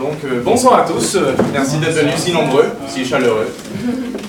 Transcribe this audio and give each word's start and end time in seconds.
Donc 0.00 0.24
euh, 0.24 0.40
bonsoir 0.42 0.80
à 0.80 0.86
tous, 0.86 1.14
Euh, 1.16 1.34
merci 1.52 1.76
d'être 1.76 1.92
venus 1.92 2.14
si 2.16 2.32
nombreux, 2.32 2.64
si 2.88 3.04
chaleureux. 3.04 3.48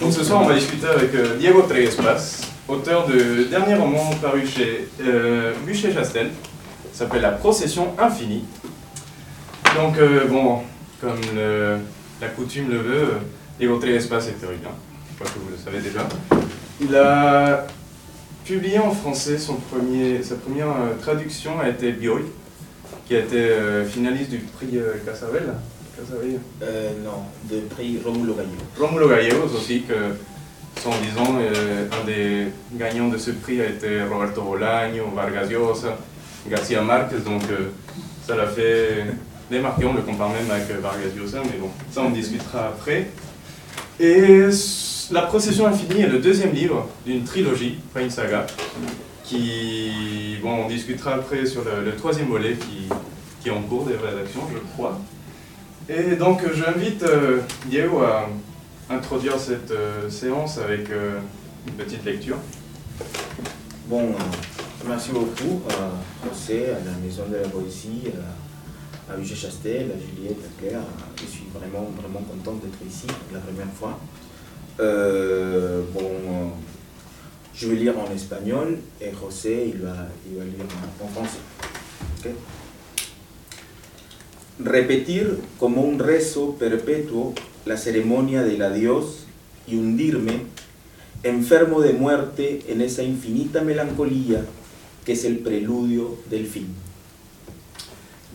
Donc 0.01 0.11
ce 0.11 0.21
soir 0.21 0.41
on 0.43 0.45
va 0.45 0.55
discuter 0.55 0.85
avec 0.85 1.15
euh, 1.15 1.37
Diego 1.37 1.61
Treguespas, 1.61 2.17
auteur 2.67 3.07
du 3.07 3.45
dernier 3.45 3.75
roman 3.75 4.09
paru 4.21 4.45
chez 4.45 4.89
euh, 5.01 5.53
Bûcher-Chastel, 5.65 6.27
qui 6.91 6.97
s'appelle 6.97 7.21
La 7.21 7.31
procession 7.31 7.93
infinie. 7.97 8.43
Donc 9.77 9.97
bon, 10.29 10.59
comme 10.99 11.21
la 12.19 12.27
coutume 12.27 12.69
le 12.69 12.79
veut, 12.79 13.07
Diego 13.57 13.77
Treguespas 13.77 14.27
est 14.27 14.41
théoricien, 14.41 14.71
je 15.09 15.23
crois 15.23 15.31
que 15.31 15.39
vous 15.39 15.51
le 15.51 15.57
savez 15.63 15.79
déjà. 15.79 16.01
Il 16.81 16.93
a 16.97 17.65
publié 18.43 18.79
en 18.79 18.91
français 18.91 19.37
son 19.37 19.55
premier, 19.55 20.21
sa 20.21 20.35
première 20.35 20.73
traduction 21.01 21.51
a 21.63 21.69
été 21.69 21.93
Bioy, 21.93 22.23
qui 23.11 23.17
a 23.17 23.19
été 23.19 23.35
euh, 23.35 23.85
finaliste 23.85 24.29
du 24.29 24.37
prix 24.37 24.69
euh, 24.77 24.93
Casabel. 25.05 25.43
Casabel. 25.97 26.39
Euh, 26.63 26.91
non, 27.03 27.25
de 27.53 27.59
prix 27.59 27.99
Romulo 28.05 28.35
Gallo. 28.35 28.47
Romulo 28.79 29.09
Gallegos 29.09 29.53
aussi, 29.53 29.81
que 29.81 30.15
sont 30.81 30.91
disons 31.03 31.35
un 31.35 32.05
des 32.05 32.45
gagnants 32.73 33.09
de 33.09 33.17
ce 33.17 33.31
prix 33.31 33.59
a 33.59 33.65
été 33.65 34.01
Roberto 34.03 34.41
Bolaño, 34.43 35.11
Vargas 35.13 35.47
Llosa, 35.47 35.97
Garcia 36.49 36.81
Marquez, 36.81 37.17
donc 37.17 37.41
ça 38.25 38.37
l'a 38.37 38.47
fait 38.47 39.03
démarquer, 39.49 39.83
on 39.83 39.93
le 39.93 40.03
compare 40.03 40.29
même 40.29 40.49
avec 40.49 40.69
Vargas 40.81 41.13
Llosa, 41.13 41.41
mais 41.43 41.59
bon, 41.59 41.67
ça 41.91 42.03
on 42.03 42.11
discutera 42.11 42.69
après. 42.69 43.09
Et 43.99 44.45
La 45.11 45.23
procession 45.23 45.67
infinie 45.67 46.03
est 46.03 46.07
le 46.07 46.19
deuxième 46.19 46.53
livre 46.53 46.87
d'une 47.05 47.25
trilogie, 47.25 47.77
pas 47.93 48.01
une 48.01 48.09
saga, 48.09 48.47
qui, 49.25 50.37
bon, 50.41 50.65
on 50.65 50.67
discutera 50.67 51.15
après 51.15 51.45
sur 51.45 51.63
le, 51.63 51.83
le 51.83 51.95
troisième 51.95 52.27
volet 52.27 52.53
qui, 52.53 52.87
qui 53.41 53.49
est 53.49 53.51
en 53.51 53.61
cours 53.63 53.85
des 53.85 53.95
rédactions, 53.95 54.41
je 54.53 54.59
crois. 54.73 54.99
Et 55.89 56.15
donc 56.15 56.43
euh, 56.43 56.53
j'invite 56.53 57.03
euh, 57.03 57.41
Diego 57.65 57.99
à 58.01 58.29
introduire 58.89 59.39
cette 59.39 59.71
euh, 59.71 60.09
séance 60.09 60.57
avec 60.59 60.89
euh, 60.91 61.19
une 61.67 61.73
petite 61.73 62.05
lecture. 62.05 62.37
Bon, 63.87 64.13
merci 64.87 65.11
beaucoup 65.11 65.61
José, 66.23 66.67
à 66.69 66.79
la 66.85 66.97
Maison 67.03 67.23
de 67.29 67.37
la 67.37 67.49
Poésie, 67.49 68.03
à, 69.09 69.17
Hugo 69.17 69.35
Chastel, 69.35 69.91
à 69.91 69.99
Juliette, 69.99 70.37
à 70.45 70.61
Claire. 70.61 70.81
Je 71.17 71.25
suis 71.25 71.45
vraiment, 71.53 71.89
vraiment 71.99 72.21
content 72.21 72.57
d'être 72.63 72.79
ici 72.87 73.07
la 73.33 73.39
première 73.39 73.73
fois. 73.73 73.99
Bon, 74.77 76.51
je 77.53 77.67
vais 77.67 77.75
lire 77.75 77.95
en 77.99 78.09
espagnol 78.13 78.77
et 79.01 79.11
José, 79.11 79.73
il 79.73 79.81
va, 79.81 79.95
il 80.29 80.37
va 80.37 80.45
lire 80.45 80.65
en, 81.03 81.07
français. 81.07 81.39
Repetir 84.63 85.39
como 85.59 85.81
un 85.81 85.97
rezo 85.97 86.55
perpetuo 86.55 87.33
la 87.65 87.77
ceremonia 87.77 88.43
del 88.43 88.61
adiós 88.61 89.25
y 89.67 89.75
hundirme 89.75 90.41
enfermo 91.23 91.81
de 91.81 91.93
muerte 91.93 92.61
en 92.67 92.81
esa 92.81 93.03
infinita 93.03 93.61
melancolía 93.61 94.45
que 95.05 95.13
es 95.13 95.25
el 95.25 95.39
preludio 95.39 96.17
del 96.29 96.45
fin. 96.45 96.67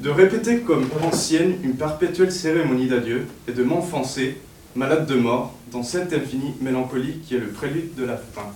De 0.02 0.10
répéter 0.10 0.62
comme 0.62 0.86
ancienne 1.02 1.58
une 1.62 1.74
perpétuelle 1.74 2.32
cérémonie 2.32 2.88
d'adieu 2.88 3.26
et 3.48 3.52
de 3.52 3.62
m'enfoncer, 3.62 4.36
malade 4.74 5.06
de 5.06 5.14
mort, 5.14 5.54
dans 5.72 5.82
cette 5.82 6.12
infinie 6.12 6.54
mélancolie 6.60 7.20
qui 7.26 7.36
est 7.36 7.40
le 7.40 7.48
prélude 7.48 7.94
de 7.94 8.04
la 8.04 8.16
fin. 8.16 8.52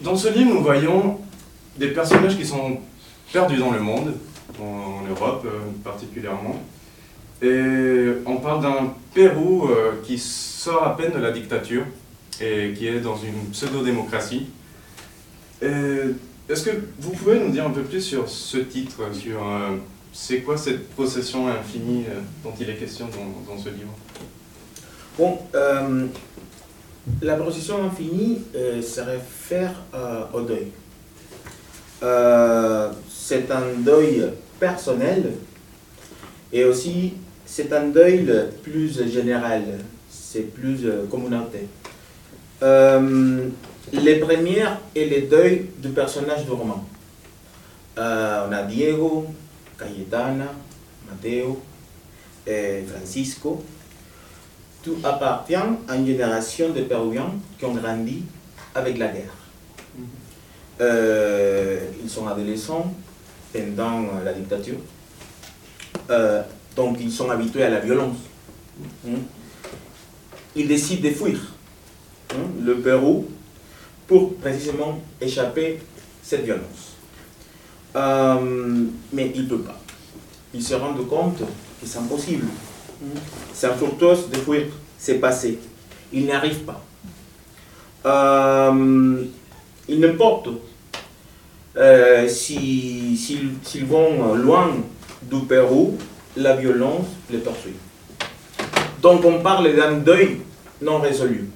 Dans 0.00 0.16
ce 0.16 0.28
livre, 0.28 0.52
nous 0.54 0.62
voyons 0.62 1.18
des 1.78 1.88
personnages 1.88 2.36
qui 2.36 2.44
sont 2.44 2.78
perdus 3.32 3.56
dans 3.56 3.72
le 3.72 3.80
monde, 3.80 4.12
en 4.60 5.02
Europe 5.08 5.44
euh, 5.46 5.60
particulièrement. 5.82 6.62
Et 7.42 7.62
on 8.26 8.36
parle 8.36 8.62
d'un 8.62 8.94
Pérou 9.12 9.68
euh, 9.68 10.02
qui 10.04 10.18
sort 10.18 10.84
à 10.86 10.96
peine 10.96 11.12
de 11.12 11.18
la 11.18 11.30
dictature 11.30 11.84
et 12.40 12.72
qui 12.76 12.86
est 12.86 13.00
dans 13.00 13.16
une 13.16 13.50
pseudo-démocratie. 13.52 14.46
Est-ce 15.60 16.64
que 16.64 16.70
vous 16.98 17.12
pouvez 17.12 17.38
nous 17.40 17.50
dire 17.50 17.66
un 17.66 17.70
peu 17.70 17.82
plus 17.82 18.02
sur 18.02 18.28
ce 18.28 18.58
titre, 18.58 19.00
sur 19.14 19.46
euh, 19.46 19.76
c'est 20.12 20.40
quoi 20.40 20.58
cette 20.58 20.90
procession 20.90 21.48
infinie 21.48 22.04
dont 22.42 22.52
il 22.60 22.68
est 22.68 22.74
question 22.74 23.06
dans, 23.06 23.58
ce 23.58 23.70
livre? 23.70 23.94
Bon, 25.18 25.38
la 27.22 27.36
procession 27.36 27.84
infinie 27.84 28.42
se 28.52 29.00
réfère 29.00 29.72
au 30.34 30.40
deuil. 30.42 30.68
C'est 33.08 33.50
un 33.50 33.64
deuil 33.78 34.24
personnel 34.64 35.32
et 36.52 36.64
aussi 36.64 37.12
c'est 37.44 37.70
un 37.72 37.88
deuil 37.88 38.26
plus 38.62 38.90
général, 39.12 39.62
c'est 40.08 40.46
plus 40.58 40.86
euh, 40.86 41.06
communautaire. 41.10 41.68
Euh, 42.62 43.48
les 43.92 44.16
premières 44.16 44.80
et 44.94 45.04
les 45.04 45.22
deuils 45.22 45.66
du 45.78 45.90
personnage 45.90 46.44
du 46.46 46.52
roman. 46.52 46.82
Euh, 47.98 48.46
on 48.48 48.52
a 48.52 48.62
Diego, 48.62 49.26
Cayetana, 49.78 50.50
Mateo, 51.08 51.60
et 52.46 52.84
Francisco. 52.90 53.62
Tout 54.82 54.96
appartient 55.04 55.54
à 55.88 55.96
une 55.96 56.06
génération 56.06 56.70
de 56.70 56.80
Péruviens 56.82 57.32
qui 57.58 57.64
ont 57.66 57.74
grandi 57.74 58.22
avec 58.74 58.96
la 58.98 59.08
guerre. 59.08 59.34
Euh, 60.80 61.78
ils 62.02 62.10
sont 62.10 62.26
adolescents 62.26 62.92
pendant 63.54 64.20
la 64.24 64.32
dictature. 64.32 64.78
Euh, 66.10 66.42
donc 66.76 66.98
ils 67.00 67.12
sont 67.12 67.30
habitués 67.30 67.62
à 67.62 67.70
la 67.70 67.80
violence. 67.80 68.16
Hmm. 69.04 69.14
Ils 70.56 70.66
décident 70.66 71.08
de 71.08 71.14
fuir 71.14 71.38
hmm, 72.32 72.64
le 72.64 72.78
Pérou 72.80 73.28
pour 74.06 74.34
précisément 74.36 75.00
échapper 75.20 75.80
cette 76.22 76.44
violence. 76.44 76.96
Euh, 77.96 78.84
mais 79.12 79.32
ils 79.34 79.44
ne 79.44 79.48
peuvent 79.48 79.62
pas. 79.62 79.80
Ils 80.52 80.62
se 80.62 80.74
rendent 80.74 81.06
compte 81.08 81.38
que 81.38 81.86
c'est 81.86 81.98
impossible. 81.98 82.46
C'est 83.52 83.68
un 83.68 83.74
fortuose 83.74 84.30
de 84.30 84.36
fuir, 84.36 84.66
c'est 84.98 85.18
passé. 85.18 85.58
Ils 86.12 86.24
n'y 86.24 86.32
arrivent 86.32 86.64
pas. 86.64 86.82
Euh, 88.06 89.24
il 89.88 90.00
n'importe 90.00 90.48
euh, 91.76 92.28
si- 92.28 93.16
s'ils 93.16 93.84
vont 93.86 94.34
loin 94.34 94.70
du 95.22 95.40
Pérou, 95.46 95.96
la 96.36 96.56
violence 96.56 97.06
les 97.30 97.38
poursuit. 97.38 97.74
Donc 99.00 99.24
on 99.24 99.40
parle 99.40 99.74
d'un 99.74 99.92
deuil 99.98 100.40
non 100.82 100.98
résolu. 101.00 101.48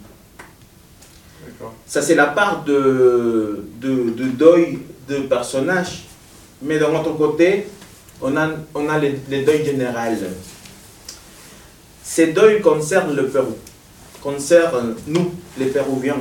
Ça, 1.87 2.03
c'est 2.03 2.15
la 2.15 2.27
part 2.27 2.63
de, 2.65 3.65
de, 3.81 4.11
de 4.11 4.25
deuil 4.29 4.79
de 5.09 5.17
personnage. 5.21 6.05
Mais 6.63 6.79
d'un 6.79 6.95
autre 6.95 7.17
côté, 7.17 7.67
on 8.21 8.37
a, 8.37 8.51
on 8.75 8.89
a 8.89 8.99
le, 8.99 9.13
le 9.31 9.45
deuil 9.45 9.65
général. 9.65 10.19
Ces 12.03 12.29
deuils 12.33 12.61
concernent 12.61 13.15
le 13.15 13.27
Pérou, 13.29 13.57
concernent 14.23 14.95
nous, 15.07 15.33
les 15.59 15.67
Péruviens. 15.67 16.17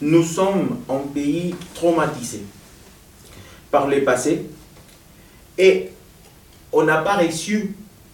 Nous 0.00 0.22
sommes 0.24 0.78
un 0.88 0.98
pays 1.14 1.54
traumatisé 1.74 2.42
par 3.76 3.88
le 3.88 4.02
passé 4.02 4.46
et 5.58 5.90
on 6.72 6.82
n'a 6.84 6.96
pas 7.02 7.16
réussi 7.16 7.72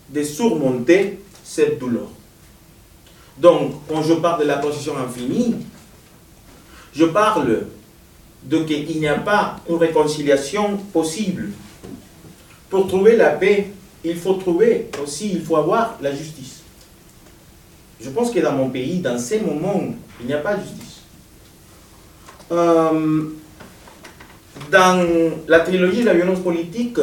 de 0.09 0.23
surmonter 0.25 1.21
cette 1.45 1.79
douleur. 1.79 2.09
Donc, 3.39 3.75
quand 3.89 4.03
je 4.03 4.15
parle 4.15 4.43
de 4.43 4.49
la 4.49 4.57
position 4.57 4.95
infinie, 4.99 5.55
je 6.93 7.05
parle 7.05 7.67
de 8.43 8.59
qu'il 8.65 8.99
n'y 8.99 9.07
a 9.07 9.19
pas 9.21 9.61
une 9.69 9.77
réconciliation 9.77 10.79
possible. 10.93 11.51
Pour 12.69 12.89
trouver 12.89 13.17
la 13.17 13.31
paix, 13.31 13.69
il 14.03 14.17
faut 14.17 14.35
trouver 14.35 14.91
aussi, 15.01 15.31
il 15.33 15.43
faut 15.45 15.57
avoir 15.57 15.97
la 16.01 16.13
justice. 16.13 16.63
Je 18.01 18.11
pense 18.11 18.33
que 18.33 18.41
dans 18.41 18.53
mon 18.53 18.69
pays, 18.69 18.99
dans 18.99 19.17
ces 19.17 19.39
moments, 19.39 19.81
il 20.21 20.27
n'y 20.27 20.33
a 20.33 20.39
pas 20.39 20.57
de 20.57 20.63
justice. 20.63 21.03
Euh, 22.51 23.29
dans 24.71 25.07
la 25.49 25.61
trilogie 25.61 26.01
de 26.01 26.07
la 26.07 26.15
violence 26.15 26.41
politique, 26.41 26.95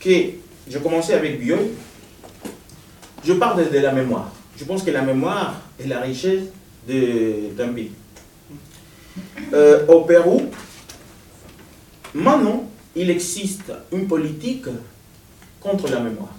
que 0.00 0.10
j'ai 0.68 0.80
commencé 0.82 1.14
avec 1.14 1.40
Bioy, 1.40 1.70
je 3.24 3.32
parle 3.34 3.70
de, 3.70 3.78
la 3.78 3.92
mémoire. 3.92 4.30
Je 4.56 4.64
pense 4.64 4.82
que 4.82 4.90
la 4.90 5.02
mémoire 5.02 5.60
est 5.78 5.86
la 5.86 6.00
richesse 6.00 6.44
d'un 6.86 7.68
pays. 7.74 7.92
Euh, 9.52 9.86
au 9.88 10.02
Pérou, 10.02 10.42
maintenant, 12.14 12.68
il 12.94 13.10
existe 13.10 13.72
une 13.92 14.06
politique 14.06 14.66
contre 15.60 15.90
la 15.90 16.00
mémoire. 16.00 16.34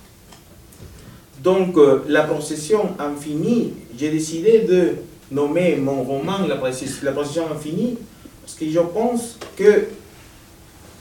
Donc, 1.44 1.78
euh, 1.78 2.04
la 2.08 2.24
procession 2.24 2.96
infinie, 3.00 3.74
j'ai 3.98 4.10
décidé 4.10 4.60
de 4.60 4.96
nommer 5.32 5.76
mon 5.76 6.04
roman 6.04 6.40
la 6.48 6.56
procession 6.56 7.52
infinie 7.52 7.98
parce 8.50 8.58
que 8.58 8.72
je 8.72 8.80
pense 8.80 9.38
que 9.56 9.88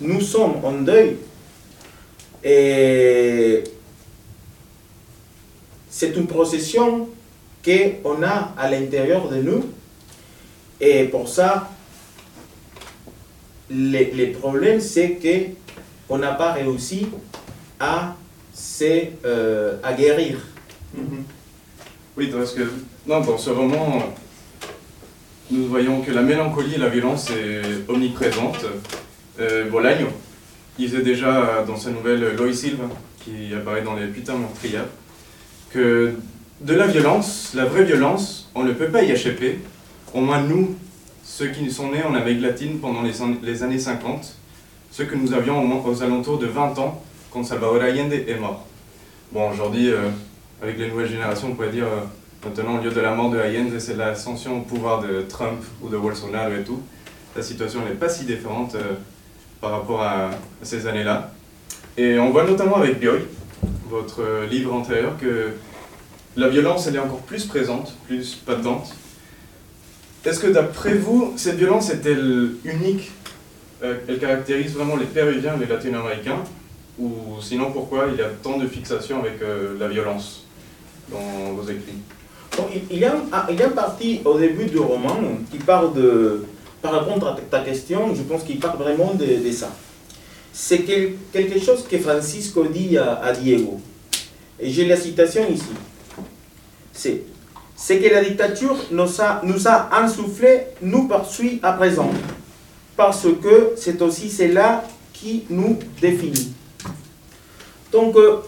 nous 0.02 0.20
sommes 0.20 0.62
en 0.62 0.72
deuil 0.82 1.16
et 2.44 3.64
c'est 5.88 6.14
une 6.14 6.26
procession 6.26 7.08
qu'on 7.64 8.22
a 8.22 8.52
à 8.56 8.70
l'intérieur 8.70 9.30
de 9.30 9.36
nous. 9.36 9.64
Et 10.78 11.04
pour 11.04 11.26
ça, 11.26 11.70
les 13.70 14.26
problèmes, 14.38 14.82
c'est 14.82 15.18
qu'on 16.06 16.18
n'a 16.18 16.32
pas 16.32 16.52
réussi 16.52 17.06
à, 17.80 18.14
euh, 18.82 19.78
à 19.82 19.92
guérir. 19.94 20.36
Mhm. 20.94 21.24
Oui, 22.14 22.26
parce 22.26 22.52
que 22.52 22.70
non, 23.06 23.20
dans 23.20 23.38
ce 23.38 23.50
roman, 23.50 24.02
nous 25.50 25.66
voyons 25.66 26.00
que 26.02 26.10
la 26.10 26.22
mélancolie 26.22 26.74
et 26.74 26.78
la 26.78 26.88
violence 26.88 27.30
est 27.30 27.88
omniprésente. 27.88 28.64
Euh, 29.40 29.68
Bolaño, 29.70 30.08
il 30.78 30.90
déjà 31.02 31.64
dans 31.66 31.76
sa 31.76 31.90
nouvelle 31.90 32.34
Lois 32.36 32.52
Silva, 32.52 32.84
qui 33.24 33.54
apparaît 33.54 33.82
dans 33.82 33.94
Les 33.94 34.06
Putains 34.06 34.36
meurtrières, 34.36 34.86
que 35.70 36.12
de 36.60 36.74
la 36.74 36.86
violence, 36.86 37.52
la 37.54 37.64
vraie 37.64 37.84
violence, 37.84 38.50
on 38.54 38.64
ne 38.64 38.72
peut 38.72 38.88
pas 38.88 39.02
y 39.02 39.10
échapper. 39.12 39.60
Au 40.14 40.20
moins 40.20 40.42
nous, 40.42 40.74
ceux 41.24 41.48
qui 41.48 41.70
sont 41.70 41.90
nés 41.92 42.02
en 42.02 42.14
Amérique 42.14 42.42
latine 42.42 42.78
pendant 42.78 43.02
les, 43.02 43.22
an- 43.22 43.36
les 43.42 43.62
années 43.62 43.78
50, 43.78 44.34
ceux 44.90 45.04
que 45.04 45.14
nous 45.14 45.32
avions 45.34 45.84
aux 45.86 46.02
alentours 46.02 46.38
de 46.38 46.46
20 46.46 46.78
ans 46.78 47.02
quand 47.30 47.44
Salvador 47.44 47.82
Allende 47.82 48.12
est 48.12 48.38
mort. 48.40 48.66
Bon, 49.32 49.50
aujourd'hui, 49.50 49.90
euh, 49.90 50.08
avec 50.62 50.78
les 50.78 50.88
nouvelles 50.88 51.10
générations, 51.10 51.48
on 51.50 51.54
pourrait 51.54 51.70
dire 51.70 51.84
euh, 51.84 52.00
maintenant, 52.44 52.78
au 52.78 52.82
lieu 52.82 52.90
de 52.90 53.00
la 53.00 53.14
mort 53.14 53.30
de 53.30 53.38
Allende, 53.38 53.78
c'est 53.78 53.96
l'ascension 53.96 54.58
au 54.58 54.62
pouvoir 54.62 55.02
de 55.02 55.22
Trump 55.22 55.62
ou 55.82 55.88
de 55.88 55.96
Bolsonaro 55.96 56.52
et 56.54 56.62
tout. 56.62 56.80
La 57.36 57.42
situation 57.42 57.84
n'est 57.84 57.94
pas 57.94 58.08
si 58.08 58.24
différente 58.24 58.74
euh, 58.74 58.94
par 59.60 59.72
rapport 59.72 60.02
à, 60.02 60.30
ces 60.62 60.86
années-là. 60.86 61.32
Et 61.96 62.18
on 62.18 62.30
voit 62.30 62.44
notamment 62.44 62.76
avec 62.76 63.00
Bioy, 63.00 63.20
votre 63.88 64.22
euh, 64.22 64.46
livre 64.46 64.72
antérieur, 64.72 65.16
que 65.18 65.52
la 66.36 66.48
violence, 66.48 66.86
elle 66.86 66.96
est 66.96 67.00
encore 67.00 67.20
plus 67.20 67.44
présente, 67.46 67.94
plus 68.06 68.34
patente. 68.34 68.94
Est-ce 70.24 70.40
que 70.40 70.48
d'après 70.48 70.94
vous, 70.94 71.34
cette 71.36 71.56
violence 71.56 71.90
est-elle 71.90 72.52
unique 72.64 73.12
Euh, 73.82 73.94
Elle 74.08 74.18
caractérise 74.18 74.74
vraiment 74.74 74.96
les 74.96 75.06
Péruviens, 75.06 75.56
les 75.56 75.66
Latino-Américains 75.66 76.42
Ou 76.98 77.40
sinon, 77.40 77.70
pourquoi 77.70 78.08
il 78.12 78.18
y 78.18 78.22
a 78.22 78.28
tant 78.42 78.58
de 78.58 78.66
fixation 78.66 79.20
avec 79.20 79.38
la 79.78 79.86
violence 79.86 80.44
dans 81.10 81.52
vos 81.54 81.62
écrits? 81.62 82.02
Il, 82.90 82.98
y 82.98 83.04
a, 83.04 83.12
un- 83.14 83.46
il 83.50 83.58
y 83.58 83.62
a 83.62 83.66
une 83.66 83.72
partie 83.72 84.20
au 84.24 84.38
début 84.38 84.64
du 84.66 84.78
roman 84.78 85.16
qui 85.50 85.58
parle 85.58 85.92
de, 85.94 86.44
par 86.82 86.92
répondre 87.04 87.28
à 87.28 87.36
ta 87.50 87.60
question, 87.60 88.14
je 88.14 88.22
pense 88.22 88.42
qu'il 88.44 88.58
parle 88.58 88.78
vraiment 88.78 89.14
de, 89.14 89.26
ça. 89.52 89.70
C'est 90.52 90.80
quel- 90.80 91.14
quelque 91.32 91.58
chose 91.60 91.84
que 91.88 91.98
Francisco 91.98 92.64
dit 92.64 92.96
à, 92.98 93.32
Diego. 93.32 93.80
Et 94.60 94.70
j'ai 94.70 94.86
la 94.86 94.96
citation 94.96 95.42
ici. 95.50 95.64
C'est 96.92 97.22
c'est 97.76 97.98
que 98.00 98.12
la 98.12 98.24
dictature 98.24 98.76
nous 98.90 99.20
a, 99.20 99.40
nous 99.44 99.68
a 99.68 99.88
insufflé, 100.02 100.62
nous 100.82 101.06
poursuit 101.06 101.60
à 101.62 101.74
présent. 101.74 102.10
Parce 102.96 103.22
que 103.40 103.74
c'est 103.76 104.02
aussi 104.02 104.28
cela 104.28 104.82
qui 105.12 105.44
nous 105.48 105.78
définit. 106.00 106.52
Donc, 107.92 108.16
euh, 108.16 108.38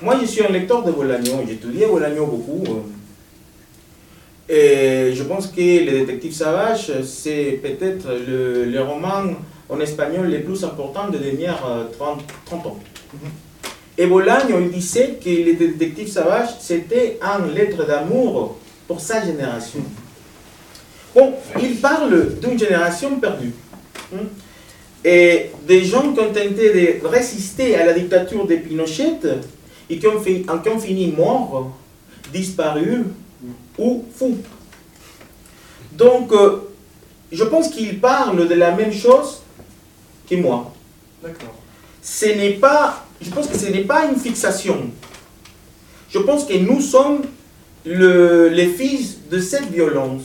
moi, 0.00 0.16
je 0.20 0.26
suis 0.26 0.44
un 0.44 0.48
lecteur 0.50 0.84
de 0.84 0.92
Bolaño. 0.92 1.40
J'ai 1.44 1.54
étudié 1.54 1.86
Bolaño 1.86 2.24
beaucoup. 2.26 2.62
euh, 2.68 2.80
Et 4.52 5.12
je 5.14 5.22
pense 5.22 5.46
que 5.46 5.60
Les 5.60 6.00
Détectives 6.00 6.34
Sauvages, 6.34 6.90
c'est 7.04 7.60
peut-être 7.62 8.08
le, 8.28 8.64
le 8.64 8.82
roman 8.82 9.22
en 9.68 9.78
espagnol 9.80 10.28
le 10.28 10.40
plus 10.42 10.64
important 10.64 11.08
des 11.08 11.18
dernières 11.18 11.64
euh, 11.64 11.84
30, 11.96 12.20
30 12.46 12.66
ans. 12.66 12.78
Et 13.96 14.06
Bolaño, 14.06 14.58
il 14.60 14.70
disait 14.72 15.18
que 15.22 15.28
Les 15.28 15.52
Détectives 15.54 16.08
Sauvages, 16.10 16.48
c'était 16.60 17.18
un 17.22 17.46
lettre 17.46 17.86
d'amour 17.86 18.58
pour 18.88 19.00
sa 19.00 19.24
génération. 19.24 19.80
Bon, 21.14 21.32
il 21.62 21.76
parle 21.76 22.34
d'une 22.40 22.58
génération 22.58 23.20
perdue. 23.20 23.52
hein, 24.12 24.18
Et 25.04 25.50
des 25.66 25.84
gens 25.84 26.12
qui 26.12 26.18
ont 26.20 26.32
tenté 26.32 26.48
de 26.50 27.06
résister 27.06 27.76
à 27.76 27.86
la 27.86 27.92
dictature 27.92 28.46
de 28.46 28.56
Pinochet 28.56 29.18
et 29.88 29.98
qui 29.98 30.06
ont, 30.08 30.20
fi- 30.20 30.44
qui 30.44 30.68
ont 30.68 30.78
fini 30.80 31.12
morts, 31.16 31.70
disparus 32.32 33.02
ou 33.78 34.04
fous. 34.14 34.38
Donc, 35.92 36.32
euh, 36.32 36.60
je 37.32 37.44
pense 37.44 37.68
qu'il 37.68 38.00
parle 38.00 38.48
de 38.48 38.54
la 38.54 38.72
même 38.72 38.92
chose 38.92 39.42
que 40.28 40.36
moi. 40.36 40.72
D'accord. 41.22 41.54
Ce 42.02 42.26
n'est 42.26 42.54
pas, 42.54 43.04
je 43.20 43.30
pense 43.30 43.46
que 43.46 43.58
ce 43.58 43.66
n'est 43.66 43.84
pas 43.84 44.06
une 44.06 44.16
fixation. 44.18 44.90
Je 46.10 46.18
pense 46.18 46.44
que 46.44 46.54
nous 46.54 46.80
sommes 46.80 47.22
le- 47.84 48.48
les 48.48 48.66
fils 48.68 49.18
de 49.30 49.38
cette 49.38 49.70
violence. 49.70 50.22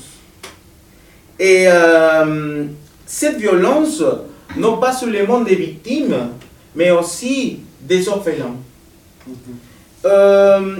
Et 1.37 1.65
euh, 1.67 2.65
cette 3.05 3.37
violence, 3.37 4.01
non 4.57 4.77
pas 4.77 4.93
seulement 4.93 5.41
des 5.41 5.55
victimes, 5.55 6.29
mais 6.75 6.91
aussi 6.91 7.59
des 7.81 8.07
orphelins. 8.07 8.55
Euh, 10.05 10.77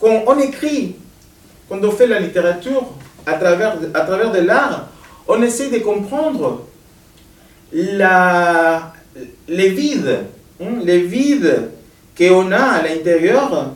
quand 0.00 0.24
on 0.26 0.38
écrit, 0.38 0.96
quand 1.72 1.82
on 1.84 1.90
fait 1.90 2.06
la 2.06 2.20
littérature 2.20 2.84
à 3.24 3.32
travers, 3.32 3.78
à 3.94 4.00
travers 4.02 4.30
de 4.30 4.40
l'art, 4.40 4.88
on 5.26 5.40
essaie 5.40 5.70
de 5.70 5.78
comprendre 5.78 6.66
la, 7.72 8.92
les 9.48 9.70
vides, 9.70 10.18
hein, 10.60 10.80
les 10.84 11.00
vides 11.00 11.70
qu'on 12.14 12.52
a 12.52 12.62
à 12.62 12.82
l'intérieur 12.82 13.72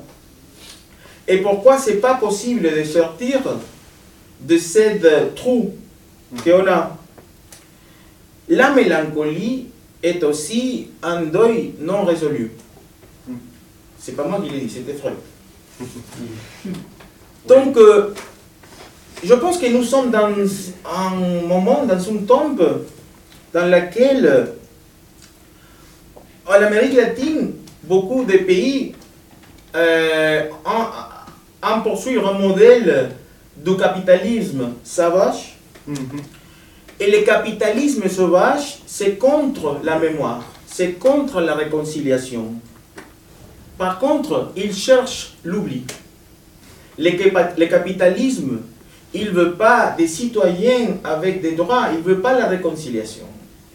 et 1.27 1.39
pourquoi 1.39 1.79
c'est 1.79 1.97
pas 1.97 2.17
possible 2.17 2.65
de 2.71 2.85
sortir 2.85 3.41
de 4.43 4.59
cette 4.59 5.35
trou 5.35 5.73
qu'on 6.45 6.67
a. 6.67 6.99
La 8.51 8.73
mélancolie 8.73 9.69
est 10.03 10.23
aussi 10.23 10.89
un 11.03 11.23
deuil 11.23 11.73
non 11.81 12.05
résolu. 12.05 12.51
C'est 13.99 14.15
pas 14.15 14.29
moi 14.29 14.43
qui 14.45 14.51
l'ai 14.51 14.61
dit, 14.61 14.71
c'était 14.71 14.93
Freud. 14.93 15.15
Donc, 17.47 17.77
euh, 17.77 18.13
je 19.23 19.35
pense 19.35 19.59
que 19.59 19.67
nous 19.67 19.85
sommes 19.85 20.11
dans 20.11 20.29
un 20.29 21.11
moment, 21.47 21.85
dans 21.85 21.99
une 21.99 22.27
tombe 22.27 22.85
dans 23.53 23.67
laquelle, 23.67 24.27
euh, 24.27 24.45
en 26.47 26.63
Amérique 26.63 26.95
latine, 26.95 27.53
beaucoup 27.85 28.25
de 28.25 28.37
pays 28.39 28.95
euh, 29.75 30.49
ont, 30.65 31.69
ont 31.69 31.81
poursuivi 31.83 32.19
un 32.19 32.33
modèle 32.33 33.11
du 33.57 33.77
capitalisme 33.77 34.73
sauvage. 34.83 35.57
Et 36.99 37.11
le 37.11 37.25
capitalisme 37.25 38.09
sauvage, 38.09 38.79
c'est 38.87 39.19
contre 39.19 39.79
la 39.85 39.99
mémoire, 39.99 40.43
c'est 40.67 40.93
contre 40.93 41.41
la 41.41 41.55
réconciliation. 41.55 42.55
Par 43.79 43.99
contre, 43.99 44.53
il 44.57 44.75
cherche 44.75 45.35
l'oubli. 45.45 45.85
Le, 46.99 47.67
capitalisme, 47.67 48.61
il 49.13 49.27
ne 49.27 49.31
veut 49.31 49.53
pas 49.53 49.95
des 49.97 50.07
citoyens 50.07 50.99
avec 51.05 51.43
des 51.43 51.53
droits, 51.53 51.89
il 51.93 51.99
ne 51.99 52.03
veut 52.03 52.21
pas 52.21 52.39
la 52.39 52.47
réconciliation. 52.47 53.27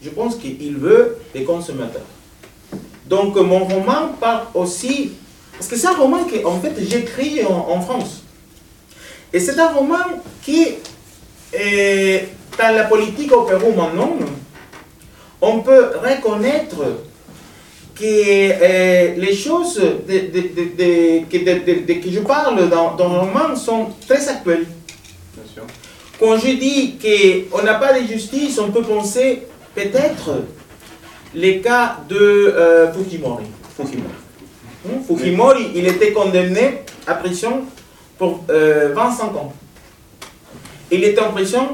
Je 0.02 0.10
pense 0.10 0.36
qu'il 0.36 0.76
veut 0.76 1.18
des 1.32 1.44
consommateurs. 1.44 2.02
Donc 3.06 3.36
mon 3.36 3.64
roman 3.64 4.08
parle 4.20 4.46
aussi, 4.54 5.12
parce 5.52 5.68
que 5.68 5.76
c'est 5.76 5.86
un 5.86 5.94
roman 5.94 6.24
que 6.24 6.44
en 6.44 6.60
fait 6.60 6.72
j'écris 6.80 7.44
en, 7.44 7.68
en 7.70 7.80
France. 7.80 8.22
Et 9.32 9.40
c'est 9.40 9.58
un 9.58 9.68
roman 9.68 10.04
qui, 10.42 10.66
est 11.52 12.28
dans 12.58 12.74
la 12.74 12.84
politique 12.84 13.32
au 13.32 13.42
Pérou 13.42 13.72
maintenant, 13.72 14.16
on 15.40 15.60
peut 15.60 15.92
reconnaître 16.02 16.76
que 18.02 18.08
euh, 18.08 19.14
les 19.16 19.32
choses 19.34 19.76
de, 19.76 20.18
de- 20.34 20.74
de- 20.76 22.00
que, 22.02 22.10
je 22.10 22.18
parle 22.20 22.68
dans, 22.68 22.94
dans 22.96 23.08
le 23.12 23.18
roman 23.20 23.54
sont 23.54 23.90
très 24.08 24.28
actuelles. 24.28 24.66
Bien 25.36 25.44
sûr. 25.54 25.62
Quand 26.18 26.36
je 26.36 26.50
dis 26.56 26.96
qu'on 27.00 27.62
n'a 27.62 27.74
pas 27.74 27.98
de 28.00 28.04
justice, 28.06 28.58
on 28.58 28.72
peut 28.72 28.82
penser 28.82 29.42
peut-être 29.74 30.42
les 31.32 31.60
cas 31.60 31.98
de 32.08 32.16
euh, 32.16 32.92
Fujimori. 32.92 33.44
Fujimori. 35.06 35.64
Hmm, 35.66 35.72
il 35.76 35.86
était 35.86 36.12
condamné 36.12 36.80
à 37.06 37.14
prison 37.14 37.62
pour 38.18 38.40
euh, 38.50 38.92
25 38.94 39.24
ans. 39.36 39.52
Il 40.90 41.04
était 41.04 41.20
en 41.20 41.30
prison 41.30 41.68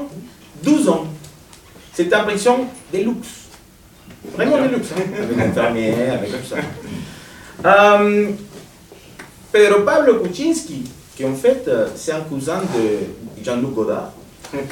12 0.61 0.89
ans. 0.89 1.07
C'était 1.91 2.15
en 2.15 2.23
prison 2.23 2.67
de 2.93 2.99
luxe. 2.99 3.38
Vraiment 4.35 4.57
de 4.63 4.75
luxe. 4.75 4.89
hein, 4.95 5.01
Avec 5.57 5.99
avec 6.09 6.29
tout 6.31 6.47
ça. 6.47 6.55
Euh, 7.65 8.29
Pedro 9.51 9.81
Pablo 9.81 10.19
Kuczynski, 10.19 10.83
qui 11.15 11.25
en 11.25 11.33
fait, 11.33 11.63
euh, 11.67 11.87
c'est 11.95 12.11
un 12.13 12.21
cousin 12.21 12.59
de 12.61 13.43
Jean-Luc 13.43 13.73
Godard, 13.73 14.11
Je 14.51 14.57
ne 14.57 14.63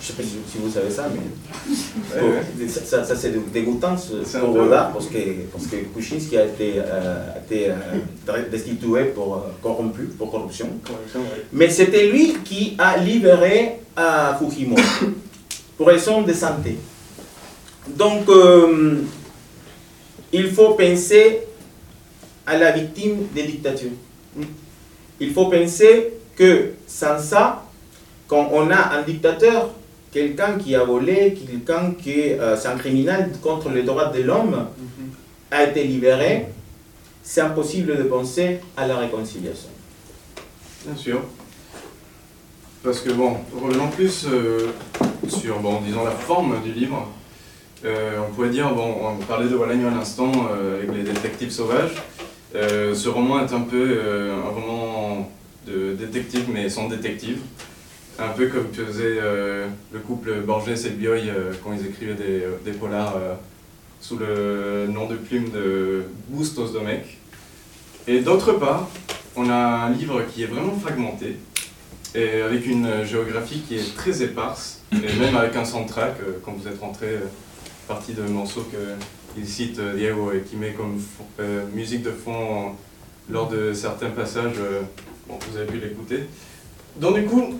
sais 0.00 0.12
pas 0.12 0.22
si 0.22 0.58
vous 0.58 0.70
savez 0.70 0.90
ça, 0.90 1.08
mais 1.12 2.68
ça, 2.68 3.16
c'est 3.16 3.52
dégoûtant 3.52 3.96
ce, 3.96 4.38
pour 4.38 4.54
Rodin 4.54 4.90
parce 4.92 5.06
que, 5.06 5.18
parce 5.52 5.66
que 5.66 5.76
Kuczynski 5.76 6.36
a 6.36 6.44
été, 6.44 6.74
euh, 6.76 7.26
été 7.44 7.70
euh, 7.70 8.42
destitué 8.50 9.04
pour 9.06 9.34
euh, 9.36 9.38
corrompu, 9.62 10.02
pour 10.18 10.30
corruption. 10.30 10.68
Mais 11.52 11.68
c'était 11.70 12.06
lui 12.08 12.34
qui 12.44 12.76
a 12.78 12.96
libéré 12.98 13.80
Fujimori 14.38 14.82
pour 15.76 15.88
raison 15.88 16.22
de 16.22 16.32
santé. 16.32 16.76
Donc, 17.88 18.28
il 20.32 20.50
faut 20.50 20.74
penser 20.74 21.40
à 22.46 22.56
la 22.58 22.72
victime 22.72 23.26
des 23.34 23.44
dictatures. 23.44 23.90
Il 25.20 25.32
faut 25.32 25.46
penser 25.46 26.14
que 26.36 26.72
sans 26.86 27.18
ça, 27.18 27.64
quand 28.26 28.50
on 28.52 28.70
a 28.70 28.96
un 28.96 29.02
dictateur, 29.02 29.70
quelqu'un 30.10 30.58
qui 30.58 30.74
a 30.74 30.84
volé, 30.84 31.34
quelqu'un 31.34 31.92
qui 31.92 32.20
est 32.20 32.40
euh, 32.40 32.56
un 32.64 32.76
criminel 32.76 33.32
contre 33.42 33.70
les 33.70 33.82
droits 33.82 34.06
de 34.06 34.22
l'homme, 34.22 34.66
a 35.50 35.64
été 35.64 35.84
libéré, 35.84 36.46
c'est 37.22 37.40
impossible 37.40 37.96
de 37.96 38.02
penser 38.04 38.60
à 38.76 38.86
la 38.86 38.96
réconciliation. 38.96 39.68
Bien 40.84 40.96
sûr. 40.96 41.20
Parce 42.82 43.00
que 43.00 43.10
bon, 43.12 43.36
revenons 43.60 43.88
plus 43.88 44.26
euh, 44.26 44.72
sur, 45.28 45.58
bon, 45.60 45.80
disons, 45.80 46.04
la 46.04 46.10
forme 46.10 46.60
du 46.62 46.72
livre. 46.72 47.08
Euh, 47.84 48.18
on 48.26 48.32
pourrait 48.32 48.50
dire, 48.50 48.72
bon, 48.74 48.94
on 49.02 49.24
parlait 49.24 49.48
de 49.48 49.54
Walagno 49.54 49.88
à 49.88 49.90
l'instant 49.90 50.32
avec 50.76 50.94
les 50.94 51.02
détectives 51.02 51.50
sauvages. 51.50 51.94
ce 52.54 53.08
roman 53.08 53.40
est 53.40 53.52
un 53.52 53.60
peu 53.60 54.00
un 54.32 54.48
roman 54.48 55.30
de 55.66 55.92
détective 55.94 56.46
mais 56.52 56.68
sans 56.68 56.88
détective 56.88 57.38
un 58.18 58.28
peu 58.28 58.46
comme 58.46 58.72
faisait 58.72 59.18
euh, 59.20 59.66
le 59.92 59.98
couple 59.98 60.40
Borges 60.40 60.86
et 60.86 60.90
Bioy 60.90 61.28
euh, 61.28 61.52
quand 61.62 61.72
ils 61.72 61.86
écrivaient 61.86 62.14
des, 62.14 62.42
euh, 62.42 62.78
polars 62.78 63.14
sous 64.00 64.18
le 64.18 64.86
nom 64.88 65.06
de 65.06 65.16
plume 65.16 65.50
de 65.50 66.04
Bustos 66.28 66.72
Domek. 66.72 67.18
Et 68.06 68.20
d'autre 68.20 68.52
part, 68.52 68.88
on 69.34 69.48
a 69.48 69.54
un 69.54 69.90
livre 69.90 70.22
qui 70.30 70.42
est 70.42 70.46
vraiment 70.46 70.76
fragmenté, 70.78 71.38
et 72.14 72.42
avec 72.42 72.66
une 72.66 73.02
géographie 73.04 73.60
qui 73.66 73.76
est 73.76 73.96
très 73.96 74.22
éparse, 74.22 74.82
et 74.92 75.18
même 75.18 75.34
avec 75.34 75.56
un 75.56 75.64
soundtrack, 75.64 76.16
quand 76.44 76.52
vous 76.52 76.68
êtes 76.68 76.78
rentré, 76.80 77.18
partie 77.86 78.12
de 78.12 78.22
morceaux 78.22 78.66
qu'il 79.34 79.46
cite 79.46 79.80
Diego 79.96 80.32
et 80.32 80.40
qui 80.40 80.56
met 80.56 80.72
comme 80.72 81.00
musique 81.72 82.02
de 82.02 82.10
fond 82.10 82.72
lors 83.30 83.48
de 83.48 83.72
certains 83.72 84.10
passages, 84.10 84.56
bon, 85.28 85.38
vous 85.50 85.56
avez 85.56 85.66
pu 85.66 85.78
l'écouter. 85.78 86.20
Donc 86.96 87.14
du 87.16 87.24
coup, 87.24 87.54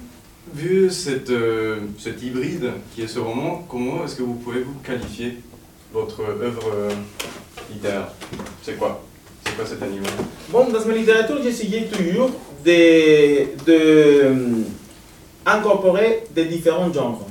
Vu 0.53 0.91
cette, 0.91 1.31
euh, 1.31 1.79
cet 1.99 2.23
hybride 2.23 2.71
qui 2.95 3.01
est 3.01 3.09
ce 3.09 3.19
roman, 3.19 3.65
comment 3.67 4.05
est-ce 4.05 4.17
que 4.17 4.23
vous 4.23 4.35
pouvez 4.35 4.61
vous 4.61 4.75
qualifier 4.85 5.39
votre 5.91 6.21
œuvre 6.21 6.71
euh, 6.71 6.91
littéraire? 7.73 8.09
C'est 8.63 8.79
quoi? 8.79 9.03
C'est 9.43 9.57
quoi 9.57 9.65
cet 9.65 9.83
animal? 9.83 10.13
Bon, 10.51 10.69
dans 10.69 10.85
ma 10.85 10.93
littérature, 10.93 11.43
j'essayais 11.43 11.87
toujours 11.87 12.31
de, 12.63 13.57
de 13.65 14.35
incorporer 15.47 16.25
des 16.35 16.45
différents 16.45 16.93
genres. 16.93 17.27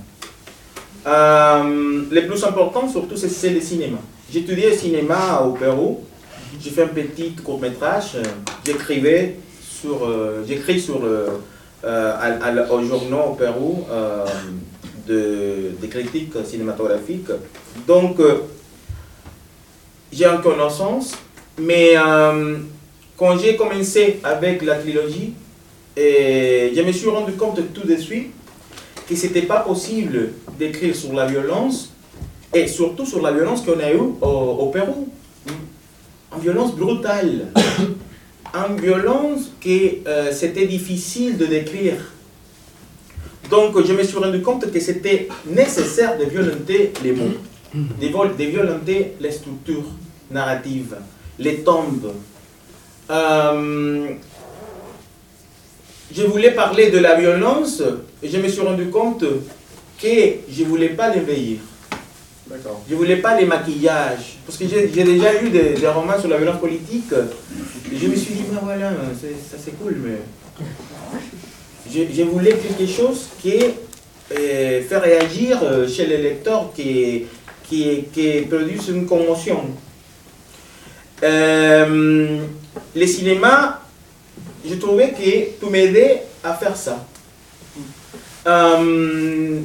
Euh, 1.06 2.04
les 2.12 2.22
plus 2.24 2.44
importants, 2.44 2.90
surtout, 2.90 3.18
c'est 3.18 3.50
le 3.50 3.62
cinéma. 3.62 3.98
Étudié 4.34 4.70
le 4.72 4.76
cinéma 4.76 5.42
au 5.42 5.52
Pérou. 5.52 6.02
J'ai 6.62 6.70
fait 6.70 6.84
un 6.84 6.88
petit 6.88 7.34
court 7.34 7.60
métrage. 7.60 8.18
J'écrivais 8.66 9.38
sur, 9.62 10.10
j'écris 10.48 10.80
sur 10.80 11.00
le 11.02 11.28
euh, 11.86 12.68
au 12.70 12.82
journaux 12.82 13.24
au 13.32 13.34
Pérou 13.34 13.86
euh, 13.92 14.26
de, 15.06 15.72
des 15.82 15.90
critiques 15.90 16.34
cinématographiques. 16.46 17.28
Donc, 17.86 18.22
euh, 18.22 18.44
j'ai 20.10 20.26
en 20.28 20.38
connaissance, 20.38 21.14
mais 21.58 21.96
quand 23.18 23.38
j'ai 23.38 23.58
commencé 23.58 24.20
avec 24.24 24.62
la 24.62 24.76
trilogie, 24.76 25.34
je 25.98 26.82
me 26.82 26.92
suis 26.92 27.10
rendu 27.10 27.34
compte 27.34 27.60
tout 27.74 27.86
de 27.86 27.98
suite 27.98 28.32
que 29.08 29.16
ce 29.16 29.28
n'était 29.28 29.44
pas 29.44 29.60
possible 29.60 30.32
d'écrire 30.58 30.96
sur 30.96 31.14
la 31.14 31.26
violence, 31.26 31.94
et 32.54 32.68
surtout 32.68 33.06
sur 33.06 33.22
la 33.22 33.32
violence 33.32 33.62
qu'on 33.62 33.80
a 33.80 33.92
eue 33.92 33.98
au, 34.22 34.28
au 34.28 34.68
Pérou. 34.68 35.10
Une 36.36 36.42
violence 36.42 36.76
brutale 36.76 37.48
en 38.54 38.74
violence 38.76 39.52
que 39.60 40.08
euh, 40.08 40.32
c'était 40.32 40.68
difficile 40.68 41.38
de 41.38 41.46
décrire. 41.46 41.96
Donc 43.50 43.84
je 43.86 43.94
me 43.94 44.04
suis 44.04 44.18
rendu 44.18 44.42
compte 44.42 44.72
que 44.72 44.80
c'était 44.80 45.28
nécessaire 45.46 46.18
de 46.18 46.26
violenter 46.26 46.94
les 47.04 47.12
mots, 47.12 47.34
de, 47.74 48.38
de 48.38 48.44
violenter 48.50 49.14
les 49.20 49.32
structures 49.32 49.86
narratives, 50.32 50.96
les 51.40 51.58
tombes. 51.58 52.14
Euh, 53.10 54.08
je 56.16 56.24
voulais 56.24 56.52
parler 56.52 56.92
de 56.92 57.00
la 57.00 57.16
violence 57.16 57.82
et 58.22 58.30
je 58.30 58.38
me 58.38 58.48
suis 58.48 58.62
rendu 58.62 58.90
compte 58.90 59.24
que 60.02 60.08
je 60.50 60.64
ne 60.64 60.68
voulais 60.68 60.90
pas 60.90 61.14
l'éveiller. 61.14 61.60
Je 62.88 62.94
ne 62.94 62.98
voulais 62.98 63.18
pas 63.18 63.40
les 63.40 63.46
maquillages. 63.46 64.38
Parce 64.46 64.58
que 64.58 64.66
j'ai 64.68 64.88
déjà 64.88 65.42
eu 65.42 65.50
des, 65.50 65.88
romans 65.88 66.20
sur 66.20 66.30
la 66.30 66.38
violence 66.38 66.60
politique. 66.60 67.12
Et 67.92 67.98
je 67.98 68.08
me 68.08 68.16
suis 68.16 68.34
dit, 68.34 68.44
ben 68.52 68.60
voilà, 68.62 68.92
ça 68.92 69.58
c'est 69.64 69.78
cool, 69.80 69.98
mais. 70.04 70.20
Je, 71.92 72.24
voulais 72.24 72.54
quelque 72.54 72.90
chose 72.92 73.28
qui 73.42 73.60
euh, 74.32 74.82
fait 74.82 74.98
réagir 74.98 75.60
euh, 75.64 75.88
chez 75.88 76.06
les 76.08 76.18
lecteurs, 76.18 76.72
qui, 76.74 77.26
qui, 77.68 78.06
qui 78.14 78.42
produise 78.42 78.88
une 78.90 79.06
commotion. 79.06 79.62
Euh, 81.22 82.40
les 82.96 83.08
cinémas, 83.08 83.83
je 84.66 84.76
trouvais 84.76 85.12
que 85.12 85.60
tout 85.60 85.70
m'aidait 85.70 86.24
à 86.44 86.54
faire 86.54 86.76
ça. 86.76 87.06
Euh, 88.46 89.60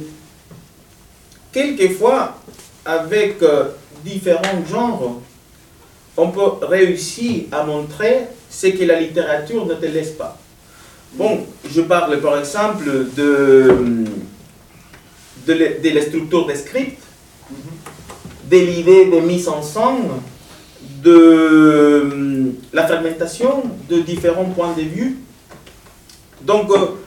quelquefois, 1.51 2.37
avec 2.85 3.41
euh, 3.41 3.69
différents 4.03 4.65
genres, 4.69 5.21
on 6.17 6.29
peut 6.29 6.65
réussir 6.65 7.45
à 7.51 7.63
montrer 7.63 8.27
ce 8.49 8.67
que 8.67 8.83
la 8.83 8.99
littérature 8.99 9.65
ne 9.65 9.73
te 9.75 9.85
laisse 9.85 10.11
pas. 10.11 10.37
Bon, 11.13 11.45
je 11.69 11.81
parle 11.81 12.19
par 12.21 12.37
exemple 12.37 12.85
de, 13.15 14.05
de, 15.47 15.89
la 15.93 16.01
structure 16.01 16.45
des 16.45 16.55
scripts, 16.55 17.01
de 18.49 18.57
l'idée 18.57 19.05
de 19.05 19.19
mise 19.19 19.47
en 19.47 19.61
scène, 19.61 20.09
de 21.03 21.11
euh, 21.11 22.51
la 22.73 22.87
fragmentation 22.87 23.63
de 23.89 23.99
différents 23.99 24.45
points 24.45 24.73
de 24.75 24.81
vue. 24.81 25.17
Donc, 26.41 26.69
euh, 26.71 26.97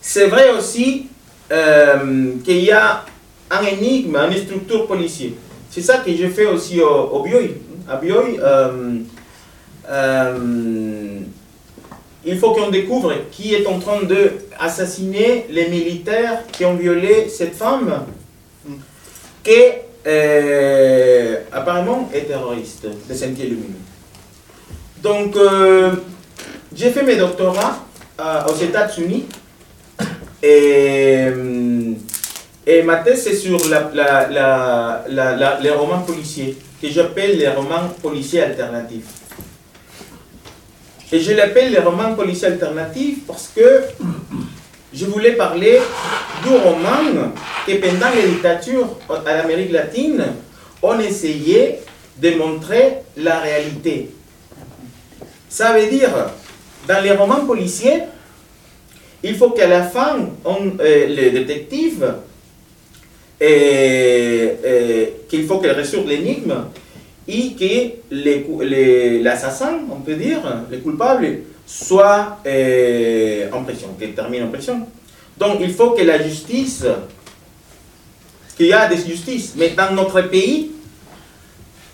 c'est 0.00 0.26
vrai 0.26 0.50
aussi 0.56 1.08
qu'il 2.44 2.64
y 2.64 2.70
a 2.70 3.04
un 3.50 3.62
énigme, 3.66 4.16
une 4.16 4.38
structure 4.38 4.86
policière. 4.86 5.32
C'est 5.70 5.82
ça 5.82 5.98
que 5.98 6.14
j'ai 6.14 6.28
fait 6.28 6.46
aussi 6.46 6.80
au, 6.80 6.88
au 6.88 7.22
Bioy. 7.22 7.54
À 7.88 8.00
euh, 8.00 8.98
euh, 9.90 11.18
il 12.24 12.38
faut 12.38 12.52
qu'on 12.52 12.70
découvre 12.70 13.12
qui 13.30 13.54
est 13.54 13.66
en 13.66 13.78
train 13.78 14.02
d'assassiner 14.04 15.46
les 15.50 15.68
militaires 15.68 16.46
qui 16.52 16.64
ont 16.64 16.74
violé 16.74 17.28
cette 17.28 17.54
femme, 17.56 18.04
qui 19.42 19.50
euh, 20.06 21.36
apparemment 21.52 22.10
est 22.12 22.22
terroriste 22.22 22.86
de. 23.08 23.74
Donc, 25.02 25.36
j'ai 26.74 26.90
fait 26.90 27.02
mes 27.02 27.16
doctorats 27.16 27.84
aux 28.48 28.56
États-Unis 28.56 29.26
et 30.42 31.28
et 32.66 32.82
ma 32.82 32.96
thèse, 32.98 33.22
c'est 33.24 33.34
sur 33.34 33.58
les 33.58 35.70
romans 35.70 36.02
policiers, 36.02 36.56
que 36.80 36.88
j'appelle 36.88 37.38
les 37.38 37.48
romans 37.48 37.88
policiers 38.00 38.42
alternatifs. 38.42 39.06
Et 41.10 41.18
je 41.18 41.32
l'appelle 41.32 41.72
les 41.72 41.80
romans 41.80 42.14
policiers 42.14 42.46
alternatifs 42.48 43.26
parce 43.26 43.50
que 43.54 43.80
je 44.94 45.06
voulais 45.06 45.32
parler 45.32 45.80
du 46.42 46.50
roman 46.50 47.32
que 47.66 47.72
pendant 47.72 48.10
les 48.14 48.28
dictatures 48.28 48.98
à 49.08 49.36
l'Amérique 49.36 49.72
latine, 49.72 50.24
on 50.82 50.98
essayait 50.98 51.80
de 52.20 52.30
montrer 52.34 52.98
la 53.16 53.38
réalité. 53.40 54.10
Ça 55.48 55.72
veut 55.72 55.86
dire, 55.86 56.10
dans 56.88 57.02
les 57.02 57.12
romans 57.12 57.46
policiers, 57.46 58.02
il 59.22 59.36
faut 59.36 59.50
qu'à 59.50 59.68
la 59.68 59.82
fin, 59.82 60.18
on, 60.44 60.72
euh, 60.80 61.06
les 61.06 61.30
détectives 61.30 62.14
qu'il 65.28 65.46
faut 65.46 65.58
qu'elle 65.58 65.72
résout 65.72 66.04
l'énigme 66.06 66.54
et 67.26 67.52
que 67.52 69.22
l'assassin, 69.22 69.80
on 69.90 70.00
peut 70.00 70.14
dire, 70.14 70.40
le 70.70 70.78
coupable, 70.78 71.38
soit 71.66 72.38
euh, 72.46 73.48
en 73.52 73.62
prison, 73.64 73.88
qu'il 73.98 74.14
termine 74.14 74.44
en 74.44 74.48
prison. 74.48 74.86
Donc 75.38 75.58
il 75.60 75.72
faut 75.72 75.90
que 75.92 76.02
la 76.02 76.22
justice 76.22 76.84
qu'il 78.56 78.66
y 78.66 78.72
a 78.72 78.86
des 78.88 78.96
justices. 78.98 79.54
Mais 79.56 79.70
dans 79.70 79.92
notre 79.94 80.20
pays, 80.22 80.72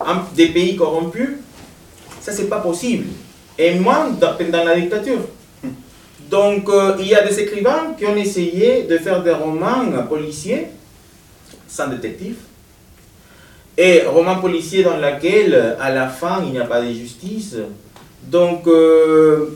un- 0.01 0.25
des 0.35 0.49
pays 0.49 0.77
corrompus, 0.77 1.31
ça 2.21 2.33
c'est 2.33 2.49
pas 2.49 2.59
possible. 2.61 3.07
Et 3.57 3.75
moins 3.75 4.11
dans, 4.11 4.37
dans 4.51 4.65
la 4.65 4.79
dictature. 4.79 5.21
Donc 6.31 6.69
euh, 6.69 6.97
il 6.99 7.07
y 7.09 7.15
a 7.15 7.27
des 7.27 7.39
écrivains 7.41 7.95
qui 7.97 8.05
ont 8.07 8.17
essayé 8.17 8.83
de 8.85 8.99
faire 8.99 9.23
des 9.23 9.33
romans 9.33 9.85
policiers 10.09 10.67
sans 11.69 11.87
détective. 11.89 12.37
Et 13.77 14.03
romans 14.03 14.41
policiers 14.41 14.83
dans 14.83 14.97
lesquels 14.99 15.77
à 15.81 15.91
la 15.91 16.09
fin 16.09 16.43
il 16.45 16.51
n'y 16.53 16.59
a 16.59 16.65
pas 16.65 16.81
de 16.83 16.93
justice. 16.93 17.55
Donc 18.31 18.67
euh, 18.67 19.47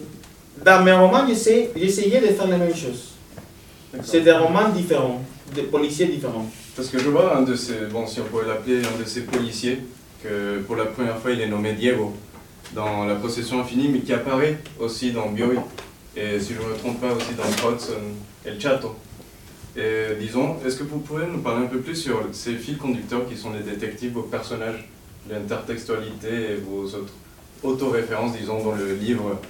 dans 0.65 0.83
mes 0.83 0.93
romans 0.93 1.27
j'essayais 1.29 2.21
de 2.21 2.27
faire 2.29 2.49
la 2.49 2.57
même 2.57 2.75
chose. 2.75 3.11
C'est 4.03 4.23
des 4.23 4.33
romans 4.33 4.71
différents, 4.71 5.23
des 5.55 5.65
policiers 5.65 6.07
différents. 6.07 6.47
Parce 6.75 6.89
que 6.89 6.99
je 6.99 7.11
vois 7.11 7.37
un 7.37 7.43
de 7.43 7.55
ces, 7.55 7.87
bon, 7.93 8.07
si 8.07 8.21
on 8.21 8.25
pourrait 8.25 8.47
l'appeler 8.47 8.79
un 8.79 8.99
de 8.99 9.05
ces 9.07 9.23
policiers, 9.23 9.81
que 10.23 10.61
pour 10.67 10.77
la 10.77 10.87
première 10.87 11.19
fois 11.19 11.33
il 11.33 11.41
est 11.43 11.49
nommé 11.49 11.75
Diego 11.75 12.15
dans 12.75 13.05
La 13.05 13.17
Possession 13.17 13.61
Infinie, 13.61 13.89
mais 13.89 13.99
qui 13.99 14.15
apparaît 14.15 14.59
aussi 14.81 15.13
dans 15.13 15.29
Bioy, 15.29 15.59
et 16.17 16.41
si 16.41 16.55
je 16.55 16.61
ne 16.61 16.73
me 16.73 16.79
trompe 16.79 16.99
pas 16.99 17.13
aussi 17.13 17.35
dans 17.37 17.69
Hudson 17.69 17.93
El 18.47 18.59
Chato. 18.59 18.97
Et 19.77 20.17
disons, 20.19 20.57
est-ce 20.65 20.77
que 20.77 20.85
vous 20.85 21.01
pourriez 21.01 21.27
nous 21.27 21.43
parler 21.43 21.65
un 21.65 21.69
peu 21.69 21.81
plus 21.81 21.97
sur 21.97 22.23
ces 22.33 22.55
fils 22.55 22.79
conducteurs 22.79 23.29
qui 23.29 23.37
sont 23.37 23.53
les 23.53 23.61
détectives, 23.71 24.13
vos 24.13 24.23
personnages, 24.23 24.89
l'intertextualité 25.29 26.29
et 26.29 26.55
vos 26.57 26.85
autres? 26.87 27.13
Autoréférences, 27.63 28.37
disons, 28.37 28.63
dans 28.63 28.75
le 28.75 28.95
livre 28.95 29.41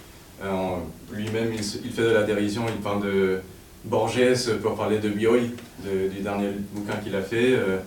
euh, 0.44 0.76
lui-même, 1.12 1.52
il, 1.52 1.92
fait 1.92 2.02
de 2.02 2.10
la 2.10 2.24
dérision, 2.24 2.64
il 2.68 2.82
parle 2.82 3.04
de 3.04 3.40
Borges 3.84 4.56
pour 4.62 4.74
parler 4.74 4.98
de 4.98 5.08
Bioy, 5.08 5.50
du 5.84 6.20
dernier 6.20 6.48
bouquin 6.72 6.96
qu'il 7.02 7.14
a 7.14 7.22
fait. 7.22 7.54
euh, 7.54 7.78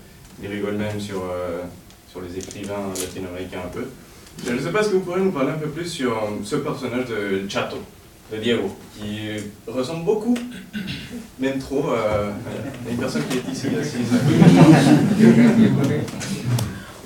il 0.44 0.50
rigole 0.50 0.76
même 0.76 1.00
sur, 1.00 1.24
euh, 1.24 1.62
sur 2.12 2.20
les 2.22 2.38
écrivains 2.38 2.92
latino-américains 3.00 3.62
un 3.66 3.70
peu. 3.70 3.86
Je 4.46 4.52
ne 4.52 4.60
sais 4.60 4.72
pas, 4.72 4.84
que 4.84 4.90
vous 4.90 5.00
pourriez 5.00 5.24
nous 5.24 5.32
parler 5.32 5.52
un 5.52 5.58
peu 5.58 5.70
plus 5.70 5.88
sur 5.88 6.22
ce 6.44 6.58
personnage 6.58 7.06
de 7.06 7.48
Chato, 7.48 7.78
de 8.34 8.38
Diego, 8.38 8.70
qui 8.98 9.30
ressemble 9.66 10.04
beaucoup, 10.04 10.36
même 11.40 11.58
trop, 11.60 11.90
à 11.92 12.34
une 12.90 12.98
personne 12.98 13.24
qui 13.30 13.38
est 13.38 13.48
ici. 13.52 13.68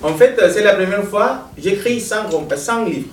En 0.01 0.13
fait, 0.13 0.37
euh, 0.41 0.49
c'est 0.53 0.63
la 0.63 0.73
première 0.75 1.03
fois 1.03 1.49
j'écris 1.57 1.99
100, 1.99 2.29
rom- 2.29 2.47
euh, 2.51 2.55
100 2.55 2.85
livres. 2.85 3.07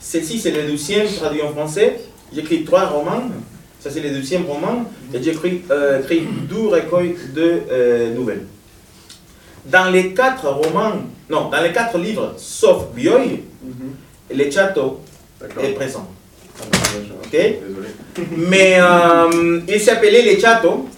Celle-ci, 0.00 0.38
c'est 0.38 0.50
le 0.50 0.62
deuxième 0.64 1.06
traduit 1.06 1.42
en 1.42 1.52
français. 1.52 2.00
J'écris 2.34 2.64
trois 2.64 2.86
romans. 2.86 3.22
Ça, 3.80 3.90
c'est 3.90 4.00
le 4.00 4.10
deuxième 4.10 4.44
roman. 4.44 4.84
Et 5.14 5.22
j'écris 5.22 5.62
euh, 5.70 6.02
12 6.48 6.72
recueils 6.72 7.16
de 7.34 7.60
euh, 7.70 8.14
nouvelles. 8.14 8.44
Dans 9.66 9.90
les 9.90 10.12
quatre 10.12 10.46
romans, 10.48 10.92
non, 11.30 11.48
dans 11.48 11.62
les 11.62 11.72
quatre 11.72 11.96
livres, 11.98 12.34
sauf 12.36 12.86
Bioy, 12.94 13.44
le 14.34 14.50
château 14.50 15.00
est 15.62 15.68
présent. 15.70 16.06
Ok 17.24 17.30
Désolé. 17.32 17.88
Mais 18.36 18.76
euh, 18.78 19.60
il 19.66 19.80
s'appelait 19.80 20.22
Les 20.22 20.38
Chateaux. 20.38 20.88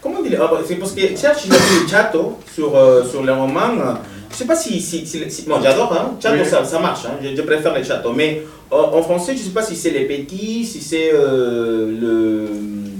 Comment 0.00 0.22
dire 0.22 0.40
ah, 0.42 0.48
bah, 0.50 0.60
C'est 0.66 0.76
parce 0.76 0.92
que 0.92 1.00
cherche 1.16 1.44
Les 1.46 1.88
Chateaux 1.88 2.38
sur, 2.54 2.72
sur 3.10 3.22
le 3.22 3.32
roman. 3.32 3.98
Je 4.38 4.44
sais 4.44 4.46
pas 4.46 4.54
si. 4.54 4.80
si, 4.80 5.04
si- 5.04 5.28
si- 5.28 5.42
bon, 5.48 5.56
j'adore, 5.60 5.92
hein. 5.92 6.14
Chateau, 6.22 6.36
Oui. 6.44 6.48
ça, 6.48 6.64
ça 6.64 6.78
marche. 6.78 7.06
hein, 7.06 7.14
Je, 7.20 7.34
je 7.34 7.42
préfère 7.42 7.74
les 7.74 7.82
châteaux. 7.82 8.12
Mais 8.12 8.42
euh, 8.72 8.76
en 8.76 9.02
français, 9.02 9.32
je 9.36 9.42
sais 9.42 9.50
pas 9.50 9.62
si 9.64 9.74
c'est 9.74 9.90
les 9.90 10.04
petits, 10.04 10.64
si 10.64 10.80
c'est 10.80 11.10
euh, 11.12 11.90
le. 12.00 12.46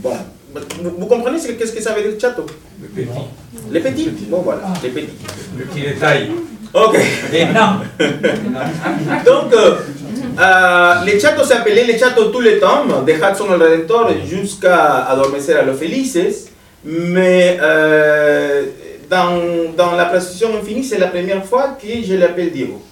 Bon. 0.02 0.14
Vous, 0.82 0.90
vous 0.98 1.06
comprenez 1.06 1.38
ce 1.38 1.46
que- 1.46 1.52
qu'est-ce 1.52 1.70
que 1.72 1.80
ça 1.80 1.92
veut 1.92 2.02
dire 2.02 2.20
château 2.20 2.44
Le 2.82 2.88
petit, 2.88 3.08
Les 3.70 3.78
petits? 3.78 4.10
Bon, 4.28 4.38
voilà, 4.40 4.62
les 4.82 4.88
petits. 4.88 5.12
le 5.56 5.64
petit 5.66 5.82
détail. 5.82 6.30
Ok. 6.74 6.96
Énorme. 7.32 7.82
Donc, 9.24 9.52
euh, 9.52 9.74
euh, 10.40 10.94
les 11.06 11.20
châteaux 11.20 11.44
s'appelaient 11.44 11.84
les 11.84 11.98
châteaux 11.98 12.26
tous 12.26 12.40
les 12.40 12.58
tomes, 12.58 13.04
de 13.06 13.12
Hudson 13.12 13.46
el 13.54 13.62
Redentor 13.62 14.10
jusqu'à 14.28 15.04
Adormecer 15.06 15.54
a 15.54 15.62
los 15.62 15.74
Felices. 15.74 16.48
Mais 16.84 17.58
euh, 17.60 18.62
dans, 19.08 19.72
dans 19.76 19.92
la 19.92 20.06
précision 20.06 20.56
infinie, 20.56 20.84
c'est 20.84 20.98
la 20.98 21.08
première 21.08 21.44
fois 21.44 21.76
que 21.80 21.88
je 22.02 22.14
l'appelle 22.14 22.52
Diego. 22.52 22.82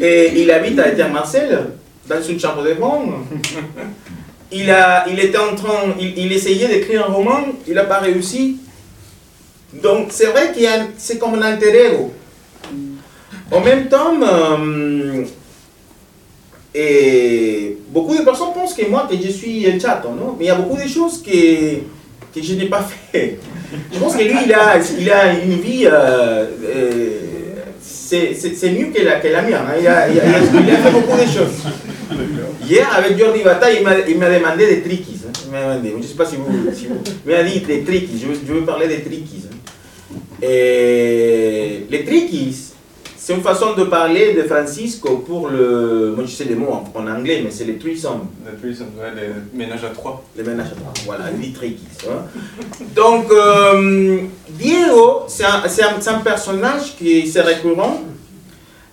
Et 0.00 0.40
il 0.40 0.50
habite 0.50 0.78
à 0.78 0.88
Eter-Marcel, 0.88 1.70
dans 2.08 2.22
une 2.22 2.38
chambre 2.38 2.62
de 2.62 2.74
bonne. 2.74 3.24
Il, 4.52 4.70
a, 4.70 5.04
il 5.08 5.18
était 5.18 5.38
en 5.38 5.56
train, 5.56 5.92
il, 5.98 6.16
il 6.16 6.32
essayait 6.32 6.68
d'écrire 6.68 7.04
un 7.04 7.12
roman, 7.12 7.40
il 7.66 7.74
n'a 7.74 7.82
pas 7.82 7.98
réussi. 7.98 8.58
Donc 9.72 10.08
c'est 10.10 10.26
vrai 10.26 10.52
qu'il 10.52 10.68
c'est 10.96 11.18
comme 11.18 11.34
un 11.34 11.42
alter 11.42 11.86
ego. 11.86 12.12
En 13.50 13.60
même 13.60 13.88
temps, 13.88 14.14
euh, 14.22 15.24
et 16.74 17.78
beaucoup 17.88 18.16
de 18.16 18.22
personnes 18.22 18.52
pensent 18.54 18.74
que 18.74 18.86
moi, 18.88 19.08
que 19.10 19.16
je 19.16 19.30
suis 19.30 19.64
El 19.64 19.80
Chato, 19.80 20.10
non? 20.10 20.36
Mais 20.38 20.44
il 20.44 20.48
y 20.48 20.50
a 20.50 20.54
beaucoup 20.54 20.80
de 20.80 20.88
choses 20.88 21.22
que, 21.22 21.78
que 22.40 22.46
je 22.46 22.54
n'ai 22.54 22.66
pas 22.66 22.82
fait. 23.12 23.38
Je 23.92 23.98
pense 23.98 24.14
que 24.14 24.22
lui, 24.22 24.36
il 24.46 24.52
a, 24.52 24.76
il 24.98 25.10
a 25.10 25.32
une 25.32 25.54
vie, 25.60 25.86
euh, 25.86 26.46
euh, 26.64 27.10
c'est 27.80 28.70
mieux 28.70 28.86
que 28.94 29.02
la, 29.02 29.16
que 29.20 29.28
la 29.28 29.42
mienne. 29.42 29.54
hein. 29.54 29.74
Il, 29.80 29.86
a, 29.86 30.08
il, 30.08 30.18
a, 30.20 30.22
fait 30.22 30.90
beaucoup 30.92 31.16
de 31.16 31.22
choses. 31.22 31.64
Hier, 32.68 32.86
avec 32.96 33.18
Jordi 33.18 33.42
Bata, 33.42 33.70
il 33.72 33.82
m'a 33.82 33.94
demandé 34.30 34.66
des 34.66 34.82
trickies. 34.82 35.20
hein. 35.26 35.32
Il 35.46 35.50
m'a 35.52 35.60
demandé, 35.74 35.90
je 35.92 35.96
ne 35.96 36.02
sais 36.02 36.14
pas 36.14 36.26
si 36.26 36.36
vous, 36.36 36.46
si 36.72 36.86
vous- 36.86 37.00
Il 37.26 37.32
m'a 37.32 37.42
dit 37.42 37.60
des 37.60 37.82
trickies, 37.82 38.20
je 38.22 38.46
je 38.46 38.52
veux 38.52 38.64
parler 38.64 38.86
des 38.88 39.00
trickies. 39.00 39.44
hein. 39.50 39.56
Et 40.42 41.86
les 41.90 42.04
trickies, 42.04 42.54
c'est 43.26 43.34
une 43.34 43.42
façon 43.42 43.74
de 43.74 43.82
parler 43.82 44.34
de 44.34 44.42
Francisco 44.42 45.16
pour 45.26 45.48
le. 45.48 46.12
Moi, 46.14 46.24
je 46.26 46.30
sais 46.30 46.44
les 46.44 46.54
mots 46.54 46.70
en, 46.70 46.84
en 47.00 47.06
anglais, 47.08 47.40
mais 47.42 47.50
c'est 47.50 47.64
les 47.64 47.76
threesome, 47.76 48.28
ça 48.44 48.52
doit 48.96 49.08
être 49.08 49.16
les 49.52 49.58
ménages 49.58 49.82
à 49.82 49.88
trois. 49.88 50.22
les 50.36 50.44
ménages 50.44 50.68
à 50.68 50.76
trois. 50.76 50.92
Voilà, 51.06 51.24
les 51.40 51.52
trickies. 51.52 51.84
hein. 52.08 52.22
Donc, 52.94 53.24
euh, 53.32 54.18
Diego, 54.50 55.24
c'est 55.26 55.42
un, 55.44 55.64
un- 55.64 56.14
un 56.14 56.18
personnage 56.20 56.96
qui 56.96 57.26
c'est 57.26 57.40
récurrent. 57.40 58.00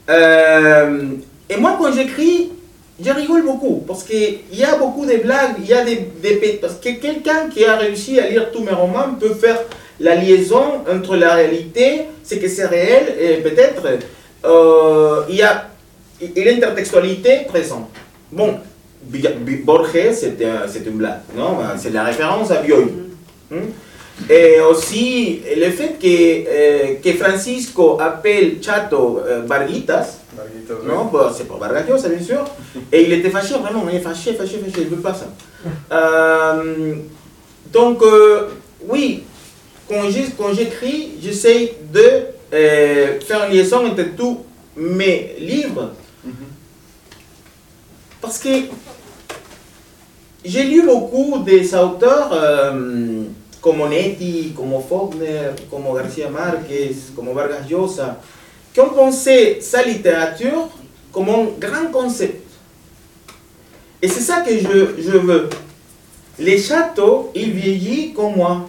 Euh, 0.09 1.03
et 1.47 1.57
moi, 1.57 1.77
quand 1.79 1.91
j'écris, 1.93 2.49
je 3.05 3.11
rigole 3.11 3.43
beaucoup 3.43 3.83
parce 3.87 4.03
qu'il 4.03 4.39
y 4.51 4.63
a 4.63 4.75
beaucoup 4.77 5.05
de 5.05 5.17
blagues, 5.17 5.57
il 5.59 5.67
y 5.67 5.73
a 5.73 5.85
des, 5.85 6.07
des 6.23 6.57
parce 6.59 6.75
que 6.75 6.89
quelqu'un 6.99 7.49
qui 7.53 7.65
a 7.65 7.75
réussi 7.77 8.19
à 8.19 8.27
lire 8.29 8.51
tous 8.51 8.63
mes 8.63 8.71
romans 8.71 9.13
peut 9.19 9.35
faire 9.35 9.59
la 9.99 10.15
liaison 10.15 10.63
entre 10.91 11.15
la 11.17 11.35
réalité, 11.35 12.01
ce 12.23 12.35
que 12.35 12.47
c'est 12.49 12.65
réel 12.65 13.15
et 13.19 13.35
peut-être 13.37 13.83
euh, 14.45 15.21
il 15.29 15.35
y 15.35 15.41
a 15.41 15.69
l'intertextualité 16.35 17.41
présente. 17.47 17.89
Bon, 18.31 18.59
Borges, 19.65 20.11
c'est 20.13 20.37
un- 20.45 20.67
c'est 20.67 20.85
une 20.85 20.97
blague, 20.97 21.21
non? 21.35 21.57
C'est 21.77 21.91
la 21.91 22.03
référence 22.03 22.51
à 22.51 22.61
Bioy. 22.61 22.85
Hmm? 23.51 23.57
Et 24.29 24.59
aussi 24.61 25.41
le 25.57 25.69
fait 25.71 25.97
que, 25.99 26.07
euh, 26.07 26.95
que 27.03 27.13
Francisco 27.13 27.97
appelle 27.99 28.57
Chato 28.61 29.19
euh, 29.25 29.45
Marguerite, 29.47 29.91
non, 30.87 31.05
bah, 31.05 31.31
c'est 31.35 31.47
pas 31.47 31.57
Vargas 31.59 31.83
Llosa, 31.87 32.09
bien 32.09 32.23
sûr. 32.23 32.43
Et 32.91 33.03
il 33.03 33.13
était 33.13 33.29
fâché, 33.29 33.55
vraiment, 33.55 33.85
il 33.89 33.95
est 33.97 33.99
fâché, 33.99 34.33
fâché, 34.33 34.57
fâché, 34.59 34.81
il 34.81 34.89
ne 34.91 34.95
veut 34.95 35.01
pas 35.01 35.13
ça. 35.13 35.25
Euh, 35.93 36.95
donc, 37.71 38.01
euh, 38.03 38.49
oui, 38.87 39.23
quand 39.87 40.53
j'écris, 40.53 41.11
j'essaye 41.21 41.73
de 41.93 42.32
euh, 42.53 43.19
faire 43.21 43.45
une 43.45 43.53
liaison 43.53 43.87
entre 43.87 44.03
tous 44.15 44.39
mes 44.77 45.35
livres. 45.39 45.93
Parce 48.21 48.37
que 48.39 48.49
j'ai 50.45 50.63
lu 50.63 50.83
beaucoup 50.83 51.39
des 51.39 51.73
auteurs 51.73 52.29
euh, 52.31 53.23
comme 53.59 53.81
Onetti, 53.81 54.53
comme 54.55 54.73
Faulkner, 54.87 55.51
comme 55.69 55.83
Garcia 55.95 56.29
Marquez, 56.29 56.95
comme 57.15 57.33
Vargas 57.33 57.65
Llosa, 57.69 58.19
qui 58.73 58.79
ont 58.79 58.89
pensé 58.89 59.59
sa 59.61 59.83
littérature 59.83 60.69
comme 61.11 61.29
un 61.29 61.45
grand 61.59 61.91
concept. 61.91 62.43
Et 64.01 64.07
c'est 64.07 64.21
ça 64.21 64.41
que 64.41 64.51
je, 64.51 65.01
je 65.01 65.17
veux. 65.17 65.49
Les 66.39 66.57
châteaux, 66.57 67.31
ils 67.35 67.51
vieillissent 67.51 68.13
comme 68.15 68.35
moi. 68.35 68.67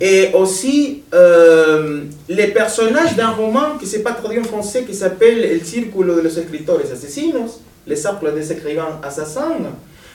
Et 0.00 0.30
aussi, 0.34 1.02
euh, 1.14 2.02
les 2.28 2.48
personnages 2.48 3.14
d'un 3.16 3.30
roman 3.30 3.78
qui 3.78 3.86
s'est 3.86 4.02
pas 4.02 4.12
traduit 4.12 4.40
en 4.40 4.44
français, 4.44 4.84
qui 4.84 4.94
s'appelle 4.94 5.44
El 5.44 5.64
Círculo 5.64 6.16
de 6.16 6.22
los 6.22 6.38
Escritores 6.38 6.90
Asesinos, 6.92 7.60
les 7.86 7.96
cercles 7.96 8.34
des 8.34 8.52
écrivains 8.52 9.00
assassins. 9.02 9.56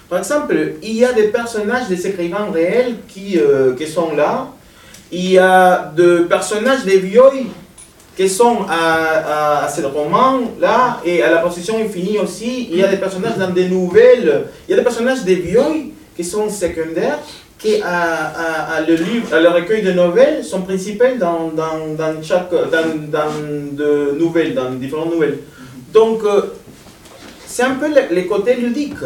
Par 0.09 0.19
exemple, 0.19 0.73
il 0.83 0.93
y 0.93 1.05
a 1.05 1.13
des 1.13 1.29
personnages 1.29 1.87
des 1.87 2.05
écrivains 2.05 2.51
réels 2.51 2.95
qui, 3.07 3.39
euh, 3.39 3.73
qui 3.75 3.87
sont 3.87 4.13
là. 4.15 4.47
Il 5.11 5.31
y 5.31 5.37
a 5.37 5.91
des 5.95 6.25
personnages 6.27 6.83
des 6.83 6.97
vieux 6.97 7.21
qui 8.15 8.27
sont 8.27 8.57
à, 8.67 9.61
à, 9.61 9.65
à 9.65 9.69
ce 9.69 9.81
roman-là, 9.81 10.99
et 11.05 11.23
à 11.23 11.31
la 11.31 11.37
position 11.37 11.79
infinie 11.79 12.19
aussi, 12.19 12.67
il 12.69 12.77
y 12.77 12.83
a 12.83 12.87
des 12.87 12.97
personnages 12.97 13.37
dans 13.37 13.49
des 13.49 13.69
nouvelles, 13.69 14.47
il 14.67 14.71
y 14.71 14.73
a 14.73 14.77
des 14.77 14.83
personnages 14.83 15.23
des 15.23 15.35
vieux 15.35 15.61
qui 16.15 16.23
sont 16.23 16.49
secondaires, 16.49 17.19
que 17.63 17.81
à, 17.83 18.25
à- 18.25 18.73
à 18.75 18.81
le 18.81 18.95
livre, 18.95 19.33
à 19.33 19.39
le 19.39 19.49
recueil 19.49 19.83
de 19.83 19.91
nouvelles 19.91 20.43
sont 20.43 20.61
principales 20.63 21.17
dans, 21.19 21.49
dans, 21.49 21.93
dans 21.95 22.21
chaque 22.23 22.49
dans, 22.51 22.97
dans 23.07 23.33
de 23.73 24.15
nouvelles, 24.17 24.53
dans 24.55 24.71
différentes 24.71 25.11
nouvelles. 25.13 25.39
Donc 25.93 26.23
euh, 26.23 26.41
c'est 27.45 27.63
un 27.63 27.75
peu 27.75 27.87
le, 27.87 28.15
le 28.15 28.21
côté 28.23 28.55
ludique. 28.55 29.03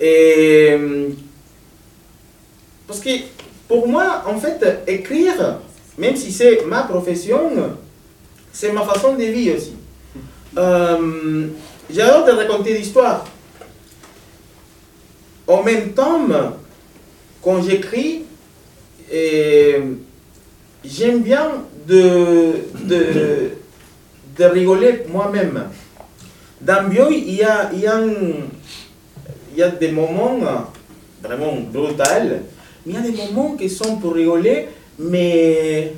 Et 0.00 0.68
euh, 0.72 1.08
parce 2.86 3.00
que 3.00 3.10
pour 3.68 3.88
moi, 3.88 4.22
en 4.26 4.38
fait, 4.38 4.82
écrire, 4.86 5.58
même 5.98 6.14
si 6.16 6.30
c'est 6.32 6.64
ma 6.66 6.82
profession, 6.82 7.50
c'est 8.52 8.70
ma 8.72 8.82
façon 8.82 9.14
de 9.14 9.24
vivre 9.24 9.56
aussi. 9.56 9.74
Euh, 10.58 11.46
J'adore 11.90 12.24
de 12.24 12.32
raconter 12.32 12.74
l'histoire. 12.74 13.24
En 15.46 15.62
même 15.62 15.92
temps, 15.92 16.20
quand 17.42 17.62
j'écris, 17.62 18.22
j'aime 20.84 21.22
bien 21.22 21.64
de, 21.86 22.52
rigoler 24.38 25.04
moi-même. 25.08 25.64
Dans 26.60 26.88
Bioy, 26.88 27.24
il 27.26 27.34
y 27.34 27.42
a, 27.42 27.70
des 29.68 29.90
moments 29.90 30.38
vraiment 31.22 31.56
brutals, 31.72 32.42
mais 32.86 32.92
il 32.92 32.94
y 32.94 32.98
a 32.98 33.00
des 33.00 33.16
moments 33.16 33.56
qui 33.56 33.68
sont 33.68 33.96
pour 33.96 34.14
rigoler, 34.14 34.68
mais 34.98 35.92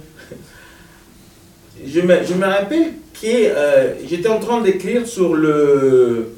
je 1.86 2.00
me, 2.00 2.46
rappelle 2.46 2.94
que 3.12 3.26
euh, 3.26 3.94
j'étais 4.06 4.28
en 4.28 4.38
train 4.38 4.60
d'écrire 4.60 5.06
sur 5.06 5.34
le 5.34 6.34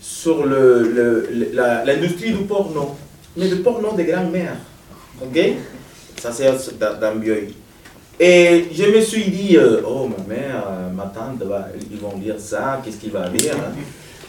sur 0.00 0.44
l'industrie 0.46 2.32
du 2.32 2.44
porno, 2.44 2.96
mais 3.36 3.48
le 3.48 3.56
porno 3.62 3.92
des 3.92 4.04
grands-mères. 4.04 4.56
Ok? 5.22 5.38
Ça, 6.20 6.32
c'est 6.32 6.78
dans, 6.78 7.16
Bioy. 7.16 7.54
Et 8.18 8.66
je 8.72 8.84
me 8.84 9.00
suis 9.00 9.24
dit, 9.30 9.56
euh, 9.56 9.80
oh, 9.86 10.08
ma 10.08 10.34
mère, 10.34 10.64
euh, 10.70 10.90
ma 10.90 11.04
tante, 11.04 11.42
ils 11.90 11.98
vont 11.98 12.16
lire 12.18 12.36
ça, 12.38 12.80
qu'est-ce 12.84 12.96
qu'il 12.98 13.10
va 13.10 13.28
lire 13.28 13.54
hein? 13.56 13.72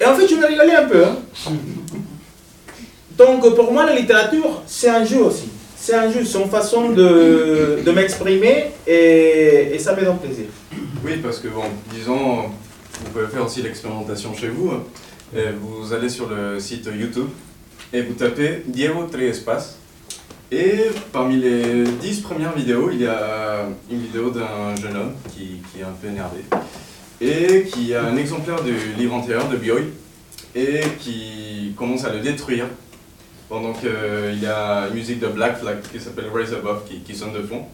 Et 0.02 0.06
en 0.06 0.16
fait, 0.16 0.28
je 0.28 0.36
me 0.36 0.46
rigolais 0.46 0.76
un 0.76 0.86
peu. 0.88 1.06
hein. 1.06 1.18
Donc, 3.18 3.56
pour 3.56 3.72
moi, 3.72 3.86
la 3.86 3.96
littérature, 3.96 4.62
c'est 4.66 4.90
un 4.90 5.06
jeu 5.06 5.22
aussi. 5.24 5.50
C'est 5.78 5.94
un 5.94 6.12
jeu, 6.12 6.26
c'est 6.26 6.42
une 6.42 6.50
façon 6.50 6.90
de, 6.90 7.80
de 7.86 7.92
m'exprimer 7.92 8.72
et, 8.88 9.70
et 9.74 9.80
ça 9.80 9.96
me 9.96 10.04
donne 10.04 10.18
plaisir. 10.18 10.46
Oui, 11.04 11.18
parce 11.22 11.40
que 11.40 11.48
bon, 11.48 11.64
disons, 11.94 12.48
vous 13.04 13.12
pouvez 13.14 13.28
faire 13.28 13.46
aussi 13.46 13.62
l'expérimentation 13.62 14.34
chez 14.34 14.48
vous. 14.50 14.72
Et 15.36 15.46
vous 15.62 15.94
allez 15.94 16.10
sur 16.10 16.28
le 16.30 16.60
site 16.60 16.90
YouTube 16.94 17.28
et 17.94 18.02
vous 18.02 18.14
tapez 18.14 18.64
Diego 18.68 19.08
Triespas. 19.12 19.78
Et 20.52 20.86
parmi 21.12 21.38
les 21.38 21.84
10 21.84 22.22
premières 22.22 22.56
vidéos, 22.56 22.90
il 22.92 23.02
y 23.02 23.08
a 23.08 23.68
une 23.90 24.00
vidéo 24.00 24.30
d'un 24.30 24.76
jeune 24.80 24.96
homme 24.96 25.14
qui, 25.34 25.62
qui 25.72 25.80
est 25.82 25.84
un 25.84 25.96
peu 26.00 26.08
énervé 26.08 26.42
et 27.22 27.64
qui 27.64 27.94
a 27.94 28.06
un 28.06 28.18
exemplaire 28.18 28.62
du 28.64 28.76
livre 28.98 29.14
antérieur 29.16 29.48
de 29.50 29.58
Bioy 29.58 29.84
et 30.54 30.82
qui 31.00 31.74
commence 31.78 32.06
à 32.06 32.14
le 32.14 32.20
détruire 32.20 32.66
pendant 33.50 33.74
qu'il 33.74 34.42
y 34.42 34.46
a 34.46 34.88
une 34.88 34.96
musique 34.96 35.20
de 35.20 35.28
Black 35.28 35.60
Flag 35.60 35.78
qui 35.92 36.00
s'appelle 36.00 36.26
Rise 36.34 36.54
Above 36.54 36.84
qui, 37.06 37.16
sonne 37.16 37.34
de 37.34 37.42
fond. 37.42 37.66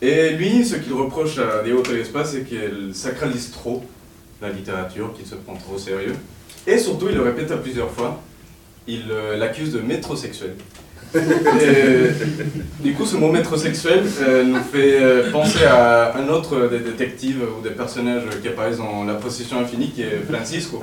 Et 0.00 0.30
lui, 0.30 0.64
ce 0.64 0.76
qu'il 0.76 0.92
reproche 0.92 1.38
à 1.38 1.62
Diego 1.62 1.82
Telespa, 1.82 2.24
c'est 2.24 2.42
qu'elle 2.42 2.94
sacralise 2.94 3.50
trop 3.50 3.84
la 4.40 4.50
littérature, 4.50 5.12
qu'il 5.14 5.26
se 5.26 5.34
prend 5.34 5.54
trop 5.54 5.74
au 5.74 5.78
sérieux. 5.78 6.14
Et 6.66 6.78
surtout, 6.78 7.06
il 7.08 7.16
le 7.16 7.22
répète 7.22 7.50
à 7.50 7.56
plusieurs 7.56 7.90
fois, 7.90 8.22
il 8.88 9.04
euh, 9.10 9.36
l'accuse 9.36 9.72
de 9.72 9.80
métrosexuel. 9.80 10.54
Et, 11.14 12.10
du 12.82 12.92
coup, 12.94 13.06
ce 13.06 13.16
mot 13.16 13.30
métrosexuel 13.30 14.02
euh, 14.20 14.44
nous 14.44 14.60
fait 14.60 15.00
euh, 15.00 15.30
penser 15.30 15.64
à 15.64 16.16
un 16.16 16.28
autre 16.28 16.68
des 16.68 16.80
détectives 16.80 17.42
ou 17.56 17.62
des 17.62 17.70
personnages 17.70 18.24
qui 18.42 18.48
apparaissent 18.48 18.78
dans 18.78 19.04
La 19.04 19.14
Procession 19.14 19.60
Infinie, 19.60 19.90
qui 19.90 20.02
est 20.02 20.20
Francisco, 20.28 20.82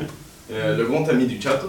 euh, 0.52 0.78
le 0.78 0.86
grand 0.86 1.08
ami 1.10 1.26
du 1.26 1.42
chat. 1.42 1.62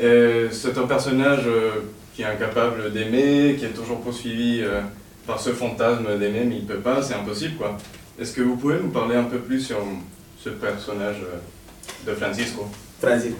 C'est 0.00 0.78
un 0.78 0.86
personnage 0.86 1.46
euh, 1.46 1.70
qui 2.14 2.22
est 2.22 2.26
incapable 2.26 2.92
d'aimer, 2.92 3.56
qui 3.58 3.64
est 3.64 3.74
toujours 3.80 4.00
poursuivi 4.00 4.60
euh, 4.62 4.80
par 5.26 5.38
ce 5.40 5.50
fantasme 5.50 6.18
d'aimer, 6.18 6.44
mais 6.44 6.56
il 6.56 6.66
peut 6.66 6.78
pas, 6.78 7.02
c'est 7.02 7.14
impossible 7.14 7.54
quoi. 7.56 7.76
Est-ce 8.20 8.32
que 8.32 8.42
vous 8.42 8.56
pouvez 8.56 8.76
nous 8.82 8.90
parler 8.90 9.14
un 9.14 9.24
peu 9.24 9.38
plus 9.38 9.60
sur 9.60 9.78
ce 10.42 10.48
personnage 10.48 11.18
euh, 11.22 12.10
de 12.10 12.16
Francisco? 12.16 12.68
Francis. 13.00 13.34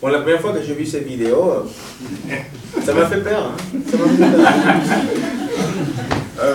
Bon, 0.00 0.08
la 0.08 0.18
première 0.20 0.40
fois 0.40 0.52
que 0.52 0.62
j'ai 0.62 0.74
vu 0.74 0.84
cette 0.84 1.06
vidéo, 1.06 1.64
euh, 2.30 2.34
ça 2.84 2.92
m'a 2.92 3.06
fait 3.06 3.22
peur. 3.22 3.52
hein. 3.52 3.56
Ça 3.90 3.96
m'a 3.96 4.08
fait 4.08 4.36
peur. 4.36 4.52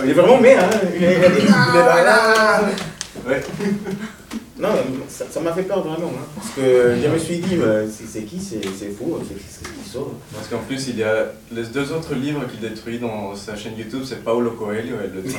Il 0.04 0.10
est 0.10 0.14
vraiment 0.14 0.38
bien, 0.38 0.58
hein. 0.60 0.70
Il 0.96 1.02
est, 1.02 1.16
il 1.16 1.18
il 1.18 1.48
est 1.48 2.04
là. 2.04 2.60
Ouais. 3.26 3.42
Non, 4.62 4.68
ça 5.08 5.40
m'a 5.40 5.52
fait 5.52 5.62
peur 5.64 5.80
vraiment. 5.82 6.12
hein. 6.14 6.26
Parce 6.36 6.50
que 6.50 6.94
je 7.02 7.08
me 7.08 7.18
suis 7.18 7.38
dit, 7.38 7.56
mais 7.56 7.86
c'est 7.90 8.22
qui 8.22 8.38
C'est 8.40 8.60
fou, 8.96 9.18
c'est 9.28 9.34
qui 9.34 9.90
sort 9.90 10.12
Parce 10.32 10.46
qu'en 10.48 10.58
plus, 10.58 10.86
il 10.88 10.98
y 10.98 11.02
a 11.02 11.32
les 11.50 11.64
deux 11.64 11.90
autres 11.92 12.14
livres 12.14 12.42
qu'il 12.48 12.60
détruit 12.60 13.00
dans 13.00 13.34
sa 13.34 13.56
chaîne 13.56 13.72
YouTube, 13.76 14.02
c'est 14.06 14.22
Paolo 14.22 14.52
Coelho 14.52 14.96
et 15.04 15.10
le 15.12 15.22
du 15.22 15.32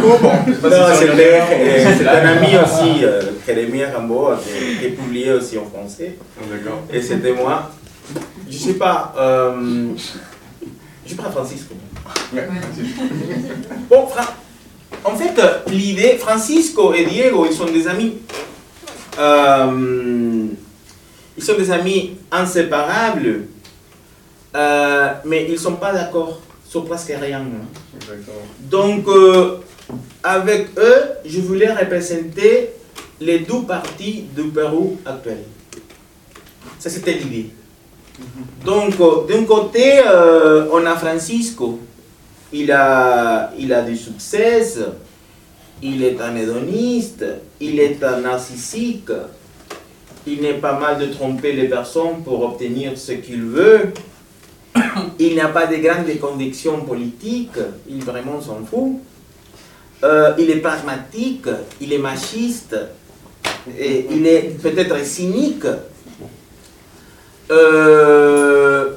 coup, 0.00 0.16
bon, 0.22 0.30
c'est 0.60 0.64
euh, 0.64 1.94
c'est 1.98 2.06
un 2.08 2.26
ami 2.36 2.56
aussi, 2.56 3.04
euh, 3.04 3.20
Jérémy 3.46 3.84
Rambo, 3.86 4.30
qui 4.44 4.78
qui 4.78 4.84
est 4.86 4.90
publié 4.90 5.32
aussi 5.32 5.58
en 5.58 5.64
français. 5.66 6.16
D'accord. 6.50 6.82
Et 6.92 7.02
c'était 7.02 7.32
moi. 7.32 7.70
Je 8.48 8.56
sais 8.58 8.74
pas, 8.74 9.12
euh, 9.18 9.88
je 11.06 11.14
prends 11.14 11.30
Francisco. 11.30 11.74
Ouais, 12.32 12.48
merci. 12.50 12.94
Bon, 13.90 14.06
Fra- 14.06 14.34
en 15.04 15.16
fait, 15.16 15.34
l'idée, 15.68 16.16
Francisco 16.18 16.94
et 16.94 17.04
Diego, 17.06 17.46
ils 17.48 17.54
sont 17.56 17.66
des 17.66 17.86
amis. 17.88 18.14
Euh, 19.18 20.46
ils 21.36 21.42
sont 21.42 21.54
des 21.56 21.70
amis 21.70 22.16
inséparables, 22.30 23.46
euh, 24.54 25.08
mais 25.24 25.44
ils 25.46 25.52
ne 25.52 25.58
sont 25.58 25.76
pas 25.76 25.92
d'accord 25.92 26.40
sur 26.68 26.84
presque 26.84 27.12
rien. 27.20 27.40
hein. 27.40 27.66
Donc, 28.60 29.06
euh, 29.08 29.58
avec 30.22 30.68
eux, 30.78 31.02
je 31.24 31.40
voulais 31.40 31.72
représenter 31.72 32.70
les 33.20 33.40
deux 33.40 33.62
parties 33.62 34.24
du 34.34 34.44
Pérou 34.44 34.98
actuel. 35.04 35.38
Ça, 36.78 36.90
c'était 36.90 37.14
l'idée. 37.14 37.50
Donc, 38.64 38.94
euh, 39.00 39.26
d'un 39.26 39.44
côté, 39.44 40.00
on 40.70 40.84
a 40.86 40.96
Francisco. 40.96 41.80
Il 42.52 42.70
a, 42.70 43.52
il 43.58 43.72
a 43.72 43.82
du 43.82 43.96
succès. 43.96 44.62
Il 45.82 46.04
est 46.04 46.20
un 46.20 46.36
hédoniste. 46.36 47.24
Il 47.60 47.80
est 47.80 48.02
un 48.04 48.20
narcissique. 48.20 49.10
Il 50.26 50.42
n'est 50.42 50.54
pas 50.54 50.78
mal 50.78 50.98
de 50.98 51.06
tromper 51.06 51.52
les 51.52 51.68
personnes 51.68 52.22
pour 52.24 52.42
obtenir 52.42 52.96
ce 52.96 53.12
qu'il 53.12 53.42
veut. 53.42 53.92
Il 55.18 55.34
n'a 55.34 55.48
pas 55.48 55.66
de 55.66 55.76
grandes 55.76 56.16
convictions 56.20 56.80
politiques. 56.82 57.58
Il 57.88 58.04
vraiment 58.04 58.40
s'en 58.40 58.64
fout. 58.64 59.00
Euh, 60.04 60.32
il 60.38 60.50
est 60.50 60.56
pragmatique. 60.56 61.46
Il 61.80 61.92
est 61.92 61.98
machiste. 61.98 62.76
Et 63.78 64.06
il 64.10 64.26
est 64.26 64.56
peut-être 64.62 65.04
cynique. 65.04 65.66
Euh, 67.50 68.91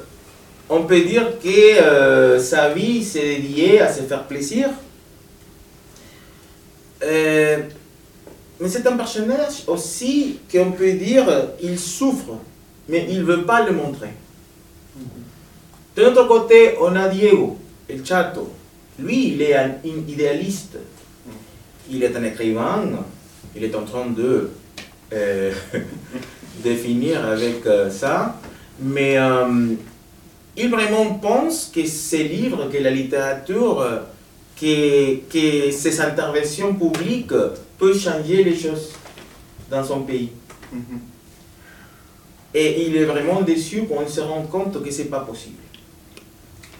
on 0.68 0.82
peut 0.82 1.00
dire 1.00 1.38
que 1.38 1.80
euh, 1.80 2.38
sa 2.38 2.70
vie 2.70 3.04
c'est 3.04 3.36
lié 3.36 3.78
à 3.78 3.92
se 3.92 4.02
faire 4.02 4.24
plaisir. 4.24 4.68
Euh, 7.02 7.58
mais 8.60 8.68
c'est 8.68 8.86
un 8.86 8.96
personnage 8.96 9.64
aussi 9.66 10.38
qu'on 10.50 10.72
peut 10.72 10.92
dire 10.92 11.26
il 11.62 11.78
souffre, 11.78 12.38
mais 12.88 13.06
il 13.08 13.20
ne 13.20 13.24
veut 13.24 13.44
pas 13.44 13.64
le 13.64 13.72
montrer. 13.72 14.10
De 15.94 16.02
l'autre 16.02 16.26
côté, 16.26 16.74
on 16.80 16.94
a 16.96 17.08
Diego, 17.08 17.58
el 17.88 18.04
chato. 18.04 18.52
Lui, 18.98 19.34
il 19.34 19.42
est 19.42 19.54
un 19.54 19.72
idéaliste. 19.84 20.78
Il 21.90 22.02
est 22.02 22.14
un 22.16 22.24
écrivain. 22.24 22.84
Il 23.54 23.64
est 23.64 23.74
en 23.74 23.82
train 23.82 24.06
de 24.06 24.50
euh, 25.12 25.52
définir 26.62 27.24
avec 27.26 27.62
ça. 27.90 28.38
Mais 28.80 29.16
il 30.56 30.70
vraiment 30.70 31.14
pense 31.14 31.70
que 31.74 31.84
ces 31.84 32.24
livres, 32.24 32.68
que 32.70 32.78
la 32.78 32.90
littérature, 32.90 33.80
euh, 33.80 33.98
que, 34.58 35.16
que 35.30 35.70
ces 35.70 36.00
interventions 36.00 36.74
publiques 36.74 37.34
peuvent 37.78 37.98
changer 37.98 38.42
les 38.42 38.56
choses 38.56 38.92
dans 39.70 39.84
son 39.84 40.00
pays. 40.00 40.30
Mhm. 40.72 41.00
Et 42.54 42.86
il 42.86 42.96
est 42.96 43.04
vraiment 43.04 43.42
déçu 43.42 43.84
quand 43.88 44.02
il 44.02 44.08
se 44.08 44.20
rend 44.20 44.42
compte 44.42 44.82
que 44.82 44.90
ce 44.90 45.02
n'est 45.02 45.08
pas 45.08 45.20
possible. 45.20 45.56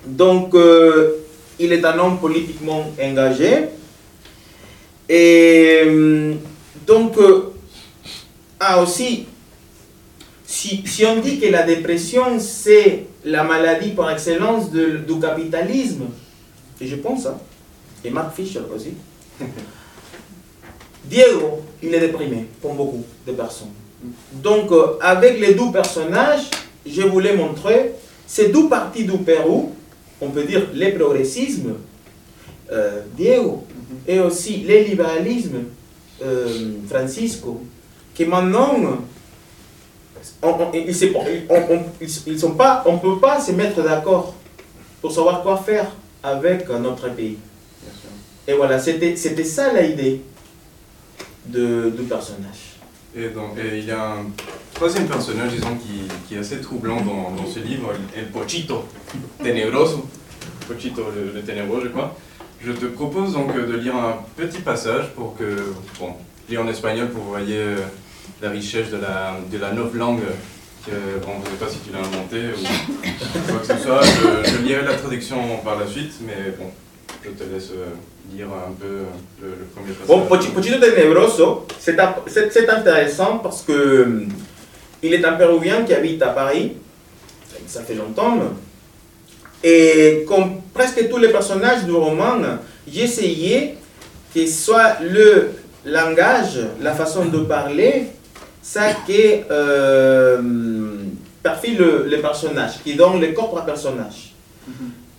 Donc, 0.06 0.54
euh, 0.54 1.16
il 1.58 1.72
est 1.72 1.84
un 1.84 1.98
homme 1.98 2.18
politiquement 2.18 2.92
engagé. 3.02 3.68
Et 5.08 5.82
euh, 5.84 6.34
donc, 6.86 7.18
euh, 7.18 7.52
ah 8.58 8.82
aussi, 8.82 9.26
si, 10.46 10.82
si 10.86 11.04
on 11.04 11.20
dit 11.20 11.38
que 11.38 11.46
la 11.46 11.64
dépression, 11.64 12.38
c'est 12.38 13.06
la 13.26 13.42
maladie 13.44 13.90
par 13.90 14.10
excellence 14.10 14.70
de- 14.70 14.98
du 14.98 15.18
capitalisme. 15.20 16.04
Et 16.80 16.86
je 16.86 16.96
pense, 16.96 17.26
hein, 17.26 17.36
et 18.04 18.10
Mark 18.10 18.34
Fisher 18.34 18.60
aussi. 18.74 18.94
Diego, 21.04 21.62
il 21.82 21.94
est 21.94 22.00
déprimé, 22.00 22.46
comme 22.62 22.76
beaucoup 22.76 23.04
de 23.26 23.32
personnes. 23.32 23.68
Donc, 24.32 24.70
euh, 24.72 24.96
avec 25.00 25.40
les 25.40 25.54
deux 25.54 25.70
personnages, 25.72 26.50
je 26.86 27.02
voulais 27.02 27.36
montrer 27.36 27.92
ces 28.26 28.48
deux 28.48 28.68
parties 28.68 29.04
du 29.04 29.18
Pérou, 29.18 29.72
on 30.20 30.30
peut 30.30 30.44
dire 30.44 30.68
les 30.72 30.92
progressismes, 30.92 31.74
euh, 32.72 33.00
Diego, 33.16 33.64
et 34.06 34.18
aussi 34.20 34.58
les 34.58 34.84
libéralismes, 34.84 35.64
euh, 36.22 36.72
Francisco, 36.88 37.62
qui 38.14 38.24
maintenant, 38.24 38.76
on, 40.42 40.48
on- 40.48 40.70
ils 42.00 42.08
ils 42.26 42.38
sont 42.40 42.52
pas, 42.54 42.82
on 42.86 42.94
ne 42.94 42.98
peut 42.98 43.18
pas 43.20 43.40
se 43.40 43.52
mettre 43.52 43.82
d'accord 43.82 44.34
pour 45.00 45.12
savoir 45.12 45.42
quoi 45.42 45.56
faire 45.58 45.86
avec 46.22 46.68
notre 46.68 47.08
pays. 47.10 47.38
Et 48.48 48.52
voilà, 48.54 48.78
c'était 48.78 49.16
c'était 49.16 49.44
ça 49.44 49.72
l'idée 49.72 50.22
de, 51.46 51.90
du 51.96 52.02
personnage. 52.04 52.74
Et, 53.14 53.28
donc, 53.28 53.56
et 53.58 53.78
il 53.78 53.84
y 53.86 53.90
a 53.92 54.12
un 54.12 54.26
troisième 54.74 55.06
personnage, 55.06 55.52
disons, 55.52 55.74
qui, 55.76 56.02
qui 56.28 56.34
est 56.34 56.38
assez 56.38 56.60
troublant 56.60 57.00
dans, 57.00 57.30
dans 57.30 57.46
ce 57.50 57.60
livre, 57.60 57.92
El 58.14 58.26
Pochito 58.26 58.84
Tenebroso. 59.42 60.06
Pochito 60.68 61.02
le, 61.14 61.32
le 61.32 61.42
ténébreux, 61.42 61.80
je 61.84 61.88
crois. 61.88 62.14
Je 62.62 62.72
te 62.72 62.86
propose 62.86 63.32
donc 63.32 63.54
de 63.54 63.76
lire 63.76 63.94
un 63.96 64.16
petit 64.36 64.58
passage 64.60 65.10
pour 65.14 65.36
que, 65.36 65.72
bon, 65.98 66.10
je 66.46 66.52
lis 66.54 66.58
en 66.58 66.68
espagnol 66.68 67.08
pour 67.08 67.20
que 67.20 67.24
vous 67.24 67.30
voyez 67.30 67.56
euh, 67.58 67.76
la 68.42 68.50
richesse 68.50 68.90
de 68.90 68.96
la, 68.98 69.36
de 69.50 69.58
la 69.58 69.70
langue. 69.72 70.20
Bon, 70.88 71.32
je 71.44 71.50
ne 71.50 71.56
sais 71.56 71.64
pas 71.64 71.68
si 71.70 71.78
tu 71.80 71.90
l'as 71.92 71.98
inventé 71.98 72.36
ou 72.56 73.48
quoi 73.50 73.58
que 73.58 73.66
ce 73.66 73.82
soit. 73.84 74.00
Je, 74.02 74.50
je 74.50 74.58
lirai 74.62 74.82
la 74.84 74.94
traduction 74.94 75.36
par 75.64 75.80
la 75.80 75.86
suite, 75.86 76.12
mais 76.24 76.52
bon, 76.56 76.70
je 77.24 77.30
te 77.30 77.42
laisse 77.52 77.70
euh, 77.72 77.86
lire 78.32 78.46
un 78.46 78.70
peu 78.72 78.86
euh, 78.86 79.02
le, 79.42 79.48
le 79.48 79.64
premier 79.74 79.92
passage. 79.92 80.06
Bon, 80.06 80.26
Pochi- 80.26 80.50
Pochito 80.52 80.78
Tenebroso, 80.78 81.66
c'est 81.80 81.98
ap- 81.98 82.28
c'est- 82.28 82.70
intéressant 82.70 83.38
parce 83.38 83.62
que 83.62 84.04
hum, 84.04 84.28
il 85.02 85.12
est 85.12 85.24
un 85.24 85.32
Péruvien 85.32 85.82
qui 85.82 85.92
habite 85.92 86.22
à 86.22 86.28
Paris, 86.28 86.74
ça 87.66 87.82
fait 87.82 87.94
longtemps, 87.94 88.38
et 89.64 90.24
comme 90.28 90.60
presque 90.72 91.08
tous 91.08 91.18
les 91.18 91.30
personnages 91.30 91.84
du 91.84 91.92
roman, 91.92 92.36
essayé 92.94 93.74
que 94.32 94.46
soit 94.46 94.98
le 95.00 95.48
langage, 95.84 96.60
la 96.80 96.94
façon 96.94 97.24
de 97.24 97.38
parler, 97.38 98.04
ça 98.66 98.94
qui 99.06 99.44
euh, 99.48 100.42
perfile 101.40 101.78
le, 101.78 102.06
le 102.10 102.18
personnage, 102.20 102.82
qui 102.82 102.94
donne 102.96 103.20
le 103.20 103.28
corps 103.28 103.54
au 103.54 103.64
personnage. 103.64 104.34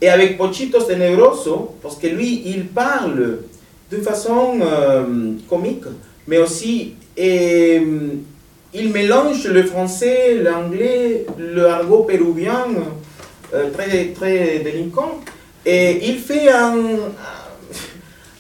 Et 0.02 0.10
avec 0.10 0.38
Pochito 0.38 0.80
Tenebroso, 0.84 1.76
parce 1.82 1.96
que 1.96 2.08
lui, 2.08 2.44
il 2.46 2.66
parle 2.68 3.40
de 3.90 3.98
façon 3.98 4.60
euh, 4.62 5.32
comique, 5.50 5.86
mais 6.28 6.40
aussi 6.40 6.96
et, 7.16 7.80
euh, 7.80 8.16
il 8.74 8.92
mélange 8.92 9.48
le 9.48 9.64
français, 9.64 10.36
l'anglais, 10.36 11.26
le 11.38 11.66
argot 11.68 12.04
péruvien, 12.04 12.66
euh, 13.54 13.72
très, 13.72 14.08
très 14.08 14.60
délinquant. 14.60 15.22
Et 15.66 16.10
il 16.10 16.18
fait 16.20 16.50
un... 16.50 16.76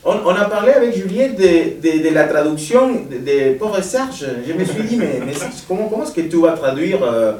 On, 0.10 0.30
a 0.30 0.46
parlé 0.46 0.72
avec 0.72 0.96
Julien 0.96 1.34
de, 1.34 2.14
la 2.14 2.24
traduction 2.30 2.94
de, 2.94 3.18
de 3.18 3.58
Paul 3.58 3.84
Serge. 3.84 4.26
Je 4.48 4.54
me 4.54 4.64
suis 4.64 4.84
dit, 4.84 4.96
mais, 4.96 5.20
comment, 5.68 5.90
comment 5.90 6.04
est-ce 6.04 6.14
que 6.14 6.22
tu 6.22 6.40
vas 6.42 6.54
traduire 6.54 7.04
euh, 7.04 7.34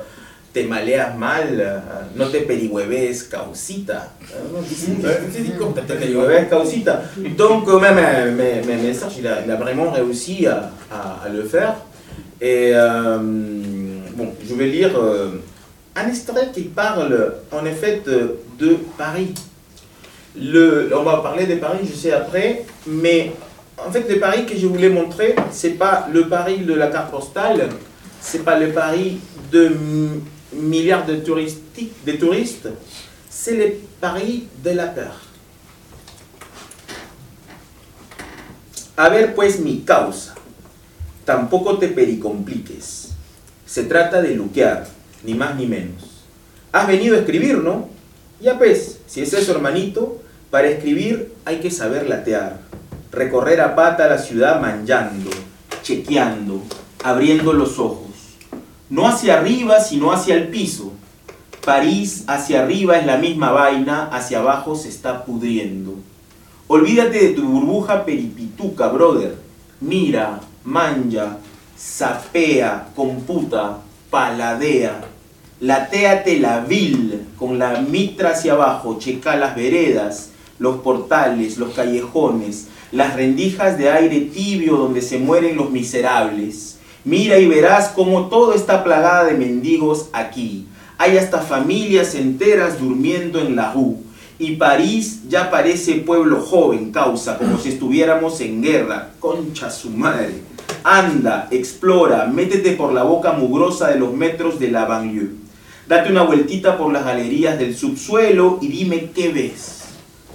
te 0.54 0.60
maleas 0.60 1.14
mal, 1.18 1.48
euh, 1.62 1.80
no 2.18 2.26
te 2.26 2.40
perihueves 2.40 3.30
causita? 3.30 4.12
Euh, 4.36 4.60
causita. 6.50 7.04
Donc, 7.38 7.70
euh, 7.70 7.80
même, 7.80 8.36
mais, 8.36 8.62
mais, 8.68 8.94
Serge, 8.94 9.14
il 9.20 9.28
a, 9.28 9.56
vraiment 9.56 9.90
réussi 9.90 10.46
à, 10.46 10.70
à- 10.92 11.30
le 11.30 11.44
faire. 11.44 11.76
Et 12.42 12.72
euh, 12.74 13.18
bon, 14.14 14.34
je 14.46 14.54
vais 14.56 14.68
lire 14.68 14.92
un 15.96 16.08
extrait 16.10 16.50
qui 16.54 16.64
parle 16.64 17.36
en 17.50 17.66
effet 17.66 18.02
de 18.06 18.78
Paris. 18.98 19.34
Le, 20.40 20.92
on 20.96 21.04
va 21.04 21.18
parler 21.18 21.48
de 21.48 21.56
Paris, 21.56 21.88
je 21.90 21.96
sais 21.96 22.14
après, 22.14 22.66
mais 22.86 23.34
en 23.78 23.92
fait, 23.92 24.08
le 24.08 24.20
Paris 24.20 24.46
que 24.46 24.56
je 24.56 24.68
voulais 24.68 24.90
montrer, 24.90 25.36
c'est 25.52 25.72
pas 25.72 26.08
le 26.12 26.28
Paris 26.28 26.60
de 26.60 26.74
la 26.74 26.88
carte 26.88 27.12
postale, 27.12 27.70
c'est 28.22 28.44
pas 28.44 28.60
le 28.60 28.72
Paris 28.72 29.20
de 29.52 29.72
milliards 30.54 31.06
de, 31.06 31.16
touristes, 31.16 32.70
c'est 33.30 33.56
le 33.56 33.74
Paris 34.00 34.48
de 34.64 34.72
la 34.72 34.88
peur. 34.88 35.22
A 39.00 39.10
ver 39.10 39.36
pues 39.36 39.60
mi 39.60 39.84
causa, 39.86 40.34
tampoco 41.24 41.78
te 41.78 41.88
pericompliques. 41.88 43.10
Se 43.64 43.84
trata 43.84 44.24
de 44.24 44.34
luquear, 44.34 44.88
ni 45.24 45.36
más 45.36 45.56
ni 45.56 45.68
menos. 45.68 46.26
Has 46.72 46.88
venido 46.88 47.16
a 47.16 47.20
escribir, 47.20 47.60
¿no? 47.60 47.90
Ya 48.42 48.58
pues, 48.58 48.98
si 49.06 49.22
es 49.22 49.34
eso, 49.34 49.52
hermanito, 49.52 50.20
para 50.50 50.70
escribir 50.70 51.34
hay 51.46 51.58
que 51.60 51.72
saber 51.72 52.08
latear, 52.08 52.60
recorrer 53.12 53.62
a 53.62 53.76
pata 53.76 54.08
la 54.08 54.18
ciudad 54.18 54.62
manchando, 54.62 55.30
chequeando, 55.82 56.62
abriendo 57.04 57.54
los 57.54 57.80
ojos. 57.80 58.08
No 58.90 59.08
hacia 59.08 59.40
arriba, 59.40 59.82
sino 59.82 60.12
hacia 60.14 60.36
el 60.36 60.48
piso. 60.48 60.94
París 61.66 62.24
hacia 62.28 62.64
arriba 62.64 62.98
es 62.98 63.06
la 63.06 63.18
misma 63.18 63.52
vaina, 63.52 64.08
hacia 64.08 64.40
abajo 64.40 64.76
se 64.76 64.88
está 64.88 65.26
pudriendo. 65.26 65.96
Olvídate 66.68 67.28
de 67.28 67.30
tu 67.34 67.44
burbuja 67.44 68.06
peripituca, 68.06 68.88
brother. 68.88 69.36
Mira, 69.82 70.40
manja, 70.64 71.38
sapea, 71.76 72.88
computa, 72.96 73.80
paladea. 74.10 75.02
Latéate 75.60 76.40
la 76.40 76.62
vil 76.62 77.28
con 77.38 77.60
la 77.60 77.82
mitra 77.82 78.30
hacia 78.30 78.54
abajo, 78.54 78.98
checa 79.00 79.36
las 79.36 79.56
veredas, 79.56 80.30
los 80.60 80.78
portales, 80.78 81.58
los 81.58 81.74
callejones, 81.74 82.68
las 82.92 83.16
rendijas 83.16 83.78
de 83.78 83.90
aire 83.90 84.22
tibio 84.22 84.78
donde 84.78 85.02
se 85.02 85.20
mueren 85.20 85.58
los 85.58 85.72
miserables. 85.72 86.78
Mira 87.04 87.38
y 87.38 87.48
verás 87.48 87.90
cómo 87.90 88.28
todo 88.28 88.54
está 88.54 88.84
plagada 88.84 89.26
de 89.26 89.34
mendigos 89.34 90.10
aquí. 90.14 90.68
Hay 90.98 91.18
hasta 91.18 91.40
familias 91.40 92.16
enteras 92.16 92.80
durmiendo 92.80 93.40
en 93.40 93.56
la 93.56 93.72
rue. 93.72 93.96
Y 94.40 94.56
París 94.56 95.22
ya 95.30 95.50
parece 95.50 95.96
pueblo 95.96 96.42
joven, 96.42 96.92
causa, 96.92 97.38
como 97.38 97.58
si 97.58 97.70
estuviéramos 97.70 98.40
en 98.42 98.62
guerra. 98.62 99.12
Concha 99.20 99.72
su 99.72 99.90
madre. 99.90 100.42
Anda, 100.84 101.48
explora, 101.52 102.26
métete 102.28 102.72
por 102.74 102.94
la 102.94 103.04
boca 103.04 103.32
mugrosa 103.34 103.90
de 103.90 104.00
los 104.00 104.14
metros 104.14 104.60
de 104.60 104.70
la 104.72 104.86
banlieue. 104.86 105.32
Date 105.88 106.12
una 106.12 106.24
vueltita 106.24 106.78
por 106.78 106.92
las 106.92 107.06
galerías 107.06 107.58
del 107.58 107.76
subsuelo 107.76 108.60
y 108.62 108.68
dime 108.68 109.12
qué 109.16 109.30
ves. 109.30 109.77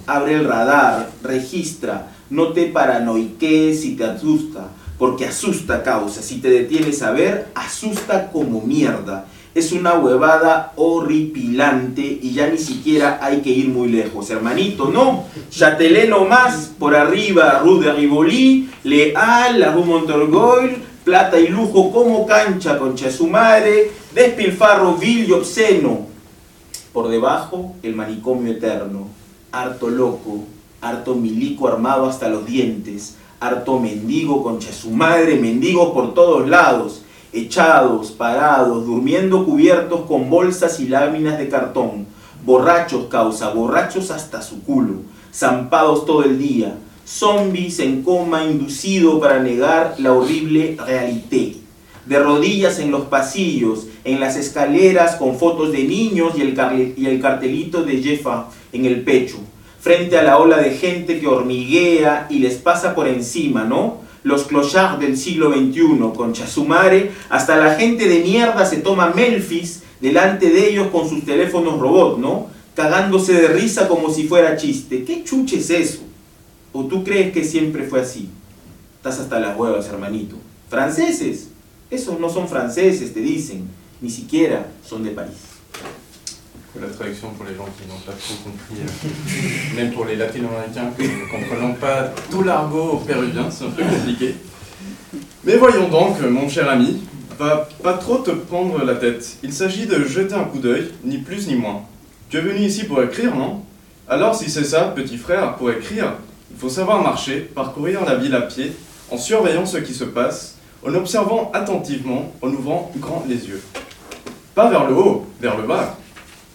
Abre 0.06 0.34
el 0.34 0.44
radar, 0.44 1.10
registra, 1.22 2.08
no 2.28 2.48
te 2.48 2.66
paranoiques 2.66 3.82
si 3.82 3.94
te 3.94 4.04
asusta, 4.04 4.68
porque 4.98 5.26
asusta 5.26 5.82
causa. 5.82 6.22
Si 6.22 6.40
te 6.40 6.50
detienes 6.50 7.02
a 7.02 7.12
ver, 7.12 7.48
asusta 7.54 8.30
como 8.30 8.60
mierda. 8.62 9.26
Es 9.54 9.70
una 9.70 9.94
huevada 9.94 10.72
horripilante 10.76 12.00
y 12.00 12.32
ya 12.32 12.48
ni 12.48 12.58
siquiera 12.58 13.18
hay 13.20 13.42
que 13.42 13.50
ir 13.50 13.68
muy 13.68 13.90
lejos, 13.90 14.30
hermanito, 14.30 14.88
¿no? 14.88 15.24
Châtelet 15.50 16.08
nomás, 16.08 16.72
por 16.78 16.96
arriba, 16.96 17.60
Rue 17.62 17.84
de 17.84 17.92
Rivoli, 17.92 18.70
Leal, 18.82 19.60
la 19.60 19.72
Rue 19.72 19.84
Montorgueil, 19.84 20.82
plata 21.04 21.38
y 21.38 21.48
lujo 21.48 21.92
como 21.92 22.26
cancha, 22.26 22.78
concha 22.78 23.06
de 23.06 23.12
su 23.12 23.26
madre, 23.26 23.92
despilfarro 24.14 24.96
vil 24.96 25.28
y 25.28 25.32
obsceno. 25.32 26.06
Por 26.92 27.08
debajo, 27.08 27.76
el 27.82 27.94
manicomio 27.94 28.52
eterno, 28.52 29.08
harto 29.52 29.90
loco, 29.90 30.44
harto 30.80 31.14
milico 31.14 31.68
armado 31.68 32.06
hasta 32.06 32.28
los 32.28 32.46
dientes, 32.46 33.16
harto 33.38 33.78
mendigo, 33.78 34.42
concha 34.42 34.72
su 34.72 34.90
madre, 34.90 35.36
mendigo 35.36 35.92
por 35.92 36.14
todos 36.14 36.48
lados, 36.48 37.02
echados, 37.32 38.10
parados, 38.10 38.86
durmiendo 38.86 39.44
cubiertos 39.44 40.02
con 40.02 40.30
bolsas 40.30 40.80
y 40.80 40.88
láminas 40.88 41.38
de 41.38 41.48
cartón, 41.48 42.06
borrachos 42.44 43.06
causa, 43.06 43.50
borrachos 43.50 44.10
hasta 44.10 44.40
su 44.40 44.62
culo, 44.62 45.02
zampados 45.32 46.06
todo 46.06 46.24
el 46.24 46.38
día, 46.38 46.76
zombies 47.06 47.78
en 47.78 48.02
coma 48.02 48.44
inducido 48.44 49.20
para 49.20 49.40
negar 49.40 49.96
la 49.98 50.12
horrible 50.12 50.76
realité, 50.86 51.56
de 52.06 52.18
rodillas 52.18 52.78
en 52.78 52.90
los 52.90 53.02
pasillos, 53.02 53.86
en 54.04 54.18
las 54.18 54.36
escaleras 54.36 55.16
con 55.16 55.38
fotos 55.38 55.72
de 55.72 55.84
niños 55.84 56.32
y 56.36 56.40
el, 56.40 56.94
y 56.96 57.06
el 57.06 57.20
cartelito 57.20 57.84
de 57.84 58.02
Jeffa 58.02 58.46
en 58.72 58.86
el 58.86 59.02
pecho, 59.02 59.38
frente 59.80 60.18
a 60.18 60.22
la 60.22 60.38
ola 60.38 60.58
de 60.58 60.70
gente 60.70 61.20
que 61.20 61.26
hormiguea 61.26 62.26
y 62.30 62.38
les 62.38 62.54
pasa 62.54 62.94
por 62.94 63.08
encima, 63.08 63.64
¿no? 63.64 64.00
Los 64.22 64.44
clochards 64.44 65.00
del 65.00 65.16
siglo 65.16 65.52
XXI, 65.52 66.12
con 66.16 66.32
Chasumare, 66.32 67.10
hasta 67.28 67.56
la 67.56 67.74
gente 67.74 68.08
de 68.08 68.20
mierda 68.20 68.64
se 68.64 68.78
toma 68.78 69.12
Melfis 69.14 69.82
delante 70.00 70.50
de 70.50 70.68
ellos 70.68 70.88
con 70.88 71.08
sus 71.08 71.24
teléfonos 71.24 71.80
robot, 71.80 72.18
¿no? 72.18 72.46
Cagándose 72.74 73.32
de 73.34 73.48
risa 73.48 73.88
como 73.88 74.10
si 74.10 74.28
fuera 74.28 74.56
chiste. 74.56 75.04
¿Qué 75.04 75.24
chuche 75.24 75.58
es 75.58 75.70
eso? 75.70 76.00
¿O 76.72 76.84
tú 76.84 77.04
crees 77.04 77.32
que 77.32 77.44
siempre 77.44 77.84
fue 77.84 78.00
así? 78.00 78.28
Estás 78.96 79.18
hasta 79.18 79.40
las 79.40 79.58
huevas, 79.58 79.88
hermanito. 79.88 80.36
Franceses. 80.70 81.48
Esos 81.90 82.18
no 82.18 82.30
son 82.30 82.48
franceses, 82.48 83.12
te 83.12 83.20
dicen. 83.20 83.68
Ni 84.00 84.08
siquiera 84.08 84.68
son 84.86 85.04
de 85.04 85.10
París. 85.10 85.51
La 86.80 86.88
traduction 86.88 87.28
pour 87.30 87.44
les 87.44 87.54
gens 87.54 87.68
qui 87.78 87.86
n'ont 87.86 88.00
pas 88.00 88.12
trop 88.12 88.34
compris, 88.42 88.80
euh, 88.80 89.76
même 89.76 89.92
pour 89.92 90.06
les 90.06 90.16
latino-américains 90.16 90.90
qui 90.98 91.06
ne 91.06 91.30
comprenons 91.30 91.74
pas 91.74 92.10
tout 92.30 92.42
l'argot 92.42 93.02
péruvien, 93.06 93.50
c'est 93.50 93.66
un 93.66 93.70
peu 93.70 93.82
compliqué. 93.84 94.36
Mais 95.44 95.58
voyons 95.58 95.88
donc, 95.90 96.18
mon 96.22 96.48
cher 96.48 96.70
ami, 96.70 97.02
va 97.38 97.68
pas 97.82 97.92
trop 97.94 98.18
te 98.18 98.30
prendre 98.30 98.82
la 98.84 98.94
tête. 98.94 99.36
Il 99.42 99.52
s'agit 99.52 99.86
de 99.86 100.02
jeter 100.04 100.34
un 100.34 100.44
coup 100.44 100.60
d'œil, 100.60 100.90
ni 101.04 101.18
plus 101.18 101.46
ni 101.46 101.56
moins. 101.56 101.82
Tu 102.30 102.38
es 102.38 102.40
venu 102.40 102.60
ici 102.60 102.84
pour 102.84 103.02
écrire, 103.02 103.36
non? 103.36 103.62
Alors 104.08 104.34
si 104.34 104.50
c'est 104.50 104.64
ça, 104.64 104.84
petit 104.96 105.18
frère, 105.18 105.56
pour 105.56 105.70
écrire, 105.70 106.14
il 106.50 106.56
faut 106.58 106.70
savoir 106.70 107.02
marcher, 107.02 107.40
parcourir 107.54 108.02
la 108.06 108.14
ville 108.14 108.34
à 108.34 108.40
pied, 108.40 108.72
en 109.10 109.18
surveillant 109.18 109.66
ce 109.66 109.76
qui 109.76 109.92
se 109.92 110.04
passe, 110.04 110.56
en 110.86 110.94
observant 110.94 111.50
attentivement, 111.52 112.32
en 112.40 112.48
ouvrant 112.48 112.90
grand 112.96 113.24
les 113.28 113.46
yeux. 113.46 113.62
Pas 114.54 114.70
vers 114.70 114.88
le 114.88 114.94
haut, 114.94 115.26
vers 115.38 115.58
le 115.58 115.66
bas. 115.66 115.98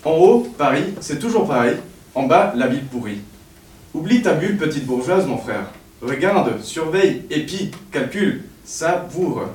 En 0.03 0.11
haut, 0.11 0.47
Paris, 0.57 0.93
c'est 1.01 1.19
toujours 1.19 1.47
pareil. 1.47 1.77
En 2.15 2.23
bas, 2.23 2.53
la 2.55 2.67
ville 2.67 2.85
pourrie. 2.85 3.21
Oublie 3.93 4.21
ta 4.21 4.33
bulle, 4.33 4.57
petite 4.57 4.85
bourgeoise, 4.85 5.25
mon 5.25 5.37
frère. 5.37 5.71
Regarde, 6.01 6.61
surveille, 6.61 7.23
épie, 7.29 7.71
calcule, 7.91 8.43
savoure. 8.63 9.45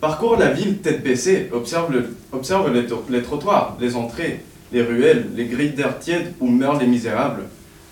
Parcours 0.00 0.36
la 0.36 0.50
ville 0.50 0.78
tête 0.78 1.02
baissée, 1.04 1.48
observe, 1.52 1.94
observe 2.32 2.72
les 3.10 3.22
trottoirs, 3.22 3.76
les 3.80 3.94
entrées, 3.94 4.40
les 4.72 4.82
ruelles, 4.82 5.28
les 5.36 5.44
grilles 5.44 5.72
d'air 5.72 5.98
tiède 5.98 6.32
où 6.40 6.48
meurent 6.48 6.80
les 6.80 6.86
misérables. 6.86 7.42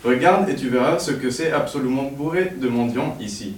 Regarde 0.04 0.48
et 0.48 0.56
tu 0.56 0.70
verras 0.70 0.98
ce 0.98 1.12
que 1.12 1.30
c'est 1.30 1.52
absolument 1.52 2.10
bourré 2.16 2.52
de 2.56 2.68
mendiants 2.68 3.16
ici. 3.20 3.54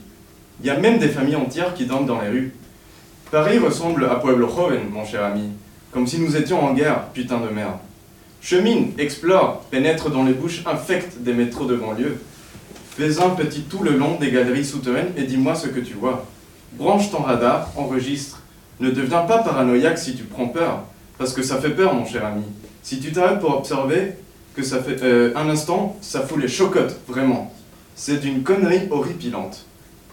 Il 0.61 0.67
y 0.67 0.71
a 0.71 0.79
même 0.79 0.99
des 0.99 1.09
familles 1.09 1.37
entières 1.37 1.75
qui 1.75 1.87
dorment 1.87 2.07
dans 2.07 2.21
les 2.21 2.29
rues. 2.29 2.53
Paris 3.31 3.59
ressemble 3.59 4.05
à 4.05 4.17
Pueblo 4.17 4.49
Joven, 4.49 4.91
mon 4.91 5.05
cher 5.05 5.25
ami, 5.25 5.51
comme 5.93 6.07
si 6.07 6.19
nous 6.19 6.37
étions 6.37 6.63
en 6.63 6.75
guerre, 6.75 7.05
putain 7.15 7.41
de 7.41 7.49
merde. 7.49 7.79
Chemine, 8.43 8.91
explore, 8.99 9.61
pénètre 9.71 10.11
dans 10.11 10.25
les 10.25 10.33
bouches 10.33 10.65
infectes 10.67 11.19
des 11.21 11.33
métros 11.33 11.65
de 11.65 11.77
banlieue. 11.77 12.19
Fais 12.97 13.23
un 13.23 13.31
petit 13.31 13.61
tout 13.61 13.85
le 13.85 13.93
long 13.93 14.17
des 14.19 14.33
galeries 14.33 14.65
souterraines 14.65 15.13
et 15.17 15.23
dis-moi 15.23 15.55
ce 15.55 15.69
que 15.69 15.79
tu 15.79 15.95
vois. 15.95 16.27
Branche 16.73 17.13
ton 17.13 17.23
radar, 17.23 17.71
enregistre. 17.77 18.41
Ne 18.81 18.91
deviens 18.91 19.21
pas 19.21 19.39
paranoïaque 19.39 19.97
si 19.97 20.17
tu 20.17 20.25
prends 20.25 20.49
peur, 20.49 20.83
parce 21.19 21.33
que 21.35 21.43
ça 21.43 21.59
fait 21.59 21.71
peur, 21.71 21.95
mon 21.95 22.05
cher 22.05 22.27
ami. 22.27 22.43
Si 22.83 22.99
tu 22.99 23.13
t'arrêtes 23.13 23.39
pour 23.39 23.57
observer 23.57 24.15
que 24.57 24.65
ça 24.65 24.83
fait 24.83 25.01
euh, 25.05 25.33
un 25.37 25.49
instant, 25.49 25.97
ça 26.01 26.23
fout 26.23 26.41
les 26.41 26.49
chocottes, 26.49 26.97
vraiment. 27.07 27.55
C'est 27.95 28.21
d'une 28.21 28.43
connerie 28.43 28.89
horripilante. 28.91 29.67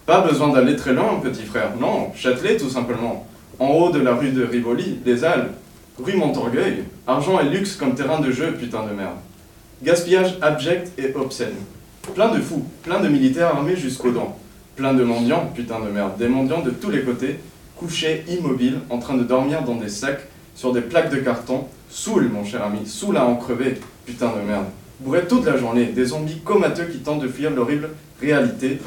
Pas 0.06 0.22
besoin 0.22 0.50
d'aller 0.50 0.76
très 0.76 0.94
loin, 0.94 1.20
petit 1.20 1.46
frère. 1.46 1.72
Non, 1.82 2.12
Châtelet 2.16 2.58
tout 2.58 2.70
simplement. 2.70 3.26
En 3.58 3.70
haut 3.70 3.92
de 3.92 4.00
la 4.00 4.14
rue 4.14 4.30
de 4.30 4.44
Rivoli, 4.44 5.00
les 5.04 5.24
Halles, 5.24 5.50
rue 6.04 6.16
Montorgueil, 6.16 6.84
argent 7.08 7.40
et 7.40 7.50
luxe 7.50 7.76
comme 7.76 7.96
terrain 7.96 8.20
de 8.20 8.32
jeu, 8.32 8.54
putain 8.54 8.86
de 8.86 8.94
merde. 8.94 9.18
Gaspillage 9.84 10.38
abject 10.42 10.92
et 10.98 11.14
obscène. 11.16 11.56
Plein 12.14 12.34
de 12.34 12.40
fous, 12.40 12.66
plein 12.84 13.00
de 13.00 13.08
militaires 13.08 13.56
armés 13.56 13.76
jusqu'aux 13.76 14.12
dents. 14.12 14.38
Plein 14.76 14.94
de 14.94 15.04
mendiants, 15.04 15.52
putain 15.54 15.80
de 15.80 15.90
merde. 15.90 16.18
Des 16.18 16.28
mendiants 16.28 16.62
de 16.62 16.72
tous 16.72 16.90
les 16.90 17.04
côtés, 17.04 17.40
couchés, 17.76 18.24
immobiles, 18.30 18.80
en 18.90 19.00
train 19.00 19.16
de 19.16 19.24
dormir 19.24 19.64
dans 19.64 19.76
des 19.76 19.90
sacs, 19.90 20.28
sur 20.56 20.74
des 20.74 20.82
plaques 20.82 21.12
de 21.12 21.18
carton. 21.18 21.66
Saoul, 21.90 22.30
mon 22.30 22.46
cher 22.46 22.64
ami, 22.64 22.86
saoul 22.86 23.18
à 23.18 23.26
en 23.26 23.36
crever, 23.36 23.80
putain 24.06 24.32
de 24.36 24.48
merde. 24.48 24.66
Bourré 25.00 25.26
toute 25.28 25.46
la 25.46 25.58
journée, 25.58 25.86
des 25.86 26.06
zombies 26.06 26.40
comateux 26.40 26.86
qui 26.86 27.00
tentent 27.00 27.22
de 27.22 27.28
fuir 27.28 27.52
l'horrible 27.52 27.90
réalité, 28.22 28.80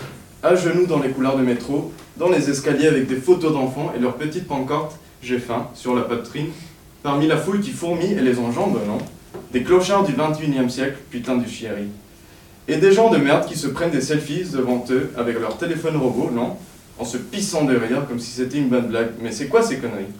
à 0.42 0.54
genoux 0.54 0.86
dans 0.86 1.00
les 1.00 1.10
couloirs 1.10 1.36
de 1.36 1.42
métro, 1.42 1.92
dans 2.16 2.28
les 2.28 2.50
escaliers 2.50 2.88
avec 2.88 3.06
des 3.06 3.16
photos 3.16 3.52
d'enfants 3.52 3.92
et 3.96 3.98
leurs 3.98 4.16
petites 4.16 4.46
pancartes 4.46 4.98
J'ai 5.22 5.38
faim 5.38 5.68
sur 5.74 5.94
la 5.94 6.02
poitrine, 6.02 6.48
parmi 7.02 7.26
la 7.26 7.36
foule 7.36 7.60
qui 7.60 7.70
fourmille 7.70 8.12
et 8.12 8.20
les 8.20 8.38
enjambe, 8.38 8.78
non? 8.86 8.98
Des 9.52 9.62
clochards 9.62 10.04
du 10.04 10.12
21e 10.12 10.68
siècle, 10.68 10.96
putain 11.10 11.36
du 11.36 11.48
chéri. 11.48 11.88
Et 12.68 12.76
des 12.76 12.92
gens 12.92 13.10
de 13.10 13.18
merde 13.18 13.46
qui 13.46 13.58
se 13.58 13.66
prennent 13.66 13.90
des 13.90 14.00
selfies 14.00 14.50
devant 14.52 14.84
eux 14.90 15.10
avec 15.16 15.38
leur 15.40 15.58
téléphone 15.58 15.96
robot, 15.96 16.30
non? 16.30 16.56
En 16.98 17.04
se 17.04 17.16
pissant 17.16 17.64
de 17.64 17.76
rire 17.76 18.06
comme 18.08 18.20
si 18.20 18.30
c'était 18.30 18.58
une 18.58 18.68
bonne 18.68 18.86
blague. 18.86 19.10
Mais 19.20 19.32
c'est 19.32 19.48
quoi 19.48 19.62
ces 19.62 19.78
conneries? 19.78 20.12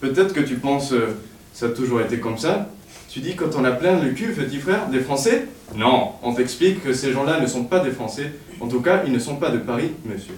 Peut-être 0.00 0.34
que 0.34 0.40
tu 0.40 0.56
penses 0.56 0.92
euh, 0.92 1.16
ça 1.54 1.66
a 1.66 1.70
toujours 1.70 2.00
été 2.00 2.20
comme 2.20 2.38
ça. 2.38 2.68
Tu 3.08 3.20
dis 3.20 3.34
quand 3.34 3.56
on 3.56 3.64
a 3.64 3.72
plein 3.72 3.98
le 3.98 4.10
cul, 4.10 4.28
petit 4.28 4.58
frère, 4.58 4.88
des 4.88 5.00
Français? 5.00 5.46
Non, 5.74 6.12
on 6.22 6.34
t'explique 6.34 6.84
que 6.84 6.92
ces 6.92 7.12
gens-là 7.12 7.40
ne 7.40 7.46
sont 7.46 7.64
pas 7.64 7.80
des 7.80 7.90
Français. 7.90 8.32
En 8.60 8.68
tout 8.68 8.80
cas, 8.80 9.02
ils 9.06 9.12
ne 9.12 9.18
sont 9.18 9.36
pas 9.36 9.50
de 9.50 9.58
Paris, 9.58 9.92
monsieur. 10.04 10.34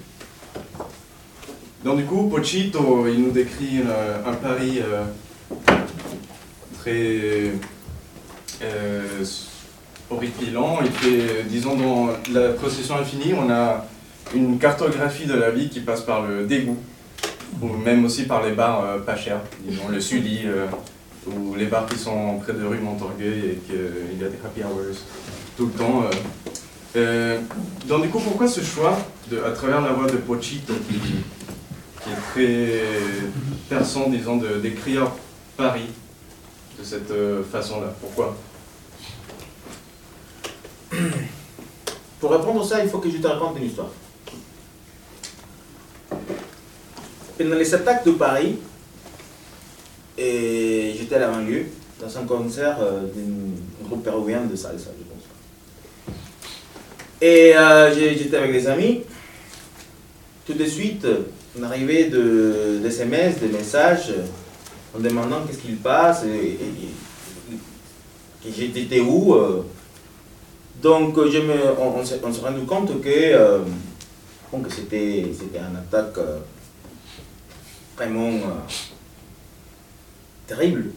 Donc 1.84 1.98
du 1.98 2.04
coup, 2.04 2.28
Pochito, 2.28 3.06
il 3.08 3.22
nous 3.22 3.30
décrit 3.30 3.80
euh, 3.86 4.18
un 4.26 4.34
Paris 4.34 4.80
euh, 4.80 5.04
très 6.80 7.52
euh, 8.62 9.24
horripilant. 10.10 10.78
Il 10.84 10.90
fait, 10.90 11.44
disons, 11.48 11.76
dans 11.76 12.08
la 12.32 12.50
procession 12.50 12.96
infinie, 12.96 13.34
on 13.34 13.50
a 13.50 13.86
une 14.34 14.58
cartographie 14.58 15.26
de 15.26 15.34
la 15.34 15.50
vie 15.50 15.68
qui 15.68 15.80
passe 15.80 16.02
par 16.02 16.26
le 16.26 16.46
dégoût, 16.46 16.78
ou 17.60 17.68
même 17.68 18.04
aussi 18.04 18.24
par 18.24 18.44
les 18.44 18.52
bars 18.52 18.84
euh, 18.84 18.98
pas 18.98 19.16
chers, 19.16 19.40
disons 19.66 19.88
le 19.88 20.00
Sully, 20.00 20.42
euh, 20.44 20.66
ou 21.26 21.54
les 21.54 21.66
bars 21.66 21.86
qui 21.86 21.98
sont 21.98 22.38
près 22.38 22.52
de 22.52 22.64
rue 22.64 22.78
Montorgueil 22.78 23.38
et 23.50 23.58
qu'il 23.66 24.20
y 24.20 24.24
a 24.24 24.28
des 24.28 24.38
happy 24.44 24.62
hours 24.62 24.96
tout 25.56 25.66
le 25.66 25.72
temps. 25.72 26.04
euh. 26.04 26.10
Euh, 26.96 27.38
donc 27.86 28.02
du 28.02 28.08
coup, 28.08 28.18
pourquoi 28.18 28.48
ce 28.48 28.62
choix, 28.62 28.98
de, 29.30 29.40
à 29.42 29.50
travers 29.50 29.80
la 29.80 29.92
voix 29.92 30.10
de 30.10 30.16
Pochito, 30.16 30.72
qui, 30.88 30.96
est 32.10 32.32
très 32.32 32.82
perçant, 33.68 34.08
disons, 34.08 34.40
décrire 34.60 35.12
Paris 35.60 35.90
de 36.78 36.84
cette 36.84 37.10
euh, 37.10 37.44
façon-là 37.44 37.92
Pourquoi? 38.00 38.34
Pour 42.18 42.30
répondre 42.30 42.62
à 42.62 42.64
ça, 42.64 42.82
il 42.82 42.88
faut 42.88 42.96
que 42.98 43.10
je 43.10 43.18
te 43.18 43.26
raconte 43.26 43.58
une 43.58 43.66
histoire. 43.66 43.90
Pendant 47.36 47.56
les 47.56 47.74
attaques 47.74 48.06
de 48.06 48.12
Paris, 48.12 48.56
et 50.16 50.94
j'étais 50.98 51.16
à 51.16 51.18
la 51.18 51.28
banlieue, 51.28 51.66
dans 52.00 52.18
un 52.18 52.24
concert 52.24 52.78
euh, 52.80 53.02
d'un 53.02 53.86
groupe 53.86 54.02
péruvien 54.02 54.40
de 54.44 54.56
salsa, 54.56 54.90
je 54.98 55.04
pense. 55.04 55.24
Et 57.20 57.54
euh, 57.54 57.94
j'étais 57.94 58.36
avec 58.38 58.52
des 58.52 58.66
amis. 58.66 59.02
Tout 60.46 60.54
de 60.54 60.64
suite, 60.64 61.06
on 61.58 61.62
arrivait 61.62 62.04
de, 62.04 62.78
des 62.82 62.88
SMS, 62.88 63.38
des 63.38 63.48
messages, 63.48 64.10
euh, 64.10 64.24
en 64.94 64.98
demandant 64.98 65.44
qu'est-ce 65.46 65.58
qu'il 65.58 65.76
passe, 65.76 66.24
et, 66.24 66.58
j'étais 68.48 69.00
où. 69.00 69.34
euh, 69.34 69.64
donc, 70.82 71.16
euh, 71.18 71.30
je 71.30 71.38
me, 71.38 71.78
on, 71.78 72.04
s'est 72.04 72.18
rendu 72.42 72.64
compte 72.66 73.00
que, 73.00 73.08
euh, 73.08 73.60
c'était 74.68 75.20
une 75.20 75.76
attaque 75.76 76.18
vraiment 77.96 78.40
terrible. 80.46 80.90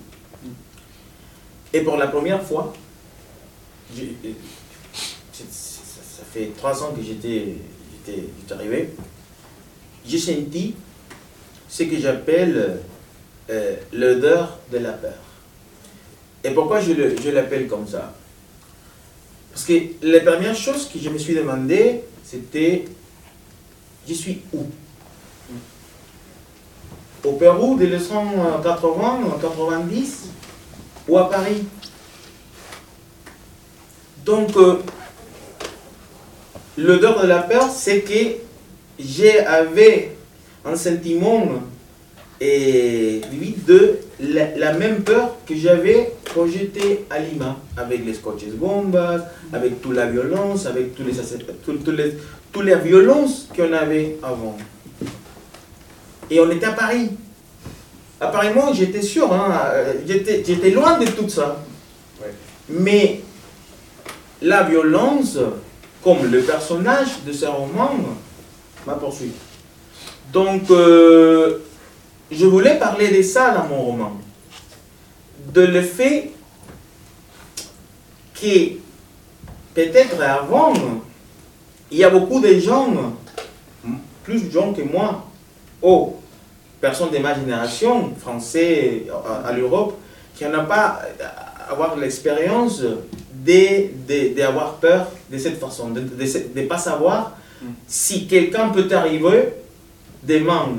Et 1.73 1.81
pour 1.81 1.97
la 1.97 2.07
première 2.07 2.41
fois, 2.41 2.73
ça, 5.33 5.43
fait 6.31 6.51
trois 6.57 6.81
ans 6.81 6.93
que 6.95 7.01
j'étais 7.03 7.57
arrivé, 8.49 8.93
j'ai 10.07 10.17
senti 10.17 10.75
ce 11.67 11.83
que 11.83 11.99
j'appelle 11.99 12.79
euh, 13.49 13.75
l'odeur 13.91 14.57
de 14.71 14.77
la 14.77 14.93
peur. 14.93 15.13
Et 16.43 16.51
pourquoi 16.51 16.79
je 16.81 16.93
le- 16.93 17.15
je 17.21 17.29
l'appelle 17.29 17.67
comme 17.67 17.87
ça? 17.87 18.13
Parce 19.51 19.65
que 19.65 19.73
la 20.01 20.19
première 20.21 20.55
chose 20.55 20.89
que 20.91 20.99
je 20.99 21.09
me 21.09 21.17
suis 21.17 21.35
demandé, 21.35 22.01
c'était 22.23 22.85
je 24.07 24.13
suis 24.13 24.41
où? 24.53 24.63
Au 27.23 27.33
Pérou, 27.33 27.77
dès 27.77 27.85
les 27.87 27.99
180, 27.99 29.19
90 29.39 30.23
ou 31.07 31.17
à 31.17 31.29
Paris. 31.29 31.63
Donc, 34.25 34.55
euh, 34.57 34.79
l'odeur 36.77 37.21
de 37.21 37.27
la 37.27 37.39
peur, 37.43 37.69
c'est 37.69 38.01
que 38.01 38.37
j'avais 38.99 40.15
un 40.65 40.75
sentiment 40.75 41.45
et 42.45 43.21
vivide 43.31 43.63
de 43.65 43.99
la, 44.19 44.55
la 44.57 44.73
même 44.73 45.01
peur 45.03 45.37
que 45.47 45.55
j'avais 45.55 46.11
quand 46.33 46.45
j'étais 46.47 47.05
à 47.09 47.19
Lima, 47.19 47.57
avec 47.77 48.05
les 48.05 48.13
scotches 48.13 48.51
bombas, 48.53 49.19
avec 49.53 49.81
toute 49.81 49.95
la 49.95 50.07
violence, 50.07 50.65
avec 50.65 50.93
tous 50.95 51.03
les, 51.03 51.13
assass- 51.13 51.45
tout- 51.63 51.77
tous 51.85 51.91
les, 51.91 52.17
toutes 52.51 52.65
les 52.65 52.75
violences 52.75 53.47
qu'on 53.55 53.71
avait 53.71 54.17
avant. 54.21 54.57
Et 56.29 56.39
on 56.41 56.49
était 56.51 56.65
à 56.65 56.73
Paris. 56.73 57.11
apparemment, 58.19 58.73
j'étais 58.73 59.01
sûr, 59.01 59.31
hein, 59.31 59.53
euh, 59.73 59.93
j'étais 60.07 60.43
j'étais 60.45 60.71
loin 60.71 60.97
de 60.97 61.05
tout 61.05 61.29
ça. 61.29 61.63
Ouais. 62.21 62.33
Mais 62.69 63.21
la 64.41 64.63
violence, 64.63 65.37
comme 66.03 66.29
le 66.31 66.41
personnage 66.41 67.23
de 67.25 67.31
ce 67.31 67.45
roman, 67.45 67.91
m'a 68.85 68.93
poursuivi. 68.95 69.31
Donc, 70.33 70.69
euh, 70.71 71.59
je 72.33 72.45
voulais 72.45 72.77
parler 72.77 73.09
de 73.15 73.21
ça 73.21 73.51
dans 73.51 73.67
mon 73.67 73.81
roman. 73.81 74.11
De 75.53 75.61
le 75.61 75.81
fait 75.81 76.31
que 78.33 78.73
peut-être 79.73 80.21
avant, 80.21 80.73
il 81.91 81.97
y 81.97 82.03
a 82.03 82.09
beaucoup 82.09 82.39
de 82.39 82.57
gens, 82.59 82.87
plus 84.23 84.45
de 84.45 84.51
gens 84.51 84.73
que 84.73 84.81
moi, 84.81 85.25
ou 85.81 86.15
personnes 86.81 87.11
de 87.11 87.17
ma 87.19 87.35
génération, 87.35 88.13
français 88.19 89.05
à, 89.11 89.47
à 89.47 89.51
l'Europe, 89.53 89.97
qui 90.35 90.45
n'ont 90.45 90.65
pas 90.65 91.01
à 91.67 91.71
avoir 91.71 91.95
l'expérience 91.95 92.81
d'avoir 94.35 94.75
peur 94.75 95.07
de 95.29 95.37
cette 95.37 95.59
façon, 95.59 95.89
de 95.89 96.01
ne 96.01 96.65
pas 96.65 96.77
savoir 96.77 97.33
Mm. 97.63 97.73
si 97.87 98.27
quelqu'un 98.27 98.69
peut 98.69 98.87
arriver 98.91 99.53
demain, 100.23 100.69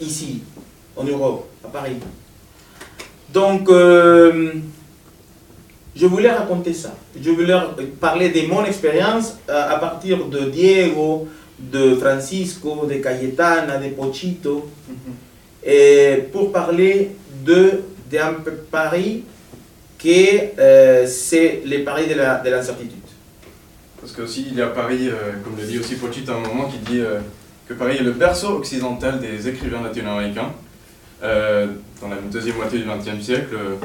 ici, 0.00 0.42
en 0.96 1.04
Europe, 1.04 1.48
à 1.64 1.68
Paris. 1.68 1.96
Donc, 3.32 3.68
euh, 3.68 4.52
je 5.94 6.06
voulais 6.06 6.30
raconter 6.30 6.72
ça. 6.72 6.94
Je 7.20 7.30
voulais 7.30 7.54
parler 8.00 8.30
de 8.30 8.46
mon 8.46 8.64
expérience 8.64 9.36
euh, 9.48 9.74
à 9.74 9.78
partir 9.78 10.26
de 10.26 10.50
Diego, 10.50 11.28
de 11.58 11.94
Francisco, 11.96 12.86
de 12.86 12.94
Cayetana, 12.94 13.78
de 13.78 13.88
Pochito, 13.90 14.68
et 15.64 16.24
pour 16.32 16.52
parler 16.52 17.12
de 17.44 17.82
d'un 18.10 18.34
Paris 18.70 19.24
que 19.98 20.58
euh, 20.58 21.06
c'est 21.06 21.62
le 21.64 21.82
Paris 21.82 22.06
de 22.06 22.50
l'incertitude. 22.50 22.98
Parce 24.00 24.12
que 24.12 24.22
aussi 24.22 24.46
il 24.50 24.58
y 24.58 24.62
a 24.62 24.66
Paris, 24.66 25.08
euh, 25.08 25.32
comme 25.42 25.56
le 25.58 25.64
dit 25.66 25.78
aussi 25.78 25.96
Pochit 25.96 26.24
à 26.28 26.32
un 26.34 26.40
moment, 26.40 26.68
qui 26.68 26.78
dit 26.78 27.00
euh, 27.00 27.20
que 27.68 27.74
Paris 27.74 27.96
est 27.98 28.02
le 28.02 28.12
berceau 28.12 28.56
occidental 28.56 29.20
des 29.20 29.48
écrivains 29.48 29.82
latino-américains. 29.82 30.52
Euh, 31.22 31.68
dans 32.00 32.08
la 32.08 32.16
deuxième 32.30 32.56
moitié 32.56 32.80
du 32.80 32.84
XXe 32.84 33.24
siècle, 33.24 33.54
euh, 33.54 33.76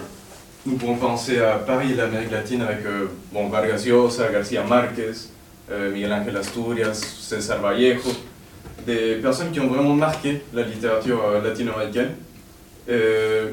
nous 0.66 0.76
pourrons 0.76 0.96
penser 0.96 1.40
à 1.40 1.54
Paris 1.56 1.94
et 1.94 1.96
l'Amérique 1.96 2.32
latine 2.32 2.62
avec 2.62 2.86
euh, 2.86 3.08
Vargas 3.34 3.84
Llosa, 3.86 4.30
García 4.32 4.64
Márquez, 4.64 5.14
euh, 5.72 5.92
Miguel 5.94 6.12
Ángel 6.12 6.36
Asturias, 6.36 7.02
César 7.20 7.62
Vallejo, 7.62 8.10
des 8.86 9.16
personnes 9.16 9.52
qui 9.52 9.60
ont 9.62 9.68
vraiment 9.68 9.94
marqué 9.94 10.42
la 10.54 10.64
littérature 10.64 11.42
latino-américaine. 11.42 12.12
Je 12.88 13.52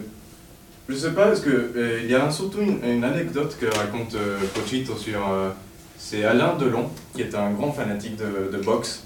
ne 0.88 0.98
sais 0.98 1.12
pas, 1.12 1.32
est-ce 1.32 1.42
que 1.42 1.50
euh, 1.50 2.00
il 2.02 2.10
y 2.10 2.14
a 2.14 2.30
surtout 2.30 2.60
une, 2.60 3.04
anecdote 3.04 3.56
que 3.60 3.66
raconte 3.66 4.16
Pochito 4.54 4.96
sur 4.96 5.20
c'est 5.98 6.24
Alain 6.24 6.54
Delon, 6.56 6.90
qui 7.14 7.22
est 7.22 7.34
un 7.34 7.50
grand 7.52 7.72
fanatique 7.72 8.16
de 8.16 8.58
boxe 8.58 9.04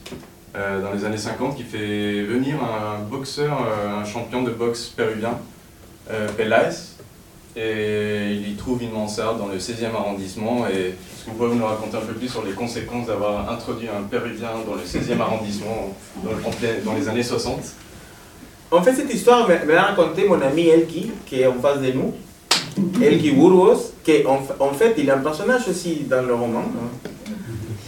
euh, 0.56 0.82
dans 0.82 0.92
les 0.92 1.04
années 1.04 1.16
50, 1.16 1.56
qui 1.56 1.62
fait 1.62 2.22
venir 2.22 2.56
un 2.56 3.04
boxeur, 3.04 3.56
euh, 3.64 4.00
un 4.00 4.04
champion 4.04 4.42
de 4.42 4.50
boxe 4.50 4.86
péruvien, 4.88 5.38
euh, 6.10 6.28
Peláez, 6.36 6.96
et 7.54 8.32
il 8.32 8.50
y 8.50 8.54
trouve 8.56 8.82
une 8.82 8.90
mansarde 8.90 9.38
dans 9.38 9.46
le 9.46 9.58
16e 9.58 9.94
arrondissement. 9.94 10.66
Est-ce 10.66 11.24
que 11.24 11.30
vous 11.30 11.36
pouvez 11.36 11.54
nous 11.54 11.64
raconter 11.64 11.96
un 11.96 12.00
peu 12.00 12.14
plus 12.14 12.28
sur 12.28 12.44
les 12.44 12.52
conséquences 12.52 13.06
d'avoir 13.06 13.48
introduit 13.48 13.88
un 13.88 14.02
péruvien 14.02 14.50
dans 14.66 14.74
le 14.74 14.82
16e 14.82 15.20
arrondissement 15.20 15.94
dans, 16.24 16.94
les 16.94 17.08
années 17.08 17.22
60 17.22 17.60
En 18.72 18.82
fait, 18.82 18.94
cette 18.94 19.12
histoire 19.12 19.48
me, 19.48 19.72
l'a 19.72 19.82
raconté 19.82 20.28
mon 20.28 20.40
ami 20.40 20.66
Elki, 20.66 21.12
qui 21.26 21.42
est 21.42 21.46
en 21.46 21.60
face 21.60 21.80
de 21.80 21.92
nous. 21.92 22.12
Elki 23.00 23.32
Burgos, 23.32 23.92
qui 24.02 24.24
en, 24.26 24.40
en 24.58 24.72
fait, 24.72 24.94
il 24.98 25.08
est 25.08 25.12
un 25.12 25.18
personnage 25.18 25.68
aussi 25.68 26.06
dans 26.08 26.22
le 26.22 26.34
roman. 26.34 26.64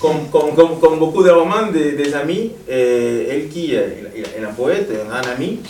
Comme, 0.03 0.99
beaucoup 0.99 1.23
de 1.23 1.31
romans 1.31 1.71
des, 1.73 1.93
amis, 2.15 2.51
euh, 2.69 3.25
il- 3.55 4.25
il 4.37 4.43
est 4.43 4.45
un 4.45 4.53
poète, 4.53 4.91
un 5.11 5.31
ami. 5.31 5.61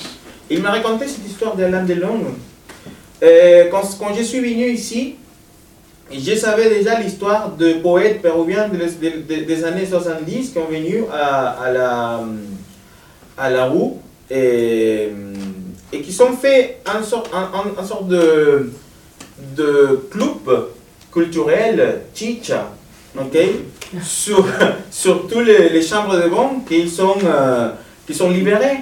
Il 0.49 0.63
m'a 0.63 0.71
raconté 0.71 1.07
cette 1.07 1.27
histoire 1.27 1.55
d'Alain 1.55 1.85
Delon. 1.85 2.19
Euh, 3.23 3.65
quand, 3.71 3.83
quand 3.99 4.15
je 4.17 4.23
suis 4.23 4.41
venu 4.41 4.71
ici, 4.71 5.17
je 6.11 6.35
savais 6.35 6.71
déjà 6.71 6.99
l'histoire 6.99 7.51
de 7.57 7.75
poètes 7.75 8.23
péruviens 8.23 8.69
de- 8.69 8.77
de- 8.79 9.23
de- 9.41 9.45
des 9.45 9.65
années 9.65 9.87
70 9.87 10.51
qui 10.51 10.59
ont 10.59 10.67
venu 10.71 11.05
à, 11.13 11.71
la, 11.71 12.21
à 13.39 13.51
la 13.51 13.67
roue 13.67 13.99
et, 14.31 15.11
qui 16.03 16.13
sont 16.13 16.33
fait 16.33 16.79
un 16.87 17.03
sort, 17.03 17.25
un, 17.35 17.51
un- 17.59 17.81
un 17.83 17.85
sorte 17.85 18.09
de, 18.09 18.71
de 19.57 20.01
club 20.11 20.69
culturel, 21.13 22.01
chicha, 22.15 22.71
sur, 24.03 24.47
sur 24.91 25.27
tous 25.29 25.41
les, 25.41 25.69
les 25.69 25.83
chambres 25.83 26.17
de 26.17 26.29
banque 26.29 26.67
qui 26.67 26.89
sont, 26.89 27.17
euh, 27.25 27.71
qui 28.07 28.15
sont 28.15 28.31
libérées. 28.31 28.79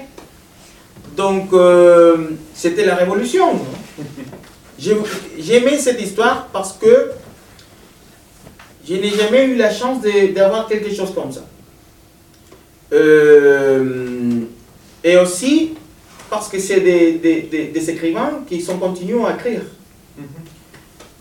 Donc, 1.16 1.52
euh, 1.52 2.28
c'était 2.54 2.84
la 2.86 2.94
révolution. 2.94 3.58
J'ai- 4.78 4.96
J'aimais 5.38 5.76
cette 5.78 6.00
histoire 6.00 6.46
parce 6.52 6.72
que 6.74 7.10
je 8.88 8.94
n'ai 8.94 9.10
jamais 9.10 9.44
eu 9.46 9.56
la 9.56 9.72
chance 9.72 9.98
d'avoir 10.34 10.66
quelque 10.68 10.94
chose 10.94 11.12
comme 11.14 11.32
ça. 11.32 11.42
Euh, 12.92 14.40
et 15.04 15.16
aussi 15.16 15.74
parce 16.28 16.48
que 16.48 16.58
c'est 16.58 16.80
des, 16.80 17.12
des- 17.18 17.42
des- 17.42 17.66
des 17.66 17.90
écrivains 17.90 18.40
qui 18.48 18.60
sont 18.60 18.78
continués 18.78 19.24
à 19.24 19.34
écrire, 19.34 19.62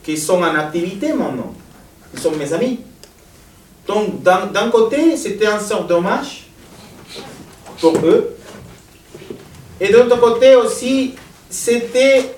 qui 0.03 0.17
sont 0.17 0.39
en 0.41 0.55
activité 0.55 1.13
maintenant. 1.13 1.53
Ils 2.13 2.19
sont 2.19 2.31
mes 2.31 2.51
amis. 2.53 2.79
Donc, 3.89 4.21
d'un 4.21 4.69
côté, 4.69 5.17
c'était 5.17 5.47
un 5.47 5.59
sort 5.59 5.85
d'hommage 5.85 6.45
pour 7.81 7.97
eux. 8.05 8.35
Et 9.81 9.87
de 9.87 9.93
l'autre 9.97 10.19
côté 10.19 10.55
aussi, 10.55 11.15
c'était 11.49 12.35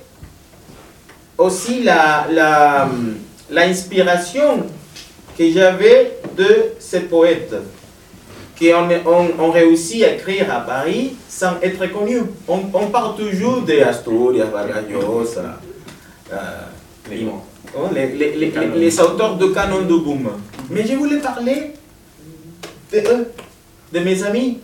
aussi 1.37 1.83
la, 1.83 2.25
la, 2.31 2.87
la 3.49 3.61
inspiration 3.63 4.65
que 5.37 5.51
j'avais 5.51 6.19
de 6.37 6.71
ces 6.79 7.01
poètes 7.01 7.55
qui 8.55 8.71
ont, 8.73 9.51
réussi 9.51 10.05
à 10.05 10.13
écrire 10.13 10.53
à 10.53 10.61
Paris 10.61 11.17
sans 11.27 11.59
être 11.61 11.85
connus. 11.91 12.21
On, 12.47 12.87
parle 12.87 13.17
toujours 13.17 13.63
de 13.63 13.77
Asturias, 13.81 14.45
Vargas 14.45 14.83
Llosa, 14.89 15.59
euh, 16.31 16.37
Les 17.09 18.15
les 18.75 18.99
auteurs 19.01 19.35
de 19.35 19.47
canon 19.47 19.81
de 19.81 19.95
boom. 19.97 20.29
Mais 20.71 20.87
je 20.87 20.95
voulais 20.95 21.19
parler 21.19 21.73
de 22.93 22.97
eux, 22.97 23.31
de 23.91 23.99
mes 23.99 24.23
amis, 24.23 24.59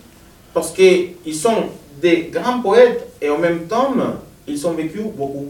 parce 0.54 0.72
qu'ils 0.72 1.34
sont 1.34 1.66
des 2.00 2.30
grands 2.32 2.60
poètes 2.60 3.12
et 3.20 3.28
en 3.28 3.38
même 3.38 3.66
temps, 3.66 3.92
ils 4.46 4.66
ont 4.66 4.72
vécu 4.72 5.00
beaucoup. 5.14 5.48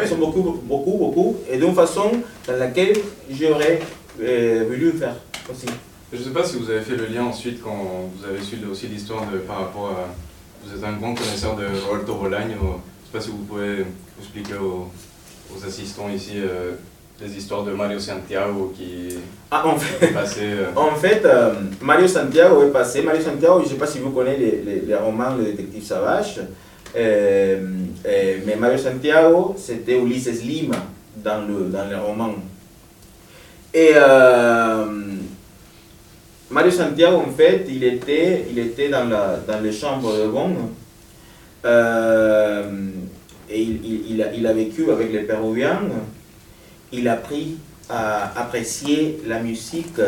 Ils 0.00 0.08
sont 0.08 0.16
beaucoup, 0.16 0.42
beaucoup, 0.64 0.98
beaucoup, 0.98 1.36
et 1.48 1.56
d'une 1.56 1.74
façon 1.74 2.10
dans 2.48 2.56
laquelle 2.56 2.96
j'aurais 3.30 3.80
euh, 4.20 4.64
voulu 4.68 4.90
faire 4.92 5.14
aussi. 5.48 5.66
Je 6.12 6.18
ne 6.18 6.24
sais 6.24 6.30
pas 6.30 6.44
si 6.44 6.56
vous 6.56 6.68
avez 6.68 6.80
fait 6.80 6.96
le 6.96 7.06
lien 7.06 7.24
ensuite 7.24 7.62
quand 7.62 8.10
vous 8.16 8.24
avez 8.24 8.42
su 8.42 8.58
aussi 8.70 8.88
l'histoire 8.88 9.24
de 9.30 9.38
par 9.38 9.60
rapport 9.60 9.90
à. 9.90 10.08
Vous 10.64 10.74
êtes 10.76 10.82
un 10.82 10.94
grand 10.94 11.14
connaisseur 11.14 11.56
de 11.56 11.66
Roberto 11.86 12.14
Bolaño. 12.14 12.56
Je 12.56 12.64
ne 12.64 12.70
sais 12.70 13.12
pas 13.12 13.20
si 13.20 13.28
vous 13.28 13.44
pouvez 13.44 13.84
expliquer 14.18 14.54
aux, 14.54 14.88
aux 15.54 15.64
assistants 15.64 16.08
ici 16.08 16.36
euh, 16.36 16.72
les 17.20 17.36
histoires 17.36 17.62
de 17.64 17.72
Mario 17.72 17.98
Santiago 17.98 18.72
qui 18.76 19.16
Ah, 19.50 19.66
en 19.66 19.76
fait, 19.78 20.06
est 20.06 20.10
passé. 20.12 20.40
euh, 20.42 20.66
En 20.76 20.94
fait, 20.96 21.24
euh, 21.24 21.54
Mario 21.80 22.08
Santiago 22.08 22.64
est 22.64 22.72
passé. 22.72 23.02
Mario 23.02 23.22
Santiago, 23.22 23.60
je 23.60 23.64
ne 23.64 23.68
sais 23.70 23.76
pas 23.76 23.86
si 23.86 23.98
vous 24.00 24.10
connaissez 24.10 24.38
les, 24.38 24.62
les- 24.74 24.80
les 24.86 24.94
romans 24.96 25.34
Le 25.36 25.44
Détective 25.44 25.84
Savage, 25.84 26.40
euh, 26.96 27.66
mais 28.46 28.56
Mario 28.56 28.78
Santiago, 28.78 29.54
c'était 29.56 29.96
Ulysse 29.98 30.42
Lima 30.42 30.76
dans 31.16 31.46
le, 31.46 31.64
dans 31.70 31.88
le 31.88 31.96
roman. 31.98 32.34
Et 33.72 33.92
Mario 36.50 36.70
Santiago, 36.70 37.16
en 37.26 37.30
fait, 37.32 37.64
il 37.68 37.82
était, 37.84 38.46
il 38.50 38.58
était 38.58 38.88
dans, 38.88 39.04
la, 39.08 39.38
dans 39.46 39.60
les 39.60 39.72
chambres 39.72 40.12
de. 40.12 40.70
Euh, 41.64 42.70
et 43.48 43.60
il, 43.62 43.84
il- 43.84 44.04
il 44.10 44.22
a, 44.22 44.32
il 44.32 44.46
a 44.46 44.52
vécu 44.52 44.90
avec 44.90 45.12
les 45.12 45.20
Péruviens. 45.20 45.80
Il 46.96 47.08
a 47.08 47.14
appris 47.14 47.56
à 47.90 48.32
apprécier 48.40 49.20
la 49.26 49.40
musique 49.40 49.98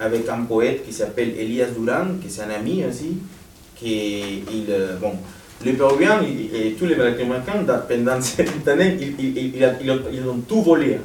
avec 0.00 0.28
un 0.28 0.42
poète 0.42 0.84
qui 0.86 0.92
s'appelle 0.92 1.32
Elias 1.38 1.68
Duran, 1.76 2.06
qui 2.20 2.28
est 2.28 2.42
un 2.42 2.50
ami 2.60 2.84
aussi. 2.88 3.18
Qui, 3.76 4.42
il, 4.52 4.66
euh, 4.70 4.96
bon, 5.00 5.12
les 5.64 5.72
Péruviens 5.72 6.20
et 6.22 6.72
tous 6.78 6.86
les 6.86 6.94
Latino-Américains, 6.96 7.64
pendant 7.88 8.20
cette 8.20 8.66
année, 8.68 8.96
ils, 9.00 9.14
ils- 9.24 9.36
ils- 9.56 9.72
ils 9.82 10.28
ont, 10.28 10.38
tout 10.48 10.62
volé. 10.62 10.98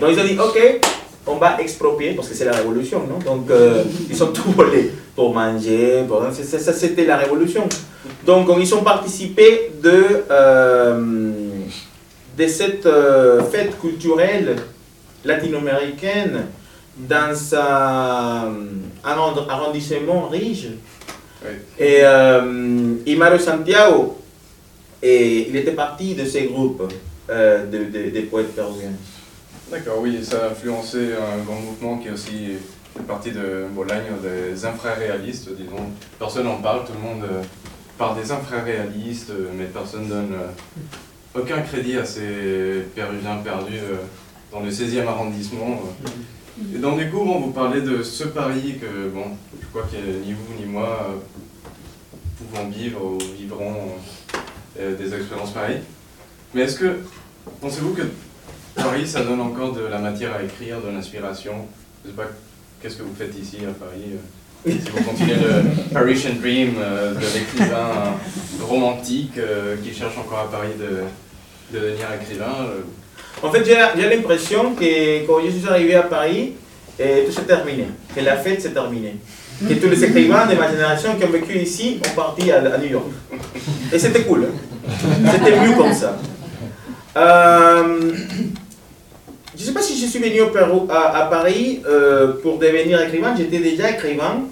Donc 0.00 0.10
ils 0.12 0.18
ont 0.20 0.24
dit, 0.24 0.38
ok, 0.38 0.80
on 1.26 1.36
va 1.36 1.60
exproprier, 1.60 2.12
parce 2.14 2.28
que 2.28 2.34
c'est 2.34 2.44
la 2.46 2.52
révolution, 2.52 3.00
non? 3.06 3.18
Donc 3.24 3.50
euh, 3.50 3.84
ils 4.10 4.22
ont 4.24 4.32
tout 4.32 4.50
volé. 4.52 4.90
pour 5.16 5.34
manger. 5.34 6.04
C'est- 6.32 6.58
ça, 6.58 6.72
c'était 6.72 7.04
la 7.04 7.16
révolution. 7.18 7.64
Donc, 8.24 8.48
ils 8.58 8.74
ont 8.74 8.82
participé 8.82 9.70
de, 9.82 10.22
euh, 10.30 11.49
de 12.36 12.46
cette 12.46 12.86
euh, 12.86 13.42
fête 13.44 13.78
culturelle 13.80 14.56
latino-américaine 15.24 16.46
dans 16.96 17.54
un, 17.54 18.52
un 19.04 19.12
arrond- 19.12 19.48
arrondissement 19.48 20.28
riche. 20.28 20.66
Oui. 21.42 21.50
Et 21.78 22.00
euh, 22.02 22.94
Imaro 23.06 23.38
Santiago, 23.38 24.18
et 25.02 25.48
il 25.48 25.56
était 25.56 25.72
parti 25.72 26.14
de 26.14 26.24
ces 26.24 26.44
groupes 26.44 26.92
euh, 27.30 27.66
de, 27.66 28.20
poètes 28.22 28.54
péruviens. 28.54 28.92
D'accord, 29.70 30.00
oui, 30.00 30.18
ça 30.22 30.44
a 30.44 30.50
influencé 30.50 31.12
un 31.14 31.42
grand 31.44 31.60
mouvement 31.60 31.98
qui 31.98 32.08
est 32.08 32.10
aussi 32.10 32.58
fait 32.94 33.02
partie 33.06 33.30
de 33.30 33.66
Bologne, 33.74 34.10
des 34.22 34.64
infraréalistes, 34.66 35.50
disons. 35.56 35.90
Personne 36.18 36.44
n'en 36.44 36.56
parle, 36.56 36.84
tout 36.84 36.92
le 36.92 36.98
monde 37.08 37.24
euh, 37.24 37.42
parle 37.96 38.20
des 38.20 38.30
infraréalistes, 38.32 39.30
euh, 39.30 39.46
mais 39.56 39.64
personne 39.66 40.08
donne 40.08 40.32
euh, 40.34 40.48
aucun 41.34 41.60
crédit 41.62 41.96
à 41.96 42.04
ces 42.04 42.86
Péruviens 42.94 43.36
perdus 43.36 43.78
euh, 43.78 43.96
dans 44.52 44.60
le 44.60 44.70
16e 44.70 45.06
arrondissement. 45.06 45.80
euh. 45.84 46.76
Et 46.76 46.78
donc 46.78 46.98
du 46.98 47.10
coup, 47.10 47.24
bon, 47.24 47.40
vous 47.40 47.52
parlez 47.52 47.80
de 47.80 48.02
ce 48.02 48.24
Paris 48.24 48.78
que, 48.80 49.08
bon, 49.08 49.24
je 49.60 49.66
crois 49.68 49.82
que 49.82 49.96
ni 49.96 50.32
vous 50.32 50.54
ni 50.58 50.66
moi 50.66 51.08
euh, 51.08 52.08
pouvons 52.38 52.68
vivre 52.68 53.04
ou 53.04 53.18
vivrons 53.38 53.94
des 54.76 55.14
expériences 55.14 55.50
pareilles. 55.50 55.80
Mais 56.54 56.62
est-ce 56.62 56.78
que, 56.78 57.00
pensez-vous 57.60 57.92
que 57.92 58.02
Paris, 58.74 59.06
ça 59.06 59.24
donne 59.24 59.40
encore 59.40 59.72
de 59.72 59.82
la 59.82 59.98
matière 59.98 60.34
à 60.34 60.42
écrire, 60.42 60.80
de 60.80 60.88
l'inspiration? 60.88 61.66
Je 62.02 62.10
sais 62.10 62.16
pas, 62.16 62.28
qu'est-ce 62.80 62.96
que 62.96 63.02
vous 63.02 63.14
faites 63.14 63.36
ici 63.38 63.58
à 63.68 63.72
Paris 63.72 64.16
Si 64.66 64.78
vous 64.94 65.02
continuez 65.02 65.34
le 65.36 65.92
Parisian 65.94 66.32
Dream 66.40 66.74
euh, 66.78 67.14
de 67.14 67.20
l'écrivain 67.34 68.14
romantique 68.68 69.32
euh, 69.38 69.76
qui 69.82 69.94
cherche 69.98 70.18
encore 70.18 70.40
à 70.40 70.50
Paris 70.50 70.74
de, 70.78 71.76
de 71.78 71.84
devenir 71.84 72.06
écrivain. 72.20 72.56
euh, 72.68 73.46
En 73.46 73.50
fait, 73.50 73.64
j'ai 73.64 73.76
j'ai 73.96 74.08
l'impression 74.14 74.74
que 74.74 75.26
quand 75.26 75.38
je 75.44 75.50
suis 75.50 75.66
arrivé 75.68 75.94
à 75.94 76.02
Paris, 76.02 76.52
eh, 76.98 77.24
tout 77.24 77.32
s'est 77.32 77.42
terminé, 77.54 77.86
que 78.14 78.20
la 78.20 78.36
fête 78.36 78.60
s'est 78.60 78.72
terminée. 78.80 79.16
Que 79.66 79.74
tous 79.74 79.88
les 79.88 80.04
écrivains 80.04 80.46
de 80.46 80.54
ma 80.54 80.70
génération 80.70 81.16
qui 81.16 81.24
ont 81.24 81.30
vécu 81.30 81.58
ici 81.58 81.98
ont 82.06 82.14
parti 82.14 82.50
à, 82.52 82.58
à 82.74 82.78
New 82.78 82.90
York. 82.90 83.10
Et 83.92 83.98
c'était 83.98 84.22
cool. 84.22 84.44
hein. 84.46 85.30
C'était 85.32 85.56
mieux 85.60 85.74
comme 85.76 85.92
ça. 85.94 86.18
Euh, 89.60 89.64
je 89.64 89.64
ne 89.64 89.66
sais 89.66 89.72
pas 89.72 89.82
si 89.82 90.00
je 90.00 90.06
suis 90.06 90.18
venu 90.18 90.40
à, 90.90 91.16
à 91.16 91.26
Paris 91.26 91.82
euh, 91.86 92.34
pour 92.42 92.58
devenir 92.58 93.00
écrivain. 93.02 93.34
J'étais 93.36 93.58
déjà 93.58 93.90
écrivain. 93.90 94.44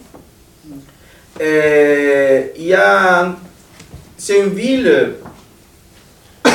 Et 1.40 2.52
Il 2.56 2.74
a. 2.74 3.36
C'est 4.16 4.40
une 4.40 4.48
ville 4.48 5.14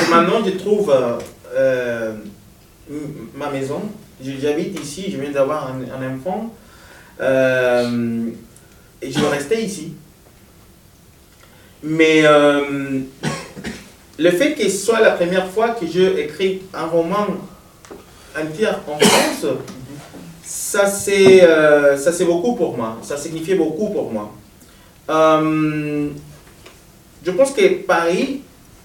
maintenant 0.10 0.44
je 0.46 0.52
trouve 0.52 0.92
euh, 0.92 1.18
euh, 1.56 2.14
ma 3.36 3.50
maison. 3.50 3.82
J'habite 4.22 4.80
ici, 4.80 5.12
je 5.12 5.18
viens 5.18 5.32
d'avoir 5.32 5.72
un, 5.72 6.16
enfant. 6.16 6.54
Euh, 7.20 8.28
et 9.02 9.12
je 9.12 9.20
vais 9.20 9.28
rester 9.28 9.62
ici. 9.64 9.94
Mais 11.82 12.22
euh, 12.26 13.02
le 14.18 14.32
fait 14.32 14.54
que 14.54 14.64
ce 14.64 14.78
soit 14.78 15.02
la 15.02 15.12
première 15.12 15.48
fois 15.48 15.70
que 15.70 15.86
je 15.86 16.18
écris 16.20 16.62
un 16.74 16.86
roman 16.86 17.28
entier 18.36 18.68
en 18.68 19.00
France, 19.00 19.46
ça 20.44 20.86
c'est 20.88 21.44
euh, 21.44 22.26
beaucoup 22.26 22.56
pour 22.56 22.76
moi. 22.76 22.98
Ça 23.02 23.18
signifiait 23.18 23.56
beaucoup 23.56 23.90
pour 23.90 24.12
moi. 24.12 24.32
Euh, 25.10 26.10
je 27.26 27.32
pense 27.32 27.52
que 27.52 27.82
Paris, 27.84 28.42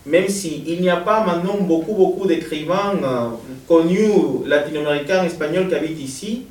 même 0.06 0.28
s'il 0.28 0.80
n'y 0.80 0.90
a 0.90 0.96
pas 0.96 1.24
maintenant 1.24 1.56
beaucoup, 1.60 1.94
beaucoup 1.94 2.26
d'écrivains 2.26 2.94
euh, 3.02 3.28
connus 3.66 4.46
latino-américains, 4.46 5.24
espagnols 5.24 5.68
qui 5.68 5.74
habitent 5.74 6.00
ici, 6.00 6.42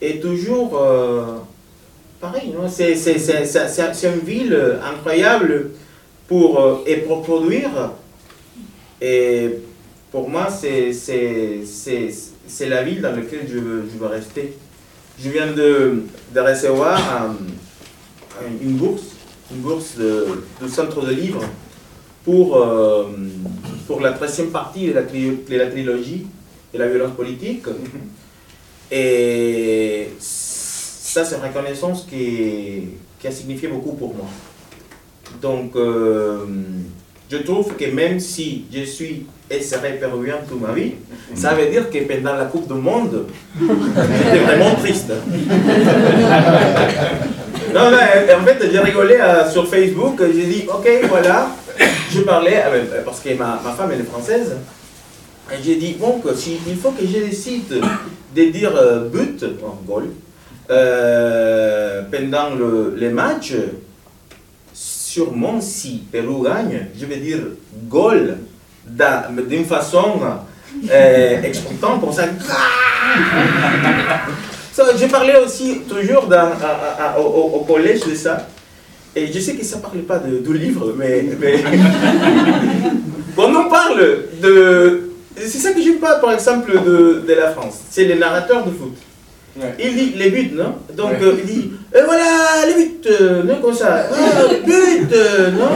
est 0.00 0.20
toujours 0.20 0.78
euh, 0.80 1.38
pareil. 2.20 2.54
C'est 2.68 2.94
une 2.94 4.20
ville 4.20 4.78
incroyable 4.84 5.70
pour, 6.26 6.82
et 6.86 6.96
pour 6.96 7.22
produire. 7.22 7.92
Et 9.02 9.60
pour 10.10 10.28
moi, 10.28 10.48
c'est 10.50 10.92
la 12.68 12.82
ville 12.82 13.00
dans 13.00 13.14
laquelle 13.14 13.46
je 13.48 13.58
veux, 13.58 13.84
je 13.92 13.98
veux 13.98 14.06
rester. 14.06 14.54
Je 15.22 15.30
viens 15.30 15.52
de, 15.52 16.02
de 16.34 16.40
recevoir 16.40 16.98
un- 17.22 17.36
un- 18.40 18.58
une 18.62 18.76
bourse, 18.76 19.02
une 19.52 19.58
bourse 19.60 19.96
de, 19.96 20.26
centre 20.68 21.04
de 21.04 21.12
livres 21.12 21.44
pour, 22.24 22.56
euh, 22.56 23.04
pour 23.86 24.00
la 24.00 24.12
troisième 24.12 24.50
partie 24.50 24.86
de 24.88 24.92
la, 24.94 25.02
de 25.02 25.56
la 25.56 25.66
trilogie 25.68 26.26
de 26.72 26.78
la 26.78 26.88
violence 26.88 27.12
politique. 27.16 27.64
Et 28.90 30.10
ça, 30.18 31.24
c'est 31.24 31.36
une 31.36 31.42
reconnaissance 31.42 32.06
qui, 32.08 32.82
qui 33.18 33.26
a 33.26 33.30
signifié 33.32 33.68
beaucoup 33.68 33.92
pour 33.92 34.14
moi. 34.14 34.26
Donc, 35.40 35.76
euh, 35.76 36.44
je 37.30 37.36
trouve 37.38 37.74
que 37.76 37.84
même 37.86 38.18
si 38.18 38.64
je 38.74 38.82
suis 38.82 39.26
et 39.50 39.60
serai 39.60 39.92
péruvien 39.92 40.36
toute 40.48 40.60
ma 40.60 40.72
vie, 40.72 40.94
ça 41.34 41.54
veut 41.54 41.66
dire 41.70 41.90
que 41.90 41.98
pendant 41.98 42.36
la 42.36 42.44
Coupe 42.46 42.66
du 42.68 42.74
Monde, 42.74 43.26
j'étais 43.58 44.38
vraiment 44.38 44.74
triste. 44.76 45.12
Non, 47.74 47.90
non, 47.90 47.98
en 47.98 48.44
fait, 48.44 48.68
j'ai 48.72 48.80
rigolé 48.80 49.14
euh, 49.14 49.48
sur 49.48 49.68
Facebook, 49.68 50.20
j'ai 50.20 50.46
dit, 50.46 50.64
ok, 50.68 50.88
voilà, 51.08 51.50
je 52.12 52.20
parlais, 52.22 52.62
euh, 52.66 53.02
parce 53.04 53.20
que 53.20 53.28
ma, 53.34 53.60
ma 53.64 53.72
femme 53.72 53.90
elle 53.92 54.00
est 54.00 54.04
française, 54.10 54.56
et 55.52 55.56
j'ai 55.64 55.76
dit, 55.76 55.96
que 56.24 56.34
si, 56.34 56.58
il 56.66 56.76
faut 56.76 56.90
que 56.90 57.06
je 57.06 57.18
décide 57.24 57.80
de 58.34 58.44
dire 58.46 58.72
euh, 58.76 59.08
but, 59.08 59.44
oh, 59.62 59.78
goal, 59.86 60.08
euh, 60.68 62.02
pendant 62.10 62.54
le, 62.56 62.94
les 62.96 63.10
matchs, 63.10 63.54
sûrement 65.10 65.60
si 65.60 66.04
Pérou 66.12 66.42
gagne, 66.42 66.86
je 66.98 67.04
vais 67.04 67.16
dire 67.16 67.40
d'un- 68.86 69.22
d'une 69.48 69.64
façon 69.64 70.20
euh, 70.88 71.42
comme 72.00 72.12
ça. 72.12 72.26
J'ai 74.96 75.08
parlé 75.08 75.34
aussi 75.44 75.80
toujours 75.88 76.28
au, 77.18 77.64
collège 77.66 78.06
de 78.06 78.14
ça. 78.14 78.46
Et 79.16 79.26
je 79.32 79.40
sais 79.40 79.54
que 79.54 79.64
ça 79.64 79.78
ne 79.78 79.82
parlait 79.82 80.02
pas 80.02 80.18
de, 80.18 80.38
de 80.38 80.52
livre, 80.52 80.94
mais, 80.96 81.24
mais 81.40 81.56
on 83.36 83.68
parle 83.68 84.00
de... 84.40 85.10
C'est 85.36 85.58
ça 85.58 85.72
que 85.72 85.82
j'aime 85.82 85.98
pas, 85.98 86.20
par 86.20 86.32
exemple, 86.32 86.70
de, 86.72 87.24
de 87.26 87.34
la 87.34 87.50
France. 87.50 87.80
C'est 87.90 88.04
les 88.04 88.14
narrateurs 88.14 88.64
de 88.64 88.70
foot. 88.70 88.94
Ouais. 89.60 89.74
Il 89.78 89.94
dit 89.94 90.12
les 90.16 90.30
buts, 90.30 90.52
non 90.54 90.76
Donc 90.96 91.10
Ouais. 91.12 91.18
euh, 91.22 91.36
il 91.44 91.46
dit, 91.46 91.70
et 91.94 92.00
voilà, 92.04 92.64
les 92.66 92.74
buts, 92.74 93.00
euh, 93.10 93.42
non, 93.42 93.56
comme 93.60 93.74
ça. 93.74 94.06
Ah, 94.10 94.14
buts, 94.64 95.08
euh, 95.12 95.50
non 95.50 95.70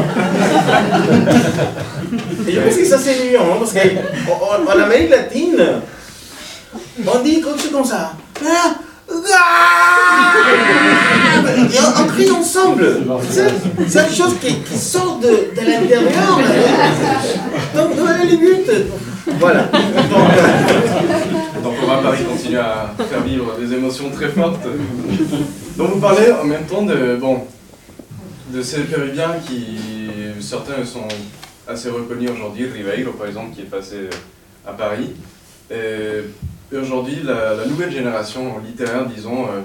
Et 2.48 2.52
je 2.52 2.60
pense 2.60 2.76
que 2.76 2.84
ça 2.84 2.98
c'est 2.98 3.24
mignon, 3.24 3.40
hein, 3.52 3.56
parce 3.58 3.72
qu'en 3.72 4.72
en 4.72 4.82
Amérique 4.84 5.10
latine, 5.10 5.62
on 7.06 7.18
dit 7.22 7.40
comme 7.40 7.58
c'est 7.58 7.72
comme 7.72 7.84
ça. 7.84 8.12
Ah, 8.42 8.74
ah 9.32 10.32
Et 11.58 11.78
on, 11.78 12.02
on 12.02 12.06
crie 12.08 12.30
ensemble. 12.30 12.86
C'est 13.30 13.48
c'est 13.88 14.06
une 14.08 14.14
chose 14.14 14.34
qui, 14.40 14.60
qui 14.60 14.78
sort 14.78 15.18
de, 15.22 15.28
de 15.28 15.60
l'intérieur. 15.66 16.38
Donc 17.74 17.90
voilà 17.96 18.24
les 18.24 18.36
buts. 18.36 18.64
Voilà. 19.38 19.60
Donc, 19.62 20.30
euh, 20.38 21.62
Donc 21.62 21.74
on 21.82 21.86
va 21.86 21.96
Paris 22.02 22.24
à 22.56 22.94
faire 23.08 23.22
vivre 23.22 23.56
des 23.58 23.72
émotions 23.72 24.10
très 24.10 24.28
fortes. 24.28 24.66
Donc 25.76 25.90
vous 25.92 26.00
parlez 26.00 26.30
en 26.30 26.44
même 26.44 26.64
temps 26.64 26.82
de, 26.82 27.16
bon, 27.16 27.44
de 28.52 28.62
ces 28.62 28.80
Péruviens 28.84 29.36
qui, 29.46 29.78
certains 30.40 30.84
sont 30.84 31.08
assez 31.66 31.90
reconnus 31.90 32.30
aujourd'hui, 32.30 32.66
Ribeiro 32.66 33.12
par 33.12 33.26
exemple 33.26 33.54
qui 33.54 33.62
est 33.62 33.70
passé 33.70 34.08
à 34.66 34.72
Paris. 34.72 35.12
Et 35.70 36.76
aujourd'hui 36.76 37.20
la, 37.24 37.64
nouvelle 37.66 37.90
génération 37.90 38.58
littéraire, 38.64 39.06
disons, 39.06 39.44
euh, 39.44 39.60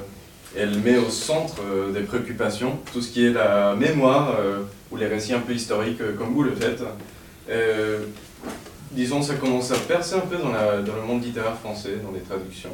elle 0.58 0.78
met 0.80 0.98
au 0.98 1.10
centre 1.10 1.58
euh, 1.64 1.92
des 1.92 2.02
préoccupations 2.02 2.80
tout 2.92 3.02
ce 3.02 3.12
qui 3.12 3.26
est 3.26 3.32
la 3.32 3.76
mémoire 3.76 4.36
euh, 4.40 4.64
ou 4.92 4.98
les 4.98 5.08
récits 5.08 5.34
un 5.34 5.40
peu 5.40 5.54
historiques 5.54 6.02
euh, 6.02 6.14
comme 6.18 6.34
vous 6.34 6.44
le 6.44 6.56
faites. 6.56 6.82
Disons, 8.92 9.22
ça 9.22 9.36
commence 9.36 9.72
à 9.72 9.76
percer 9.76 10.16
un 10.16 10.22
peu 10.22 10.38
dans, 10.38 10.52
la- 10.52 10.82
dans 10.82 10.96
le 10.96 11.02
monde 11.04 11.24
littéraire 11.24 11.56
français, 11.58 11.98
dans 12.04 12.12
les 12.12 12.22
traductions. 12.22 12.72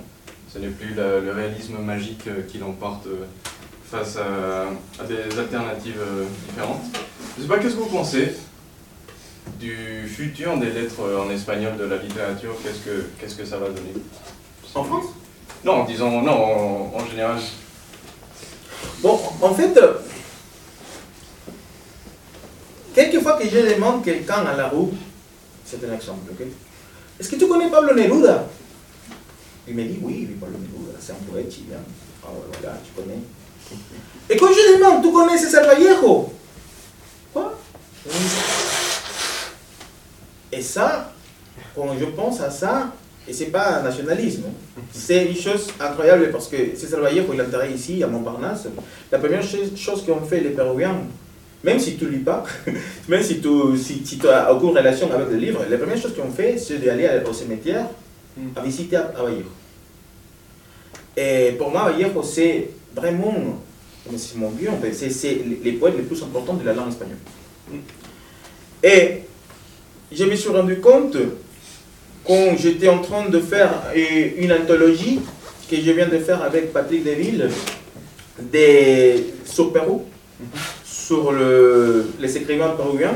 Ce 0.52 0.60
n'est 0.60 0.70
plus 0.70 0.94
la- 0.96 1.20
le 1.20 1.32
réalisme 1.32 1.78
magique 1.80 2.28
euh, 2.28 2.42
qui 2.48 2.58
l'emporte 2.58 3.08
euh, 3.08 3.26
face 3.92 4.16
à, 4.18 5.02
à 5.02 5.06
des 5.06 5.38
alternatives 5.38 6.00
euh, 6.00 6.26
différentes. 6.48 6.84
Je 7.38 7.42
ne 7.44 7.48
sais 7.48 7.54
pas, 7.54 7.60
qu'est-ce 7.60 7.76
que 7.76 7.80
vous 7.82 7.86
pensez 7.98 8.34
du 9.60 10.08
futur 10.08 10.58
des 10.58 10.72
lettres 10.72 11.02
en 11.26 11.30
espagnol 11.30 11.76
de 11.78 11.84
la 11.84 11.98
littérature? 11.98 12.56
Qu'est-ce 12.64 12.80
que, 12.80 13.06
qu'est-ce 13.20 13.36
que 13.36 13.46
ça 13.46 13.58
va 13.58 13.68
donner? 13.68 13.94
En 14.74 14.84
France? 14.86 15.06
Non, 15.66 15.84
disons, 15.84 16.22
non, 16.22 16.32
en, 16.32 16.94
en 16.96 17.06
général. 17.10 17.38
Bon, 19.02 19.20
en 19.42 19.54
fait, 19.54 19.78
quelquefois 22.94 23.34
que 23.38 23.48
je 23.48 23.74
demande 23.76 24.04
quelqu'un 24.04 24.46
à 24.46 24.56
la 24.56 24.70
rue, 24.70 24.88
c'est 25.66 25.84
un 25.84 25.94
exemple, 25.94 26.32
ok 26.32 26.46
Est-ce 27.20 27.30
que 27.30 27.36
tu 27.36 27.48
connais 27.48 27.70
Pablo 27.70 27.96
Neruda 27.96 28.48
Il 29.68 29.74
me 29.76 29.84
dit 29.84 30.00
oui, 30.02 30.28
Pablo 30.40 30.58
Neruda, 30.60 30.98
c'est 31.00 31.14
un 31.14 31.32
poète 31.32 31.52
chilien. 31.52 31.80
Ah 32.24 32.28
voilà, 32.32 32.78
tu 32.86 32.92
connais. 33.02 33.20
Et 34.30 34.38
quand 34.38 34.48
je 34.48 34.78
demande, 34.78 35.04
tu 35.04 35.12
connais 35.12 35.38
César 35.38 35.66
Vallejo 35.66 36.32
Quoi 37.34 37.58
Et 40.52 40.62
ça, 40.62 41.12
quand 41.76 41.98
je 42.00 42.06
pense 42.06 42.42
à 42.42 42.52
ça, 42.52 42.94
et 43.28 43.34
c'est 43.34 43.46
pas 43.48 43.80
un 43.80 43.84
nationalisme, 43.84 44.44
c'est 44.94 45.26
une 45.26 45.36
chose 45.36 45.68
incroyable 45.80 46.30
parce 46.32 46.48
que 46.48 46.76
César 46.76 47.02
Vallejo, 47.02 47.34
il 47.34 47.40
est 47.40 47.72
ici 47.74 48.04
à 48.04 48.08
Montparnasse. 48.08 48.68
La 49.12 49.18
première 49.18 49.42
chose 49.42 49.76
chose 49.76 50.06
qu'ont 50.06 50.22
fait 50.22 50.42
les 50.42 50.52
Péruviens, 50.52 51.02
même 51.66 51.80
si 51.80 51.98
tu 51.98 52.08
lis 52.10 52.20
pas, 52.20 52.44
même 53.10 53.24
si 53.24 53.42
tu, 53.42 53.50
si, 53.78 54.06
si 54.06 54.18
tu 54.20 54.28
as 54.30 54.54
aucune 54.54 54.78
relation 54.78 55.12
avec 55.12 55.30
le 55.30 55.38
livre, 55.38 55.66
la 55.70 55.78
première 55.78 55.98
chose 55.98 56.14
qu'ils 56.14 56.24
ont 56.24 56.32
fait, 56.32 56.58
c'est 56.58 56.78
d'aller 56.78 57.10
au 57.28 57.34
cimetière 57.34 57.88
à 58.56 58.62
visiter 58.62 58.98
à, 58.98 59.12
à 59.18 59.24
Vallejo. 59.24 59.50
Et 61.18 61.56
pour 61.58 61.72
moi, 61.72 61.90
Vallejo, 61.92 62.22
c'est 62.22 62.70
vraiment, 62.96 63.62
c'est 64.16 64.38
mon 64.38 64.52
fait, 64.82 65.10
c'est 65.10 65.42
les 65.64 65.72
poètes 65.74 65.98
les 65.98 66.04
plus 66.04 66.22
importants 66.22 66.54
de 66.54 66.64
la 66.64 66.74
langue 66.74 66.90
espagnole. 66.90 67.18
Et 68.84 69.22
je 70.12 70.24
me 70.24 70.36
suis 70.36 70.50
rendu 70.50 70.80
compte, 70.80 71.18
quand 72.26 72.56
j'étais 72.58 72.90
en 72.90 73.00
train 73.00 73.28
de 73.28 73.40
faire 73.40 73.72
une 74.38 74.54
anthologie 74.54 75.20
que 75.70 75.78
je 75.78 75.92
viens 75.92 76.08
de 76.08 76.20
faire 76.20 76.44
avec 76.44 76.72
Patrick 76.72 77.04
Deville, 77.04 77.50
des, 78.40 79.34
sur 79.46 79.74
Pérou, 79.74 80.06
sur 81.08 81.32
le- 81.32 82.08
les 82.20 82.38
écrivains 82.38 82.70
péruviens, 82.70 83.14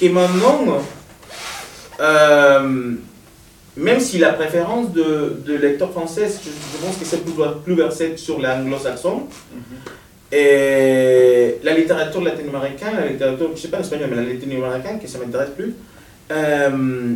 que 0.00 0.06
maintenant, 0.08 0.78
euh, 2.00 2.92
même 3.76 4.00
si 4.00 4.18
la 4.18 4.32
préférence 4.34 4.92
de, 4.92 5.40
de 5.46 5.54
lecteurs 5.54 5.90
français, 5.92 6.28
je, 6.28 6.50
je 6.50 6.84
pense 6.84 6.96
que 6.98 7.04
c'est 7.04 7.22
plus, 7.24 7.32
plus 7.64 7.74
versé 7.74 8.16
sur 8.16 8.38
l'anglo-saxon, 8.40 9.22
et 10.30 11.56
la 11.62 11.72
littérature 11.72 12.20
latino-américaine, 12.22 12.94
la 12.96 13.06
littérature, 13.06 13.50
je 13.54 13.60
sais 13.62 13.68
pas 13.68 13.78
l'espagnol, 13.78 14.08
mais 14.10 14.16
la 14.16 14.32
latino-américaine, 14.34 15.00
que 15.00 15.08
ça 15.08 15.18
m'intéresse 15.18 15.50
plus, 15.56 15.74
euh, 16.30 17.14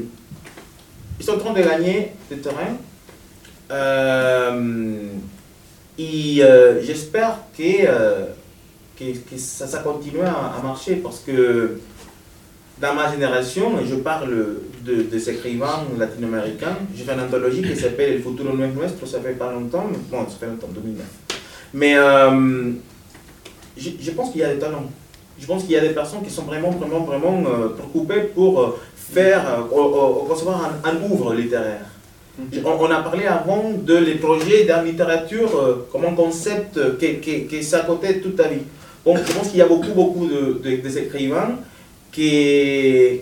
ils 1.20 1.24
sont 1.24 1.34
en 1.34 1.38
train 1.38 1.52
de 1.52 1.60
gagner 1.62 2.12
du 2.30 2.38
terrain. 2.38 2.76
Euh, 3.70 5.08
et 5.98 6.42
j'espère 6.82 7.36
que, 7.56 7.62
que, 9.12 9.34
que 9.34 9.40
ça, 9.40 9.66
ça 9.66 9.78
continue 9.78 10.20
à, 10.22 10.54
à 10.58 10.62
marcher 10.62 10.96
parce 10.96 11.20
que 11.20 11.78
dans 12.80 12.94
ma 12.94 13.10
génération, 13.10 13.72
je 13.84 13.94
parle 13.96 14.30
de, 14.84 15.02
des 15.02 15.30
écrivains 15.30 15.84
latino-américains. 15.98 16.76
J'ai 16.94 17.04
fait 17.04 17.14
une 17.14 17.20
anthologie 17.20 17.62
qui 17.62 17.76
s'appelle 17.76 18.14
El 18.14 18.22
futuro 18.22 18.52
no 18.56 18.64
es 18.64 18.68
nuestro, 18.68 19.06
ça 19.06 19.20
fait 19.20 19.38
pas 19.38 19.52
longtemps, 19.52 19.86
mais 19.90 19.98
bon, 20.10 20.24
ça 20.28 20.36
fait 20.40 20.46
longtemps, 20.46 20.68
2009. 20.74 21.04
Mais 21.74 21.94
euh, 21.96 22.72
je, 23.76 23.90
je 24.00 24.10
pense 24.10 24.30
qu'il 24.30 24.40
y 24.40 24.44
a 24.44 24.52
des 24.52 24.58
talents. 24.58 24.90
Je 25.38 25.46
pense 25.46 25.62
qu'il 25.62 25.72
y 25.72 25.76
a 25.76 25.80
des 25.80 25.90
personnes 25.90 26.22
qui 26.22 26.30
sont 26.30 26.42
vraiment, 26.42 26.70
vraiment, 26.70 27.00
vraiment 27.04 27.42
euh, 27.46 27.68
préoccupées 27.68 28.22
pour 28.34 28.60
euh, 28.60 28.80
faire, 28.96 29.44
euh, 29.48 30.26
concevoir 30.28 30.72
un, 30.84 30.90
un 30.90 30.96
ouvre 31.10 31.34
littéraire. 31.34 31.86
On, 32.64 32.70
on 32.80 32.90
a 32.90 33.02
parlé 33.02 33.26
avant 33.26 33.70
de 33.78 33.94
les 33.94 34.14
projets 34.16 34.64
la 34.64 34.82
littérature 34.82 35.56
euh, 35.56 35.86
comme 35.92 36.04
un 36.06 36.14
concept 36.14 36.98
qui, 36.98 37.18
qui, 37.20 37.46
qui 37.46 37.56
est 37.56 37.74
à 37.74 37.80
côté 37.80 38.20
toute 38.20 38.36
ta 38.36 38.48
vie. 38.48 38.62
Bon, 39.04 39.16
je 39.16 39.32
pense 39.32 39.48
qu'il 39.48 39.58
y 39.58 39.62
a 39.62 39.66
beaucoup, 39.66 39.92
beaucoup 39.92 40.26
de, 40.26 40.60
de- 40.62 40.76
des 40.76 40.98
écrivains 40.98 41.56
qui, 42.12 43.20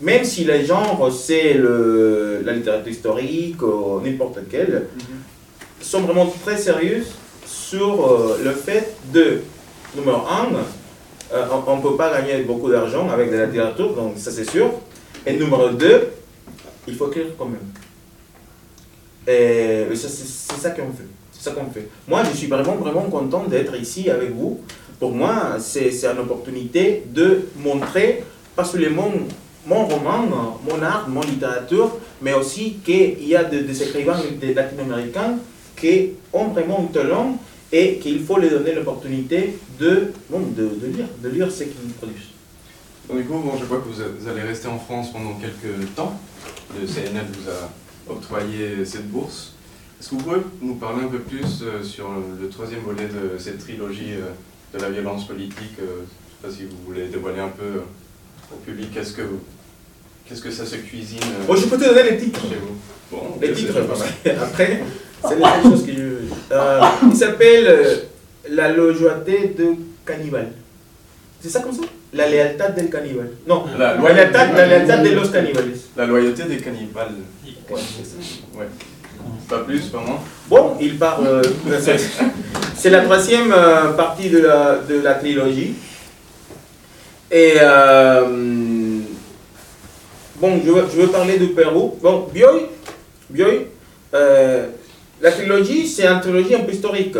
même 0.00 0.24
si 0.24 0.44
les 0.44 0.64
genres 0.66 1.10
c'est 1.12 1.54
le- 1.54 2.42
la 2.44 2.52
littérature 2.52 2.88
historique 2.92 3.62
ou 3.62 4.00
n'importe 4.04 4.40
quelle, 4.50 4.86
sont 5.80 6.00
vraiment 6.02 6.26
très 6.44 6.58
sérieux 6.58 7.02
sur 7.46 8.06
euh, 8.12 8.38
le 8.44 8.50
fait 8.50 8.94
de, 9.12 9.40
numéro 9.96 10.18
un, 10.26 10.48
euh, 11.32 11.44
on 11.66 11.76
ne 11.76 11.82
peut 11.82 11.96
pas 11.96 12.10
gagner 12.20 12.42
beaucoup 12.42 12.70
d'argent 12.70 13.08
avec 13.08 13.30
de 13.30 13.36
la 13.36 13.46
littérature, 13.46 13.94
donc 13.94 14.14
ça 14.18 14.30
c'est 14.30 14.48
sûr. 14.50 14.70
Et 15.24 15.32
numéro 15.34 15.70
deux, 15.70 16.08
il 16.86 16.94
faut 16.94 17.08
écrire 17.08 17.26
quand 17.38 17.46
même. 17.46 17.66
Et 19.26 19.86
ça, 19.96 20.08
c'est 20.08 20.26
c'est 20.26 20.60
ça 20.60 20.70
qu'on 20.70 20.92
fait. 20.92 21.08
C'est 21.32 21.42
ça 21.42 21.50
qu'on 21.50 21.68
fait. 21.70 21.88
Moi, 22.06 22.22
je 22.30 22.36
suis 22.36 22.46
vraiment, 22.46 22.76
vraiment 22.76 23.02
content 23.02 23.44
d'être 23.44 23.74
ici 23.76 24.08
avec 24.08 24.30
vous. 24.32 24.60
Pour 24.98 25.12
moi, 25.12 25.56
c'est 25.58 25.90
une 26.04 26.18
opportunité 26.18 27.02
de 27.12 27.48
montrer 27.56 28.24
pas 28.54 28.64
seulement 28.64 29.10
mon 29.66 29.86
roman, 29.86 30.58
mon 30.66 30.82
art, 30.82 31.08
mon 31.08 31.20
littérature, 31.20 31.98
mais 32.22 32.32
aussi 32.32 32.76
qu'il 32.84 33.26
y 33.26 33.36
a 33.36 33.44
des, 33.44 33.62
des 33.62 33.82
écrivains 33.82 34.16
latino-américains 34.42 35.38
qui 35.76 36.10
ont 36.32 36.48
vraiment 36.48 36.80
un 36.88 36.92
talent 36.92 37.38
et 37.70 37.96
qu'il 37.96 38.24
faut 38.24 38.38
leur 38.38 38.50
donner 38.50 38.74
l'opportunité 38.74 39.58
de, 39.78 40.12
de, 40.30 40.68
de 40.80 40.86
lire, 40.86 41.08
de 41.22 41.28
lire 41.28 41.50
ce 41.50 41.64
qu'ils 41.64 41.92
produisent. 41.98 42.32
Donc, 43.08 43.18
du 43.18 43.24
coup, 43.24 43.42
je 43.58 43.64
vois 43.64 43.78
que 43.78 43.88
vous 43.88 44.28
allez 44.28 44.42
rester 44.42 44.68
en 44.68 44.78
France 44.78 45.12
pendant 45.12 45.34
quelques 45.34 45.94
temps. 45.94 46.18
Le 46.80 46.86
CNL 46.86 47.26
vous 47.32 47.50
a 47.50 48.12
octroyé 48.12 48.84
cette 48.84 49.08
bourse. 49.10 49.52
Est-ce 50.00 50.10
que 50.10 50.14
vous 50.16 50.22
pouvez 50.22 50.40
nous 50.60 50.74
parler 50.74 51.04
un 51.04 51.08
peu 51.08 51.20
plus 51.20 51.62
euh, 51.62 51.82
sur 51.82 52.10
le 52.40 52.48
troisième 52.48 52.80
volet 52.80 53.08
de 53.08 53.38
cette 53.38 53.58
trilogie 53.58 54.12
euh, 54.14 54.32
de 54.76 54.82
la 54.82 54.90
violence 54.90 55.26
politique 55.26 55.78
euh, 55.80 56.02
Je 56.42 56.48
ne 56.48 56.52
sais 56.52 56.56
pas 56.58 56.62
si 56.62 56.64
vous 56.68 56.76
voulez 56.86 57.06
dévoiler 57.08 57.40
un 57.40 57.48
peu 57.48 57.64
euh, 57.64 58.52
au 58.52 58.56
public 58.56 58.90
qu'est-ce 58.92 59.12
que, 59.14 59.22
qu'est-ce 60.28 60.42
que 60.42 60.50
ça 60.50 60.64
se 60.66 60.76
cuisine 60.76 61.20
euh, 61.22 61.46
Bon, 61.46 61.56
je 61.56 61.66
peux 61.66 61.76
te 61.78 61.84
donner 61.84 62.10
les 62.10 62.18
titres. 62.18 62.40
chez 62.42 62.56
vous. 62.56 62.76
Bon, 63.10 63.38
Les 63.40 63.52
titres, 63.52 63.78
après, 64.42 64.82
c'est 65.26 65.36
les 65.36 65.42
seules 65.42 65.62
choses 65.62 65.86
que 65.86 65.92
je. 65.92 66.54
Euh, 66.54 66.80
il 67.10 67.16
s'appelle 67.16 67.66
euh, 67.68 67.94
La 68.50 68.72
loyauté 68.72 69.54
de 69.56 69.74
cannibale. 70.04 70.52
C'est 71.40 71.48
ça 71.48 71.60
comme 71.60 71.72
ça? 71.72 71.82
La 72.12 72.28
lealtad 72.28 72.74
del 72.74 72.90
cannibale. 72.90 73.30
Non, 73.46 73.64
La 73.78 73.94
la 73.96 74.12
lealtad, 74.12 74.54
la 74.56 74.66
lealtad 74.66 75.02
de 75.04 75.10
los 75.10 75.28
cannibales. 75.28 75.72
La 75.96 76.06
loyauté 76.06 76.44
des 76.44 76.56
cannibales. 76.58 77.14
Ouais, 77.44 77.80
c'est 77.96 78.04
ça. 78.06 78.16
Ouais. 78.58 78.66
Pas 79.48 79.58
plus, 79.58 79.80
pas 79.86 79.98
moins. 79.98 80.18
Bon, 80.48 80.76
il 80.80 80.98
parle. 80.98 81.26
euh, 81.26 81.42
c'est- 81.80 82.90
la 82.90 83.02
troisième 83.02 83.52
euh, 83.52 83.92
partie 83.92 84.28
de 84.30 84.38
la, 85.02 85.14
trilogie. 85.14 85.74
Et. 87.30 87.54
euh, 87.60 88.24
bon, 90.36 90.60
je 90.64 90.70
veux, 90.70 91.06
parler 91.08 91.38
du 91.38 91.48
Pérou. 91.48 91.96
Bon, 92.02 92.28
Bioy, 92.32 92.66
Bioy 93.30 93.66
la 95.20 95.32
trilogie, 95.32 95.86
c'est 95.88 96.06
une 96.06 96.20
trilogie 96.20 96.54
un 96.54 96.60
peu 96.60 96.72
historique. 96.72 97.14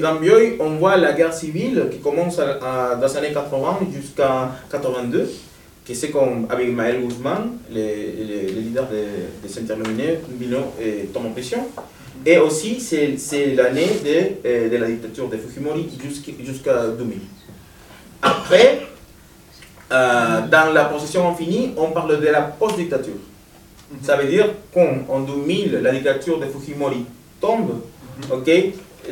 Dans 0.00 0.14
Bioy, 0.14 0.56
on 0.60 0.76
voit 0.76 0.96
la 0.96 1.12
guerre 1.12 1.32
civile 1.34 1.88
qui 1.90 1.98
commence 1.98 2.36
dans 2.36 3.00
les 3.06 3.16
années 3.16 3.32
80 3.32 3.78
jusqu'à 3.92 4.50
82, 4.70 5.28
comme 6.10 6.46
avec 6.50 6.72
Maël 6.72 7.00
Guzman, 7.02 7.58
le, 7.72 7.80
le- 7.80 8.54
le 8.54 8.60
leader 8.60 8.88
de, 8.88 9.46
de 9.46 9.52
Saint-Germain 9.52 9.84
et 10.80 11.08
tombe 11.12 11.26
en. 11.26 11.66
Et 12.26 12.36
aussi, 12.38 12.80
c'est 12.80 13.54
l'année 13.54 13.88
de, 14.04 14.46
euh, 14.48 14.68
de 14.68 14.76
la 14.76 14.86
dictature 14.86 15.28
de 15.28 15.36
Fujimori 15.38 15.88
jusqu'à 16.04 16.32
jusqu'à 16.44 16.86
2000. 16.88 17.18
Après, 18.22 18.82
euh, 19.92 20.40
dans 20.50 20.72
la 20.72 20.84
possession 20.84 21.28
infinie, 21.28 21.72
on 21.76 21.90
parle 21.90 22.20
de 22.20 22.26
la 22.26 22.42
post-dictature. 22.42 23.14
Ça 24.02 24.16
veut 24.16 24.28
dire 24.28 24.46
qu'en 24.72 25.20
2000, 25.20 25.80
la 25.82 25.92
dictature 25.92 26.38
de 26.38 26.46
Fujimori 26.46 27.04
tombe, 27.40 27.80
ok 28.30 28.50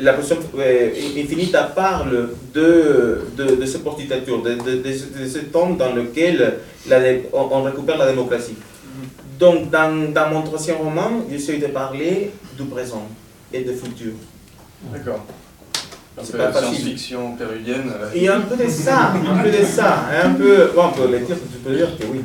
la 0.01 0.13
possession 0.13 0.37
euh, 0.57 0.89
infinie 1.17 1.51
parle 1.75 2.29
de, 2.53 3.21
de, 3.35 3.55
de 3.55 3.65
cette 3.65 3.83
post-dictature, 3.83 4.41
de, 4.41 4.55
de, 4.55 4.81
de, 4.81 5.27
ce 5.27 5.39
temps 5.51 5.71
dans 5.71 5.93
lequel 5.93 6.55
la 6.87 6.97
on, 7.33 7.47
on 7.51 7.63
récupère 7.63 7.97
la 7.97 8.07
démocratie. 8.09 8.55
Donc, 9.39 9.69
dans, 9.69 10.11
dans 10.11 10.29
mon 10.29 10.41
troisième 10.41 10.77
roman, 10.77 11.23
j'essaie 11.31 11.57
de 11.57 11.67
parler 11.67 12.31
du 12.57 12.65
présent 12.65 13.07
et 13.53 13.61
du 13.61 13.73
futur. 13.73 14.13
D'accord. 14.91 15.25
C'est 16.21 16.37
pas 16.37 16.51
science-fiction 16.51 17.37
péruvienne. 17.37 17.89
Il 18.13 18.23
y 18.23 18.27
a 18.27 18.35
un 18.35 18.41
peu 18.41 18.61
de 18.61 18.69
ça, 18.69 19.13
un 19.13 19.41
peu 19.41 19.49
de 19.49 19.63
ça, 19.63 20.07
un 20.21 20.31
peu, 20.33 20.71
bon, 20.75 20.83
on 20.87 20.91
peut 20.91 21.09
le 21.09 21.19
dire, 21.19 21.37
tu 21.49 21.57
peux 21.59 21.73
dire 21.75 21.97
que 21.97 22.03
oui. 22.07 22.19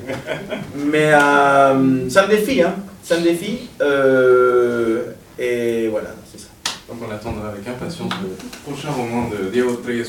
Mais 0.90 1.12
euh, 1.12 2.08
c'est 2.08 2.18
un 2.18 2.26
défi, 2.26 2.60
hein, 2.62 2.74
c'est 3.02 3.14
un 3.14 3.20
défi, 3.20 3.68
euh, 3.80 5.02
et 5.38 5.86
voilà, 5.88 6.08
ça. 6.08 6.23
Donc 6.88 6.98
on 7.06 7.10
attendra 7.10 7.48
avec 7.48 7.66
impatience 7.66 8.12
le 8.22 8.36
prochain 8.62 8.90
roman 8.90 9.28
de 9.28 9.48
Diego 9.50 9.76
Treyes 9.76 10.04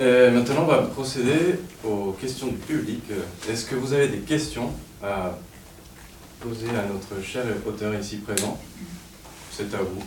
Euh, 0.00 0.30
maintenant, 0.30 0.62
on 0.62 0.66
va 0.66 0.78
procéder 0.82 1.60
aux 1.84 2.12
questions 2.20 2.48
du 2.48 2.56
public. 2.56 3.02
Est-ce 3.48 3.66
que 3.66 3.74
vous 3.76 3.92
avez 3.92 4.08
des 4.08 4.18
questions 4.18 4.70
à 5.02 5.38
poser 6.40 6.68
à 6.70 6.84
notre 6.92 7.22
cher 7.24 7.44
auteur 7.66 7.94
ici 7.94 8.16
présent? 8.16 8.58
C'est 9.50 9.72
à 9.74 9.78
vous. 9.78 10.02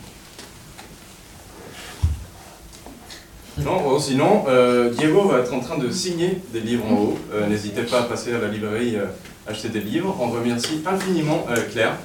Non, 3.64 4.00
sinon, 4.00 4.46
euh, 4.48 4.90
Diego 4.90 5.28
va 5.28 5.40
être 5.40 5.54
en 5.54 5.60
train 5.60 5.78
de 5.78 5.92
signer 5.92 6.42
des 6.54 6.62
livres 6.62 6.86
en 6.86 6.96
haut. 6.96 7.20
Euh, 7.34 7.48
n'hésitez 7.48 7.84
pas 7.84 8.02
à 8.02 8.04
passer 8.04 8.34
à 8.34 8.40
la 8.40 8.48
librairie, 8.48 8.96
euh, 8.96 9.06
acheter 9.48 9.70
des 9.70 9.82
livres. 9.82 10.16
On 10.20 10.30
remercie 10.30 10.82
infiniment 10.86 11.46
Claire, 11.72 11.96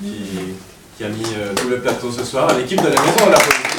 qui 0.00 0.54
qui 1.02 1.06
a 1.06 1.08
mis 1.08 1.34
euh, 1.36 1.52
tout 1.56 1.68
le 1.68 1.80
plateau 1.80 2.12
ce 2.12 2.24
soir. 2.24 2.48
à 2.48 2.54
L'équipe 2.54 2.80
de 2.80 2.84
la 2.86 2.90
maison, 2.90 3.28
la 3.28 3.38
police. 3.38 3.71